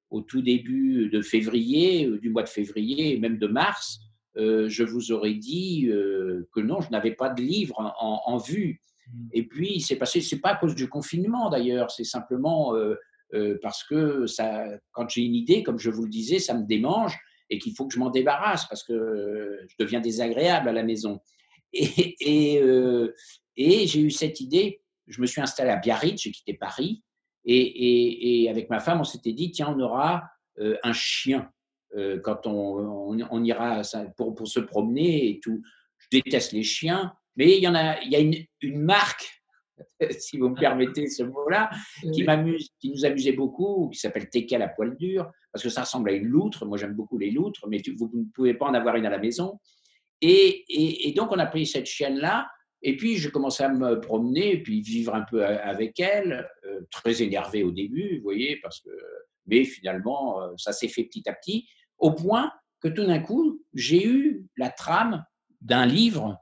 au 0.09 0.21
tout 0.21 0.41
début 0.41 1.09
de 1.09 1.21
février, 1.21 2.07
du 2.19 2.29
mois 2.29 2.43
de 2.43 2.49
février, 2.49 3.17
même 3.17 3.37
de 3.37 3.47
mars, 3.47 4.01
euh, 4.37 4.67
je 4.69 4.83
vous 4.83 5.11
aurais 5.11 5.33
dit 5.33 5.87
euh, 5.87 6.47
que 6.53 6.59
non, 6.59 6.81
je 6.81 6.89
n'avais 6.89 7.11
pas 7.11 7.29
de 7.29 7.41
livre 7.41 7.75
en, 7.77 8.37
vue. 8.37 8.81
Mmh. 9.07 9.27
Et 9.33 9.43
puis, 9.47 9.81
c'est 9.81 9.95
passé, 9.95 10.21
c'est 10.21 10.39
pas 10.39 10.49
à 10.49 10.55
cause 10.55 10.75
du 10.75 10.89
confinement 10.89 11.49
d'ailleurs, 11.49 11.91
c'est 11.91 12.03
simplement 12.03 12.75
euh, 12.75 12.95
parce 13.61 13.83
que 13.83 14.27
ça, 14.27 14.65
quand 14.91 15.09
j'ai 15.09 15.21
une 15.21 15.35
idée, 15.35 15.63
comme 15.63 15.79
je 15.79 15.89
vous 15.89 16.03
le 16.03 16.09
disais, 16.09 16.39
ça 16.39 16.53
me 16.53 16.65
démange 16.65 17.17
et 17.49 17.59
qu'il 17.59 17.75
faut 17.75 17.85
que 17.85 17.93
je 17.93 17.99
m'en 17.99 18.09
débarrasse 18.09 18.65
parce 18.67 18.83
que 18.83 19.59
je 19.67 19.75
deviens 19.79 19.99
désagréable 19.99 20.69
à 20.69 20.73
la 20.73 20.83
maison. 20.83 21.19
Et, 21.73 22.15
et, 22.21 22.61
et 23.57 23.87
j'ai 23.87 23.99
eu 23.99 24.09
cette 24.09 24.39
idée 24.39 24.81
je 25.07 25.21
me 25.21 25.25
suis 25.25 25.41
installé 25.41 25.69
à 25.69 25.75
Biarritz, 25.77 26.21
j'ai 26.21 26.31
quitté 26.31 26.53
Paris, 26.53 27.03
et, 27.45 28.47
avec 28.49 28.69
ma 28.69 28.79
femme, 28.79 29.01
on 29.01 29.03
s'était 29.03 29.33
dit, 29.33 29.51
tiens, 29.51 29.73
on 29.75 29.79
aura 29.79 30.23
un 30.57 30.93
chien 30.93 31.51
quand 32.23 32.45
on, 32.47 33.17
on, 33.29 33.43
ira 33.43 33.81
pour, 34.17 34.35
pour, 34.35 34.47
se 34.47 34.59
promener 34.59 35.29
et 35.29 35.39
tout. 35.39 35.61
Je 35.97 36.19
déteste 36.19 36.51
les 36.51 36.63
chiens, 36.63 37.13
mais 37.35 37.57
il 37.57 37.63
y 37.63 37.67
en 37.67 37.75
a, 37.75 38.01
il 38.01 38.11
y 38.11 38.15
a 38.15 38.19
une, 38.19 38.35
une 38.61 38.81
marque 38.81 39.35
si 40.19 40.37
vous 40.37 40.49
me 40.49 40.55
permettez 40.55 41.07
ce 41.07 41.23
mot-là, 41.23 41.69
qui 42.13 42.23
m'amuse, 42.23 42.69
qui 42.79 42.91
nous 42.91 43.05
amusait 43.05 43.33
beaucoup, 43.33 43.89
qui 43.89 43.99
s'appelle 43.99 44.29
Teka 44.29 44.57
la 44.57 44.67
poêle 44.67 44.95
dure, 44.95 45.29
parce 45.51 45.63
que 45.63 45.69
ça 45.69 45.81
ressemble 45.81 46.09
à 46.09 46.13
une 46.13 46.27
loutre. 46.27 46.65
Moi, 46.65 46.77
j'aime 46.77 46.93
beaucoup 46.93 47.17
les 47.17 47.31
loutres, 47.31 47.67
mais 47.67 47.81
vous 47.97 48.09
ne 48.13 48.25
pouvez 48.33 48.53
pas 48.53 48.65
en 48.65 48.73
avoir 48.73 48.95
une 48.95 49.05
à 49.05 49.09
la 49.09 49.19
maison. 49.19 49.59
Et, 50.21 51.07
et, 51.07 51.11
donc, 51.13 51.31
on 51.31 51.39
a 51.39 51.45
pris 51.45 51.65
cette 51.65 51.85
chienne-là, 51.85 52.47
et 52.81 52.95
puis 52.95 53.17
je 53.17 53.29
commençais 53.29 53.63
à 53.63 53.69
me 53.69 53.99
promener, 53.99 54.53
et 54.53 54.63
puis 54.63 54.81
vivre 54.81 55.13
un 55.13 55.23
peu 55.23 55.45
avec 55.45 55.99
elle, 55.99 56.47
euh, 56.65 56.81
très 56.91 57.21
énervé 57.21 57.63
au 57.63 57.71
début, 57.71 58.17
vous 58.17 58.23
voyez, 58.23 58.57
parce 58.61 58.79
que, 58.79 58.89
mais 59.47 59.65
finalement, 59.65 60.41
euh, 60.41 60.53
ça 60.57 60.71
s'est 60.71 60.87
fait 60.87 61.03
petit 61.03 61.27
à 61.29 61.33
petit, 61.33 61.67
au 61.97 62.11
point 62.11 62.51
que 62.81 62.87
tout 62.87 63.05
d'un 63.05 63.19
coup, 63.19 63.63
j'ai 63.73 64.05
eu 64.05 64.45
la 64.57 64.69
trame 64.69 65.25
d'un 65.61 65.85
livre 65.85 66.37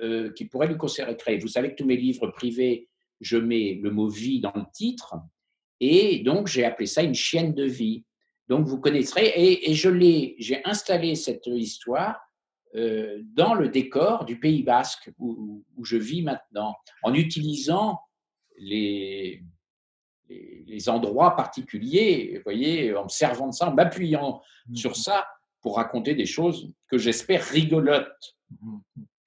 euh, 0.00 0.32
qui 0.32 0.44
pourrait 0.44 0.68
lui 0.68 0.76
consécrer. 0.76 1.38
Vous 1.38 1.48
savez 1.48 1.70
que 1.70 1.76
tous 1.76 1.86
mes 1.86 1.96
livres 1.96 2.28
privés, 2.28 2.88
je 3.20 3.36
mets 3.36 3.78
le 3.82 3.90
mot 3.90 4.08
vie 4.08 4.40
dans 4.40 4.52
le 4.54 4.64
titre, 4.72 5.16
et 5.80 6.20
donc 6.20 6.46
j'ai 6.46 6.64
appelé 6.64 6.86
ça 6.86 7.02
une 7.02 7.14
chienne 7.14 7.54
de 7.54 7.64
vie. 7.64 8.04
Donc 8.48 8.66
vous 8.66 8.78
connaîtrez, 8.80 9.32
et, 9.36 9.74
je 9.74 9.90
l'ai, 9.90 10.36
j'ai 10.38 10.64
installé 10.64 11.14
cette 11.16 11.46
histoire 11.46 12.16
euh, 12.74 13.18
dans 13.34 13.54
le 13.54 13.68
décor 13.68 14.24
du 14.24 14.38
Pays 14.38 14.62
Basque 14.62 15.10
où, 15.18 15.64
je 15.82 15.96
vis 15.96 16.22
maintenant, 16.22 16.76
en 17.02 17.14
utilisant 17.14 17.98
les, 18.56 19.42
les, 20.28 20.88
endroits 20.88 21.36
particuliers, 21.36 22.34
vous 22.36 22.42
voyez, 22.44 22.94
en 22.96 23.04
me 23.04 23.08
servant 23.08 23.48
de 23.48 23.52
ça, 23.52 23.68
en 23.68 23.74
m'appuyant 23.74 24.42
mmh. 24.68 24.76
sur 24.76 24.96
ça 24.96 25.26
pour 25.60 25.76
raconter 25.76 26.14
des 26.14 26.26
choses 26.26 26.72
que 26.88 26.98
j'espère 26.98 27.44
rigolotes. 27.44 28.36
Mmh. 28.60 28.78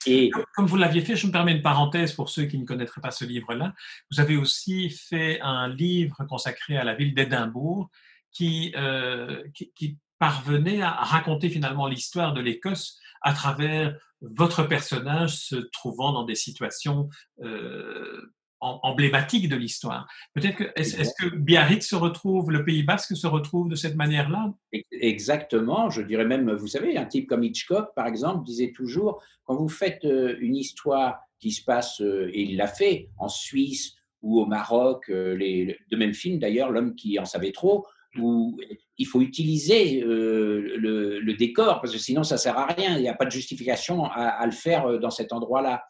Et 0.08 0.32
comme 0.56 0.66
vous 0.66 0.78
l'aviez 0.78 1.02
fait, 1.02 1.16
je 1.16 1.28
me 1.28 1.32
permets 1.32 1.52
une 1.52 1.62
parenthèse 1.62 2.14
pour 2.14 2.30
ceux 2.30 2.46
qui 2.46 2.58
ne 2.58 2.66
connaîtraient 2.66 3.02
pas 3.02 3.12
ce 3.12 3.26
livre-là. 3.26 3.74
Vous 4.10 4.20
avez 4.20 4.36
aussi 4.36 4.90
fait 4.90 5.40
un 5.42 5.68
livre 5.68 6.26
consacré 6.28 6.78
à 6.78 6.84
la 6.84 6.96
ville 6.96 7.14
d'Édimbourg 7.14 7.90
qui, 8.32 8.74
euh, 8.76 9.44
qui, 9.54 9.98
parvenait 10.18 10.84
à 10.84 10.92
raconter 10.92 11.50
finalement 11.50 11.88
l'histoire 11.88 12.36
de 12.36 12.42
l'Écosse 12.42 13.00
à 13.24 13.34
travers 13.34 13.98
votre 14.22 14.62
personnage 14.62 15.36
se 15.36 15.56
trouvant 15.56 16.14
dans 16.14 16.26
des 16.26 16.36
situations 16.36 17.10
euh, 17.42 18.32
emblématique 18.62 19.50
de 19.50 19.56
l'histoire. 19.56 20.08
Peut-être 20.34 20.56
que 20.56 20.72
est-ce 20.76 21.14
que 21.20 21.36
Biarritz 21.36 21.88
se 21.88 21.96
retrouve, 21.96 22.52
le 22.52 22.64
Pays 22.64 22.84
Basque 22.84 23.16
se 23.16 23.28
retrouve 23.28 23.70
de 23.70 23.76
cette 23.76 23.96
manière-là? 23.96 24.54
Exactement. 24.92 25.90
Je 25.90 26.02
dirais 26.02 26.26
même, 26.26 26.52
vous 26.52 26.68
savez, 26.68 26.96
un 26.96 27.06
type 27.06 27.28
comme 27.28 27.44
Hitchcock, 27.44 27.94
par 27.96 28.06
exemple, 28.06 28.46
disait 28.46 28.72
toujours 28.72 29.22
quand 29.46 29.56
vous 29.56 29.70
faites 29.70 30.06
euh, 30.06 30.38
une 30.40 30.56
histoire 30.56 31.20
qui 31.40 31.52
se 31.52 31.64
passe, 31.64 32.02
euh, 32.02 32.30
et 32.34 32.44
il 32.44 32.58
l'a 32.58 32.68
fait 32.68 33.10
en 33.18 33.28
Suisse 33.28 33.96
ou 34.22 34.40
au 34.40 34.46
Maroc, 34.46 35.10
euh, 35.10 35.36
les, 35.36 35.76
de 35.90 35.98
même 35.98 36.14
film 36.14 36.38
d'ailleurs, 36.38 36.70
l'homme 36.70 36.94
qui 36.96 37.18
en 37.18 37.26
savait 37.26 37.52
trop, 37.52 37.88
où 38.20 38.60
il 38.98 39.08
faut 39.08 39.22
utiliser 39.22 40.02
le, 40.02 41.34
décor 41.40 41.80
parce 41.80 41.94
que 41.94 41.98
sinon 41.98 42.24
ça 42.24 42.38
sert 42.38 42.58
à 42.58 42.66
rien. 42.66 42.98
Il 42.98 43.02
n'y 43.02 43.08
a 43.08 43.16
pas 43.16 43.26
de 43.26 43.32
justification 43.32 44.04
à, 44.04 44.46
le 44.46 44.52
faire 44.52 45.00
dans 45.00 45.10
cet 45.10 45.32
endroit-là. 45.32 45.82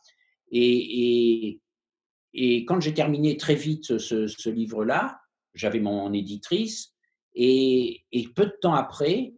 et, 0.52 1.48
et 1.50 1.62
et 2.34 2.66
quand 2.66 2.80
j'ai 2.80 2.94
terminé 2.94 3.38
très 3.38 3.56
vite 3.56 3.98
ce, 3.98 4.50
livre-là, 4.50 5.20
j'avais 5.54 5.80
mon 5.80 6.14
éditrice, 6.14 6.94
et, 7.36 8.04
peu 8.36 8.46
de 8.46 8.56
temps 8.62 8.74
après, 8.74 9.34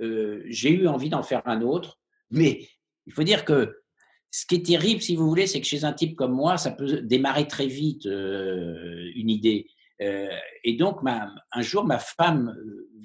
euh, 0.00 0.42
j'ai 0.46 0.70
eu 0.70 0.86
envie 0.86 1.08
d'en 1.08 1.22
faire 1.22 1.42
un 1.46 1.62
autre. 1.62 1.98
Mais 2.30 2.68
il 3.06 3.12
faut 3.12 3.22
dire 3.22 3.44
que 3.44 3.80
ce 4.30 4.46
qui 4.46 4.56
est 4.56 4.66
terrible, 4.66 5.00
si 5.00 5.16
vous 5.16 5.26
voulez, 5.26 5.46
c'est 5.46 5.60
que 5.60 5.66
chez 5.66 5.84
un 5.84 5.92
type 5.92 6.16
comme 6.16 6.32
moi, 6.32 6.58
ça 6.58 6.70
peut 6.70 7.00
démarrer 7.02 7.48
très 7.48 7.66
vite 7.66 8.06
euh, 8.06 9.10
une 9.14 9.30
idée. 9.30 9.66
Euh, 10.00 10.28
et 10.64 10.74
donc, 10.74 11.00
un 11.04 11.62
jour, 11.62 11.84
ma 11.84 11.98
femme 11.98 12.56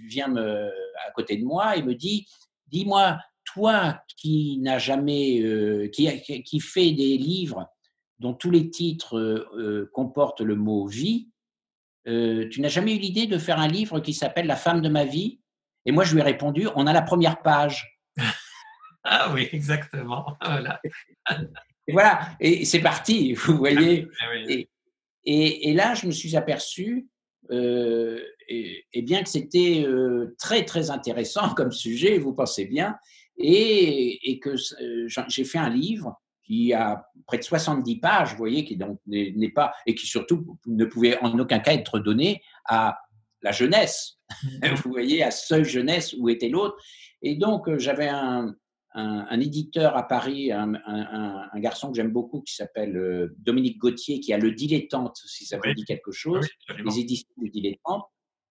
vient 0.07 0.27
me, 0.27 0.67
à 1.07 1.11
côté 1.15 1.37
de 1.37 1.43
moi 1.43 1.75
et 1.77 1.81
me 1.81 1.95
dit 1.95 2.27
Dis-moi, 2.67 3.17
toi 3.45 3.99
qui 4.17 4.59
n'as 4.59 4.79
jamais, 4.79 5.89
qui, 5.91 6.09
qui 6.43 6.59
fait 6.59 6.91
des 6.91 7.17
livres 7.17 7.67
dont 8.23 8.33
tous 8.33 8.49
les 8.49 8.69
titres 8.69 9.17
euh, 9.17 9.49
euh, 9.57 9.91
comportent 9.93 10.39
le 10.39 10.55
mot 10.55 10.87
vie, 10.87 11.27
euh, 12.07 12.47
tu 12.49 12.61
n'as 12.61 12.69
jamais 12.69 12.95
eu 12.95 12.99
l'idée 12.99 13.27
de 13.27 13.37
faire 13.37 13.59
un 13.59 13.67
livre 13.67 13.99
qui 13.99 14.13
s'appelle 14.13 14.47
La 14.47 14.55
femme 14.55 14.81
de 14.81 14.87
ma 14.87 15.03
vie? 15.03 15.41
Et 15.85 15.91
moi, 15.91 16.05
je 16.05 16.13
lui 16.13 16.21
ai 16.21 16.23
répondu, 16.23 16.67
on 16.75 16.87
a 16.87 16.93
la 16.93 17.01
première 17.01 17.41
page. 17.41 17.99
ah 19.03 19.29
oui, 19.33 19.49
exactement. 19.51 20.37
Voilà. 20.41 20.79
et 21.87 21.91
voilà, 21.91 22.29
et 22.39 22.63
c'est 22.63 22.79
parti, 22.79 23.33
vous 23.45 23.57
voyez. 23.57 24.07
Ah 24.21 24.53
et, 25.25 25.73
là, 25.73 25.93
je 25.93 26.07
me 26.07 26.11
suis 26.11 26.37
aperçu, 26.37 27.09
et, 27.49 29.01
bien 29.01 29.23
que 29.23 29.29
c'était 29.29 29.85
très, 30.37 30.63
très 30.63 30.91
intéressant 30.91 31.53
comme 31.53 31.73
sujet, 31.73 32.17
vous 32.19 32.33
pensez 32.33 32.65
bien, 32.65 32.95
et 33.37 34.39
que 34.41 34.55
j'ai 35.27 35.43
fait 35.43 35.57
un 35.57 35.69
livre 35.69 36.22
qui 36.43 36.73
a 36.73 37.05
près 37.25 37.37
de 37.37 37.43
70 37.43 37.99
pages, 37.99 38.31
vous 38.31 38.37
voyez, 38.37 38.65
qui 38.65 38.75
donc 38.75 38.99
n'est 39.07 39.51
pas 39.51 39.73
et 39.85 39.95
qui 39.95 40.05
surtout 40.05 40.57
ne 40.65 40.85
pouvait 40.85 41.17
en 41.19 41.37
aucun 41.39 41.59
cas 41.59 41.73
être 41.73 41.99
donné 41.99 42.41
à 42.65 42.99
la 43.41 43.51
jeunesse, 43.51 44.19
mmh. 44.43 44.67
vous 44.83 44.91
voyez, 44.91 45.23
à 45.23 45.31
seule 45.31 45.65
jeunesse 45.65 46.15
où 46.17 46.29
était 46.29 46.49
l'autre. 46.49 46.75
Et 47.21 47.35
donc 47.35 47.67
euh, 47.67 47.77
j'avais 47.77 48.07
un, 48.07 48.55
un, 48.93 49.39
éditeur 49.39 49.97
à 49.97 50.07
Paris, 50.07 50.51
un, 50.51 50.73
un 50.85 51.59
garçon 51.59 51.89
que 51.89 51.95
j'aime 51.95 52.11
beaucoup 52.11 52.41
qui 52.41 52.53
s'appelle 52.55 52.95
euh, 52.95 53.35
Dominique 53.39 53.77
Gauthier, 53.77 54.19
qui 54.19 54.33
a 54.33 54.37
le 54.37 54.51
Dilettante, 54.51 55.17
si 55.25 55.45
ça 55.45 55.57
vous 55.57 55.73
dit 55.73 55.85
quelque 55.85 56.11
chose, 56.11 56.47
les 56.83 56.99
éditions 56.99 57.33
du 57.37 57.49
Dilettante. 57.49 58.05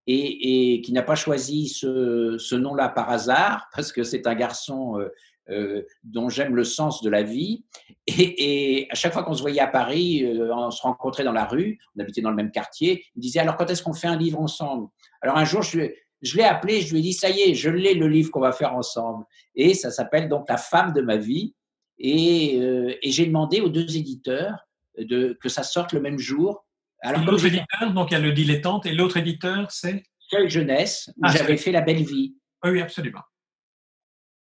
Et, 0.05 0.73
et, 0.73 0.81
qui 0.81 0.91
n'a 0.91 1.01
pas 1.01 1.15
choisi 1.15 1.69
ce, 1.69 2.35
ce 2.37 2.55
nom-là 2.55 2.89
par 2.89 3.09
hasard, 3.09 3.69
parce 3.73 3.93
que 3.93 4.03
c'est 4.03 4.27
un 4.27 4.35
garçon 4.35 4.99
euh, 4.99 5.07
euh, 5.49 5.83
dont 6.03 6.29
j'aime 6.29 6.55
le 6.55 6.63
sens 6.63 7.01
de 7.01 7.09
la 7.09 7.23
vie. 7.23 7.65
Et, 8.07 8.87
à 8.89 8.95
chaque 8.95 9.13
fois 9.13 9.23
qu'on 9.23 9.33
se 9.33 9.41
voyait 9.41 9.59
à 9.59 9.67
Paris, 9.67 10.23
euh, 10.23 10.53
on 10.53 10.71
se 10.71 10.81
rencontrait 10.81 11.23
dans 11.23 11.31
la 11.33 11.45
rue, 11.45 11.79
on 11.95 12.01
habitait 12.01 12.21
dans 12.21 12.29
le 12.29 12.35
même 12.35 12.51
quartier, 12.51 13.05
il 13.15 13.19
me 13.19 13.21
disait 13.21 13.39
alors 13.39 13.57
quand 13.57 13.69
est-ce 13.69 13.83
qu'on 13.83 13.93
fait 13.93 14.07
un 14.07 14.17
livre 14.17 14.39
ensemble? 14.39 14.87
Alors 15.21 15.37
un 15.37 15.45
jour, 15.45 15.61
je, 15.61 15.91
je 16.21 16.37
l'ai 16.37 16.43
appelé, 16.43 16.81
je 16.81 16.91
lui 16.93 16.99
ai 16.99 17.01
dit 17.01 17.13
ça 17.13 17.29
y 17.29 17.41
est, 17.41 17.53
je 17.55 17.69
l'ai 17.69 17.93
le 17.93 18.07
livre 18.07 18.31
qu'on 18.31 18.39
va 18.39 18.51
faire 18.51 18.73
ensemble. 18.73 19.25
Et 19.55 19.73
ça 19.73 19.91
s'appelle 19.91 20.29
donc 20.29 20.47
La 20.49 20.57
femme 20.57 20.93
de 20.93 21.01
ma 21.01 21.17
vie. 21.17 21.53
Et, 21.99 22.59
euh, 22.59 22.95
et 23.01 23.11
j'ai 23.11 23.25
demandé 23.25 23.61
aux 23.61 23.69
deux 23.69 23.97
éditeurs 23.97 24.57
de, 24.97 25.37
que 25.41 25.49
ça 25.49 25.63
sorte 25.63 25.93
le 25.93 26.01
même 26.01 26.19
jour. 26.19 26.65
Alors, 27.01 27.23
l'autre 27.25 27.45
éditeur, 27.45 27.91
donc 27.93 28.11
il 28.11 28.13
y 28.13 28.17
a 28.17 28.19
le 28.19 28.31
dilettante, 28.31 28.85
et 28.85 28.93
l'autre 28.93 29.17
éditeur, 29.17 29.69
c'est? 29.71 30.03
Seule 30.19 30.49
jeunesse, 30.49 31.11
où 31.17 31.21
ah, 31.23 31.31
j'avais 31.35 31.57
fait 31.57 31.71
La 31.71 31.81
belle 31.81 32.03
vie. 32.03 32.35
Oui, 32.63 32.81
absolument. 32.81 33.19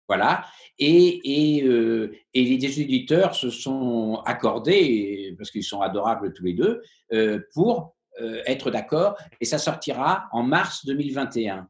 Voilà. 0.09 0.45
Et, 0.79 1.63
euh, 1.65 2.13
et, 2.35 2.45
les 2.45 2.81
éditeurs 2.81 3.35
se 3.35 3.51
sont 3.51 4.21
accordés, 4.27 5.35
parce 5.39 5.51
qu'ils 5.51 5.65
sont 5.65 5.81
adorables 5.81 6.33
tous 6.33 6.45
les 6.45 6.55
deux, 6.55 6.83
euh, 7.13 7.41
pour 7.55 7.95
euh, 8.21 8.43
être 8.47 8.71
d'accord. 8.71 9.17
Et 9.41 9.45
ça 9.45 9.59
sortira 9.59 10.29
en 10.33 10.43
mars 10.43 10.85
2021. 10.87 11.69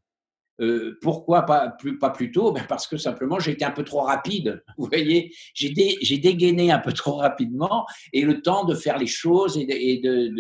pourquoi 1.01 1.43
pas 1.43 1.70
plus, 1.70 1.99
pas 1.99 2.11
plus 2.11 2.30
tôt? 2.30 2.53
Ben 2.53 2.64
Parce 2.68 2.87
que 2.87 2.97
simplement, 2.97 3.41
j'ai 3.41 3.53
été 3.53 3.64
un 3.64 3.70
peu 3.72 3.85
trop 3.85 4.03
rapide. 4.03 4.62
Vous 4.78 4.87
voyez, 4.87 5.33
j'ai 5.55 6.18
dégainé 6.18 6.70
un 6.70 6.78
peu 6.78 6.93
trop 6.93 7.16
rapidement 7.16 7.87
et 8.12 8.22
le 8.22 8.41
temps 8.41 8.64
de 8.64 8.74
faire 8.74 8.99
les 8.99 9.07
choses 9.07 9.59
et 9.59 9.99
de, 9.99 10.30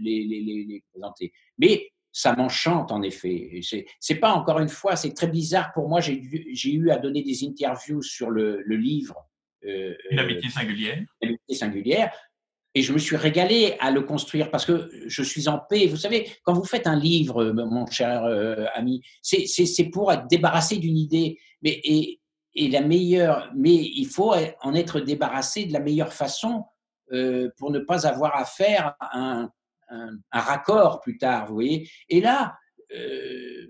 les, 0.00 0.24
les, 0.26 0.82
présenter. 0.92 1.32
Mais 1.58 1.92
ça 2.12 2.36
m'enchante 2.36 2.92
en 2.92 3.02
effet. 3.02 3.60
C'est 3.98 4.14
pas 4.16 4.32
encore 4.32 4.60
une 4.60 4.68
fois, 4.68 4.96
c'est 4.96 5.12
très 5.12 5.26
bizarre 5.26 5.72
pour 5.72 5.88
moi. 5.88 6.00
J'ai 6.00 6.72
eu 6.72 6.90
à 6.90 6.98
donner 6.98 7.22
des 7.22 7.44
interviews 7.44 8.02
sur 8.02 8.30
le, 8.30 8.62
le 8.64 8.76
livre. 8.76 9.28
Euh, 9.64 9.94
Une 10.10 10.18
amitié 10.18 10.50
singulière. 10.50 11.02
Singulière. 11.50 12.12
Et 12.74 12.82
je 12.82 12.92
me 12.92 12.98
suis 12.98 13.16
régalé 13.16 13.76
à 13.80 13.90
le 13.90 14.00
construire 14.02 14.50
parce 14.50 14.64
que 14.64 14.90
je 15.06 15.22
suis 15.22 15.48
en 15.48 15.58
paix. 15.58 15.86
Vous 15.86 15.96
savez, 15.96 16.30
quand 16.42 16.54
vous 16.54 16.64
faites 16.64 16.86
un 16.86 16.98
livre, 16.98 17.44
mon 17.52 17.86
cher 17.86 18.24
euh, 18.24 18.64
ami, 18.74 19.02
c'est 19.22 19.90
pour 19.90 20.10
être 20.12 20.26
débarrassé 20.26 20.78
d'une 20.78 20.96
idée. 20.96 21.38
Mais, 21.62 21.80
et, 21.84 22.20
et, 22.54 22.68
la 22.68 22.80
meilleure, 22.80 23.50
mais 23.54 23.74
il 23.74 24.06
faut 24.06 24.34
en 24.62 24.74
être 24.74 25.00
débarrassé 25.00 25.66
de 25.66 25.72
la 25.72 25.80
meilleure 25.80 26.14
façon 26.14 26.64
euh, 27.12 27.50
pour 27.58 27.70
ne 27.70 27.78
pas 27.78 28.06
avoir 28.06 28.34
à 28.36 28.46
faire 28.46 28.94
un, 29.92 30.18
un, 30.32 30.40
raccord 30.40 31.00
plus 31.00 31.18
tard, 31.18 31.46
vous 31.46 31.54
voyez. 31.54 31.90
Et 32.08 32.20
là, 32.20 32.56
euh, 32.94 33.66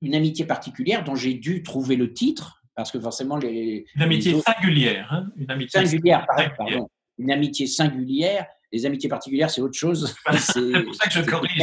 une 0.00 0.14
amitié 0.14 0.44
particulière 0.44 1.04
dont 1.04 1.14
j'ai 1.14 1.34
dû 1.34 1.62
trouver 1.62 1.96
le 1.96 2.12
titre, 2.12 2.62
parce 2.74 2.90
que 2.90 3.00
forcément 3.00 3.36
les... 3.36 3.84
Une 3.94 4.02
amitié 4.02 4.40
singulière, 4.40 5.12
hein 5.12 5.26
une 5.36 5.50
amitié 5.50 5.86
singulière, 5.86 6.26
pardon. 6.56 6.88
Une 7.18 7.30
amitié 7.30 7.66
singulière, 7.66 8.46
Les 8.72 8.86
amitiés 8.86 9.08
particulières, 9.08 9.50
c'est 9.50 9.60
autre 9.60 9.78
chose. 9.78 10.14
c'est 10.38 10.84
pour 10.84 10.94
ça 10.94 11.08
que 11.08 11.12
je 11.12 11.22
corrige. 11.22 11.62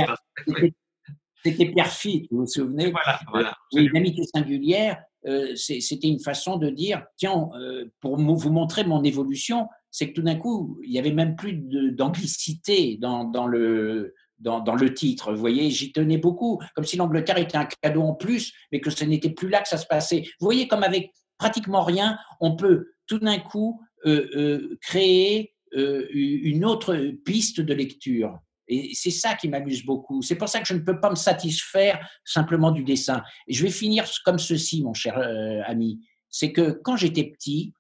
C'était 1.44 1.72
Pierre 1.72 1.92
vous 2.32 2.40
vous 2.40 2.48
souvenez 2.48 2.92
Voilà, 2.92 3.20
voilà. 3.32 3.58
Oui, 3.74 3.90
l'amitié 3.94 4.24
singulière, 4.26 5.02
c'était 5.56 6.08
une 6.08 6.20
façon 6.20 6.58
de 6.58 6.70
dire 6.70 7.04
tiens, 7.18 7.50
pour 8.02 8.18
vous 8.18 8.52
montrer 8.52 8.84
mon 8.84 9.04
évolution, 9.04 9.68
c'est 9.92 10.10
que 10.10 10.14
tout 10.14 10.22
d'un 10.22 10.36
coup, 10.36 10.80
il 10.84 10.92
y 10.92 11.00
avait 11.00 11.12
même 11.12 11.36
plus 11.36 11.54
d'anglicité 11.54 12.98
dans, 13.02 13.48
le, 13.48 14.14
dans, 14.40 14.76
le 14.76 14.94
titre. 14.94 15.34
Vous 15.34 15.40
voyez, 15.40 15.70
j'y 15.72 15.92
tenais 15.92 16.18
beaucoup, 16.18 16.60
comme 16.76 16.86
si 16.86 16.98
l'Angleterre 16.98 17.38
était 17.38 17.58
un 17.58 17.68
cadeau 17.82 18.04
en 18.04 18.14
plus, 18.14 18.54
mais 18.72 18.80
que 18.82 18.90
ce 18.90 19.04
n'était 19.04 19.32
plus 19.32 19.50
là 19.50 19.62
que 19.62 19.68
ça 19.68 19.78
se 19.78 19.88
passait. 19.88 20.22
Vous 20.40 20.46
voyez, 20.46 20.68
comme 20.68 20.84
avec 20.84 21.12
pratiquement 21.38 21.84
rien, 21.84 22.18
on 22.40 22.56
peut 22.56 22.92
tout 23.08 23.20
d'un 23.20 23.40
coup 23.40 23.82
euh, 24.06 24.30
euh, 24.36 24.78
créer 24.82 25.54
euh, 25.76 26.08
une 26.12 26.66
autre 26.66 26.96
piste 27.26 27.62
de 27.62 27.74
lecture. 27.74 28.40
Et 28.68 28.92
c'est 28.94 29.10
ça 29.10 29.34
qui 29.34 29.50
m'amuse 29.50 29.84
beaucoup. 29.84 30.22
C'est 30.22 30.36
pour 30.36 30.48
ça 30.48 30.60
que 30.60 30.68
je 30.68 30.76
ne 30.76 30.80
peux 30.80 31.00
pas 31.00 31.10
me 31.10 31.16
satisfaire 31.16 32.08
simplement 32.24 32.70
du 32.72 32.84
dessin. 32.84 33.24
Et 33.48 33.54
je 33.54 33.64
vais 33.64 33.72
finir 33.72 34.06
comme 34.24 34.38
ceci, 34.38 34.84
mon 34.84 34.94
cher 34.94 35.18
ami. 35.66 36.00
C'est 36.30 36.52
que 36.52 36.80
quand 36.84 36.96
j'étais 36.96 37.24
petit, 37.24 37.74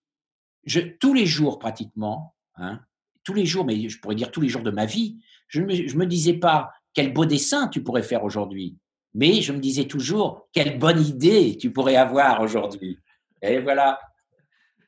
tous 0.99 1.14
les 1.14 1.26
jours 1.26 1.60
pratiquement, 1.60 2.36
hein, 2.55 2.80
tous 3.24 3.34
les 3.34 3.45
jours, 3.45 3.66
mais 3.66 3.89
je 3.89 3.99
pourrais 3.99 4.16
dire 4.16 4.32
tous 4.32 4.41
les 4.41 4.49
jours 4.49 4.62
de 4.62 4.72
ma 4.72 4.86
vie, 4.86 5.18
je 5.47 5.62
ne 5.62 5.66
me, 5.66 5.95
me 5.95 6.05
disais 6.05 6.34
pas 6.34 6.72
quel 6.93 7.14
beau 7.14 7.26
dessin 7.26 7.68
tu 7.68 7.84
pourrais 7.84 8.03
faire 8.03 8.24
aujourd'hui, 8.24 8.78
mais 9.14 9.41
je 9.41 9.51
me 9.51 9.60
disais 9.60 9.86
toujours 9.86 10.47
quelle 10.51 10.78
bonne 10.80 11.01
idée 11.01 11.57
tu 11.57 11.72
pourrais 11.72 11.95
avoir 11.95 12.41
aujourd'hui. 12.41 12.97
Et 13.41 13.60
voilà. 13.60 13.99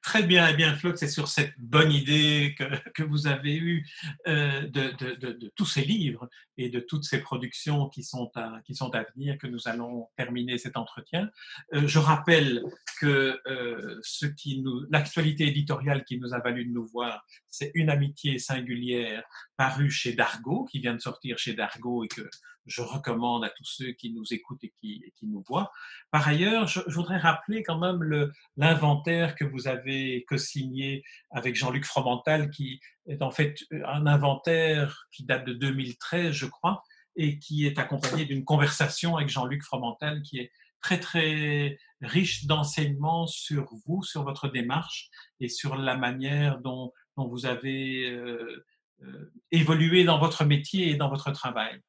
Très 0.02 0.24
bien, 0.24 0.48
et 0.48 0.56
bien, 0.56 0.76
Flo, 0.76 0.96
c'est 0.96 1.08
sur 1.08 1.28
cette 1.28 1.54
bonne 1.60 1.92
idée 1.92 2.56
que, 2.96 3.04
vous 3.04 3.28
avez 3.28 3.56
eue 3.56 3.88
euh, 4.28 4.68
de, 4.68 5.52
tous 5.56 5.66
ces 5.66 5.84
livres 5.84 6.28
et 6.58 6.70
de 6.70 6.80
toutes 6.80 7.04
ces 7.04 7.20
productions 7.20 7.88
qui 7.88 8.04
sont 8.04 8.32
à, 8.36 8.62
qui 8.66 8.74
sont 8.74 8.92
venir 9.16 9.38
que 9.38 9.48
nous 9.48 9.68
allons 9.68 10.08
terminer 10.18 10.58
cet 10.58 10.76
entretien. 10.76 11.30
Euh, 11.74 11.88
je 11.88 12.00
rappelle 12.00 12.64
que 13.00 13.40
euh, 13.48 14.00
ce 14.02 14.26
qui 14.26 14.62
nous, 14.62 14.86
l'actualité 14.90 15.48
éditoriale 15.48 16.04
qui 16.04 16.20
nous 16.20 16.34
a 16.34 16.40
valu 16.40 16.66
de 16.66 16.72
nous 16.72 16.88
voir, 16.88 17.24
c'est 17.52 17.72
Une 17.76 17.90
amitié 17.90 18.40
singulière 18.40 19.24
paru 19.58 19.92
chez 19.92 20.14
Dargaud, 20.14 20.66
qui 20.66 20.80
vient 20.80 20.96
de 20.96 21.02
sortir 21.02 21.38
chez 21.38 21.54
Dargaud 21.54 22.04
et 22.06 22.08
que 22.08 22.28
je 22.66 22.82
recommande 22.82 23.44
à 23.44 23.50
tous 23.50 23.66
ceux 23.66 23.92
qui 23.92 24.14
nous 24.14 24.24
écoutent 24.32 24.64
et 24.64 24.74
qui, 24.80 25.04
qui 25.16 25.28
nous 25.28 25.44
voient. 25.48 25.72
Par 26.12 26.28
ailleurs, 26.28 26.68
je, 26.68 26.80
voudrais 26.88 27.18
rappeler 27.18 27.64
quand 27.64 27.80
même 27.80 28.32
l'inventaire 28.56 29.36
que 29.36 29.44
vous 29.44 29.68
avez 29.68 30.24
co-signé 30.28 31.04
avec 31.32 31.56
Jean-Luc 31.56 31.86
Fromental, 31.86 32.50
qui 32.50 32.80
est 33.08 33.22
en 33.22 33.32
fait 33.32 33.58
un 33.86 34.06
inventaire 34.08 35.08
qui 35.12 35.26
date 35.26 35.46
de 35.46 35.54
2013, 35.54 36.32
je 36.32 36.46
crois, 36.46 36.84
et 37.16 37.40
qui 37.40 37.66
est 37.66 37.78
accompagné 37.78 38.26
d'une 38.26 38.46
conversation 38.46 39.18
avec 39.18 39.30
Jean-Luc 39.30 39.64
Fromental 39.64 40.22
qui 40.22 40.40
est 40.40 40.52
très 40.82 41.00
très 41.00 41.78
riche 42.02 42.46
d'enseignements 42.46 43.28
sur 43.28 43.70
vous, 43.86 44.02
sur 44.04 44.24
votre 44.24 44.48
démarche 44.48 45.10
et 45.40 45.48
sur 45.48 45.76
la 45.76 45.96
manière 45.96 46.60
dont, 46.60 46.92
dont 47.22 47.30
vous 47.30 47.46
avez 47.46 48.10
euh, 48.10 48.64
euh, 49.04 49.32
évolué 49.52 50.04
dans 50.04 50.20
votre 50.20 50.46
métier 50.46 50.90
et 50.90 50.96
dans 50.96 51.10
votre 51.10 51.32
travail? 51.32 51.80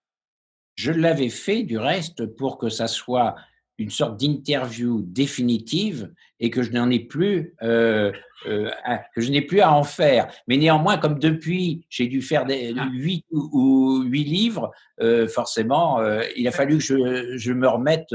Je 0.74 0.93
l'avais 0.93 1.28
fait 1.28 1.62
du 1.62 1.78
reste 1.78 2.26
pour 2.37 2.59
que 2.59 2.68
ça 2.68 2.89
soit 2.89 3.37
une 3.78 3.91
sorte 3.91 4.20
d'interview 4.20 5.03
définitive 5.03 6.12
et 6.41 6.51
que 6.51 6.62
je 6.62 6.70
n'en 6.70 6.91
ai 6.91 7.01
plus 7.01 7.55
euh, 7.62 8.12
euh, 8.47 8.70
que 9.14 9.20
je 9.20 9.30
n'ai 9.30 9.43
plus 9.43 9.61
à 9.61 9.72
en 9.72 9.83
faire. 9.83 10.33
Mais 10.47 10.57
néanmoins, 10.57 10.99
comme 10.99 11.18
depuis 11.18 11.87
j'ai 11.89 12.07
dû 12.07 12.22
faire 12.22 12.45
des, 12.45 12.74
ah. 12.78 12.89
huit 12.93 13.24
ou 13.30 14.03
huit 14.03 14.24
livres, 14.24 14.70
euh, 15.01 15.28
forcément, 15.28 16.01
il 16.37 16.47
a 16.49 16.53
fallu 16.53 16.78
que 16.78 16.85
je, 16.85 17.37
je 17.37 17.53
me 17.53 17.68
remette 17.68 18.14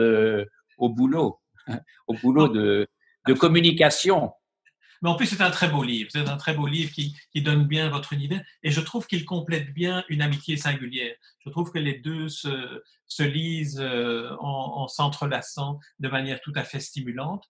au 0.78 0.90
boulot, 0.90 1.40
au 2.08 2.14
boulot 2.14 2.48
de, 2.48 2.88
de 3.28 3.34
communication. 3.34 4.32
Mais 5.02 5.10
en 5.10 5.16
plus, 5.16 5.28
c'est 5.28 5.42
un 5.42 5.52
très 5.52 5.70
beau 5.70 5.84
livre. 5.84 6.10
C'est 6.12 6.28
un 6.28 6.38
très 6.38 6.54
beau 6.54 6.68
livre 6.68 6.92
qui, 6.92 7.16
qui, 7.32 7.42
donne 7.42 7.66
bien 7.66 7.90
votre 7.90 8.14
univers. 8.14 8.44
Et 8.64 8.72
je 8.72 8.82
trouve 8.82 9.08
qu'il 9.08 9.26
complète 9.26 9.74
bien 9.74 10.04
une 10.10 10.22
amitié 10.22 10.58
singulière. 10.58 11.16
Je 11.46 11.50
trouve 11.50 11.72
que 11.72 11.80
les 11.80 12.00
deux 12.00 12.30
se, 12.30 12.84
se 13.08 13.24
lisent 13.24 13.80
euh, 13.80 14.36
en, 14.40 14.84
en 14.84 14.88
s'entrelaçant 14.88 15.80
de 16.00 16.08
manière 16.08 16.42
tout 16.42 16.54
à 16.56 16.64
fait 16.64 16.80
stimulante. 16.80 17.46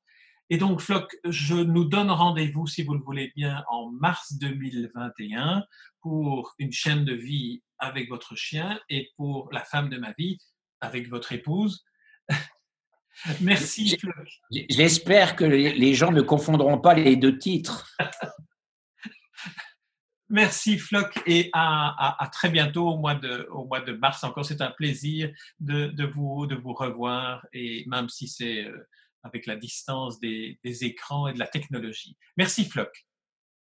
Et 0.50 0.58
donc, 0.58 0.80
Floc, 0.80 1.14
je 1.26 1.56
nous 1.56 1.84
donne 1.84 2.10
rendez-vous, 2.10 2.68
si 2.68 2.84
vous 2.84 2.93
le 2.93 3.04
voulez 3.04 3.34
bien, 3.36 3.66
en 3.70 3.91
mars 3.91 4.34
2021 4.34 5.64
pour 6.02 6.56
une 6.58 6.72
chaîne 6.72 7.04
de 7.04 7.14
vie 7.14 7.64
avec 7.80 8.10
votre 8.10 8.36
chien 8.36 8.80
et 8.89 9.10
pour 9.18 9.50
la 9.52 9.66
femme 9.66 9.89
de 9.89 9.98
ma 9.98 10.14
vie 10.18 10.38
avec 10.80 11.10
votre 11.10 11.34
épouse. 11.34 11.84
Merci, 13.41 13.97
J'espère 14.70 15.36
que 15.36 15.45
les 15.45 15.93
gens 15.93 16.11
ne 16.11 16.22
confondront 16.22 16.80
pas 16.80 16.93
les 16.93 17.15
deux 17.15 17.38
titres. 17.38 17.95
Merci 20.30 20.78
Floc 20.78 21.18
et 21.26 21.49
à, 21.53 22.30
très 22.34 22.49
bientôt 22.49 22.89
au 22.89 22.97
mois 22.97 23.15
de, 23.15 23.47
au 23.51 23.65
mois 23.65 23.80
de 23.80 23.93
mars. 23.93 24.24
Encore, 24.24 24.45
c'est 24.45 24.61
un 24.61 24.72
plaisir 24.72 25.32
de, 25.59 25.88
de, 25.88 26.05
vous, 26.05 26.47
de 26.47 26.55
vous 26.55 26.74
revoir 26.74 27.45
et 27.53 27.86
même 27.88 28.09
si 28.09 28.28
c'est 28.28 28.65
euh, 28.65 28.89
avec 29.24 29.45
la 29.45 29.55
distance 29.55 30.20
des, 30.20 30.59
des 30.63 30.84
écrans 30.84 31.28
et 31.28 31.34
de 31.34 31.39
la 31.39 31.47
technologie. 31.47 32.18
Merci 32.36 32.65
Floc. 32.65 33.07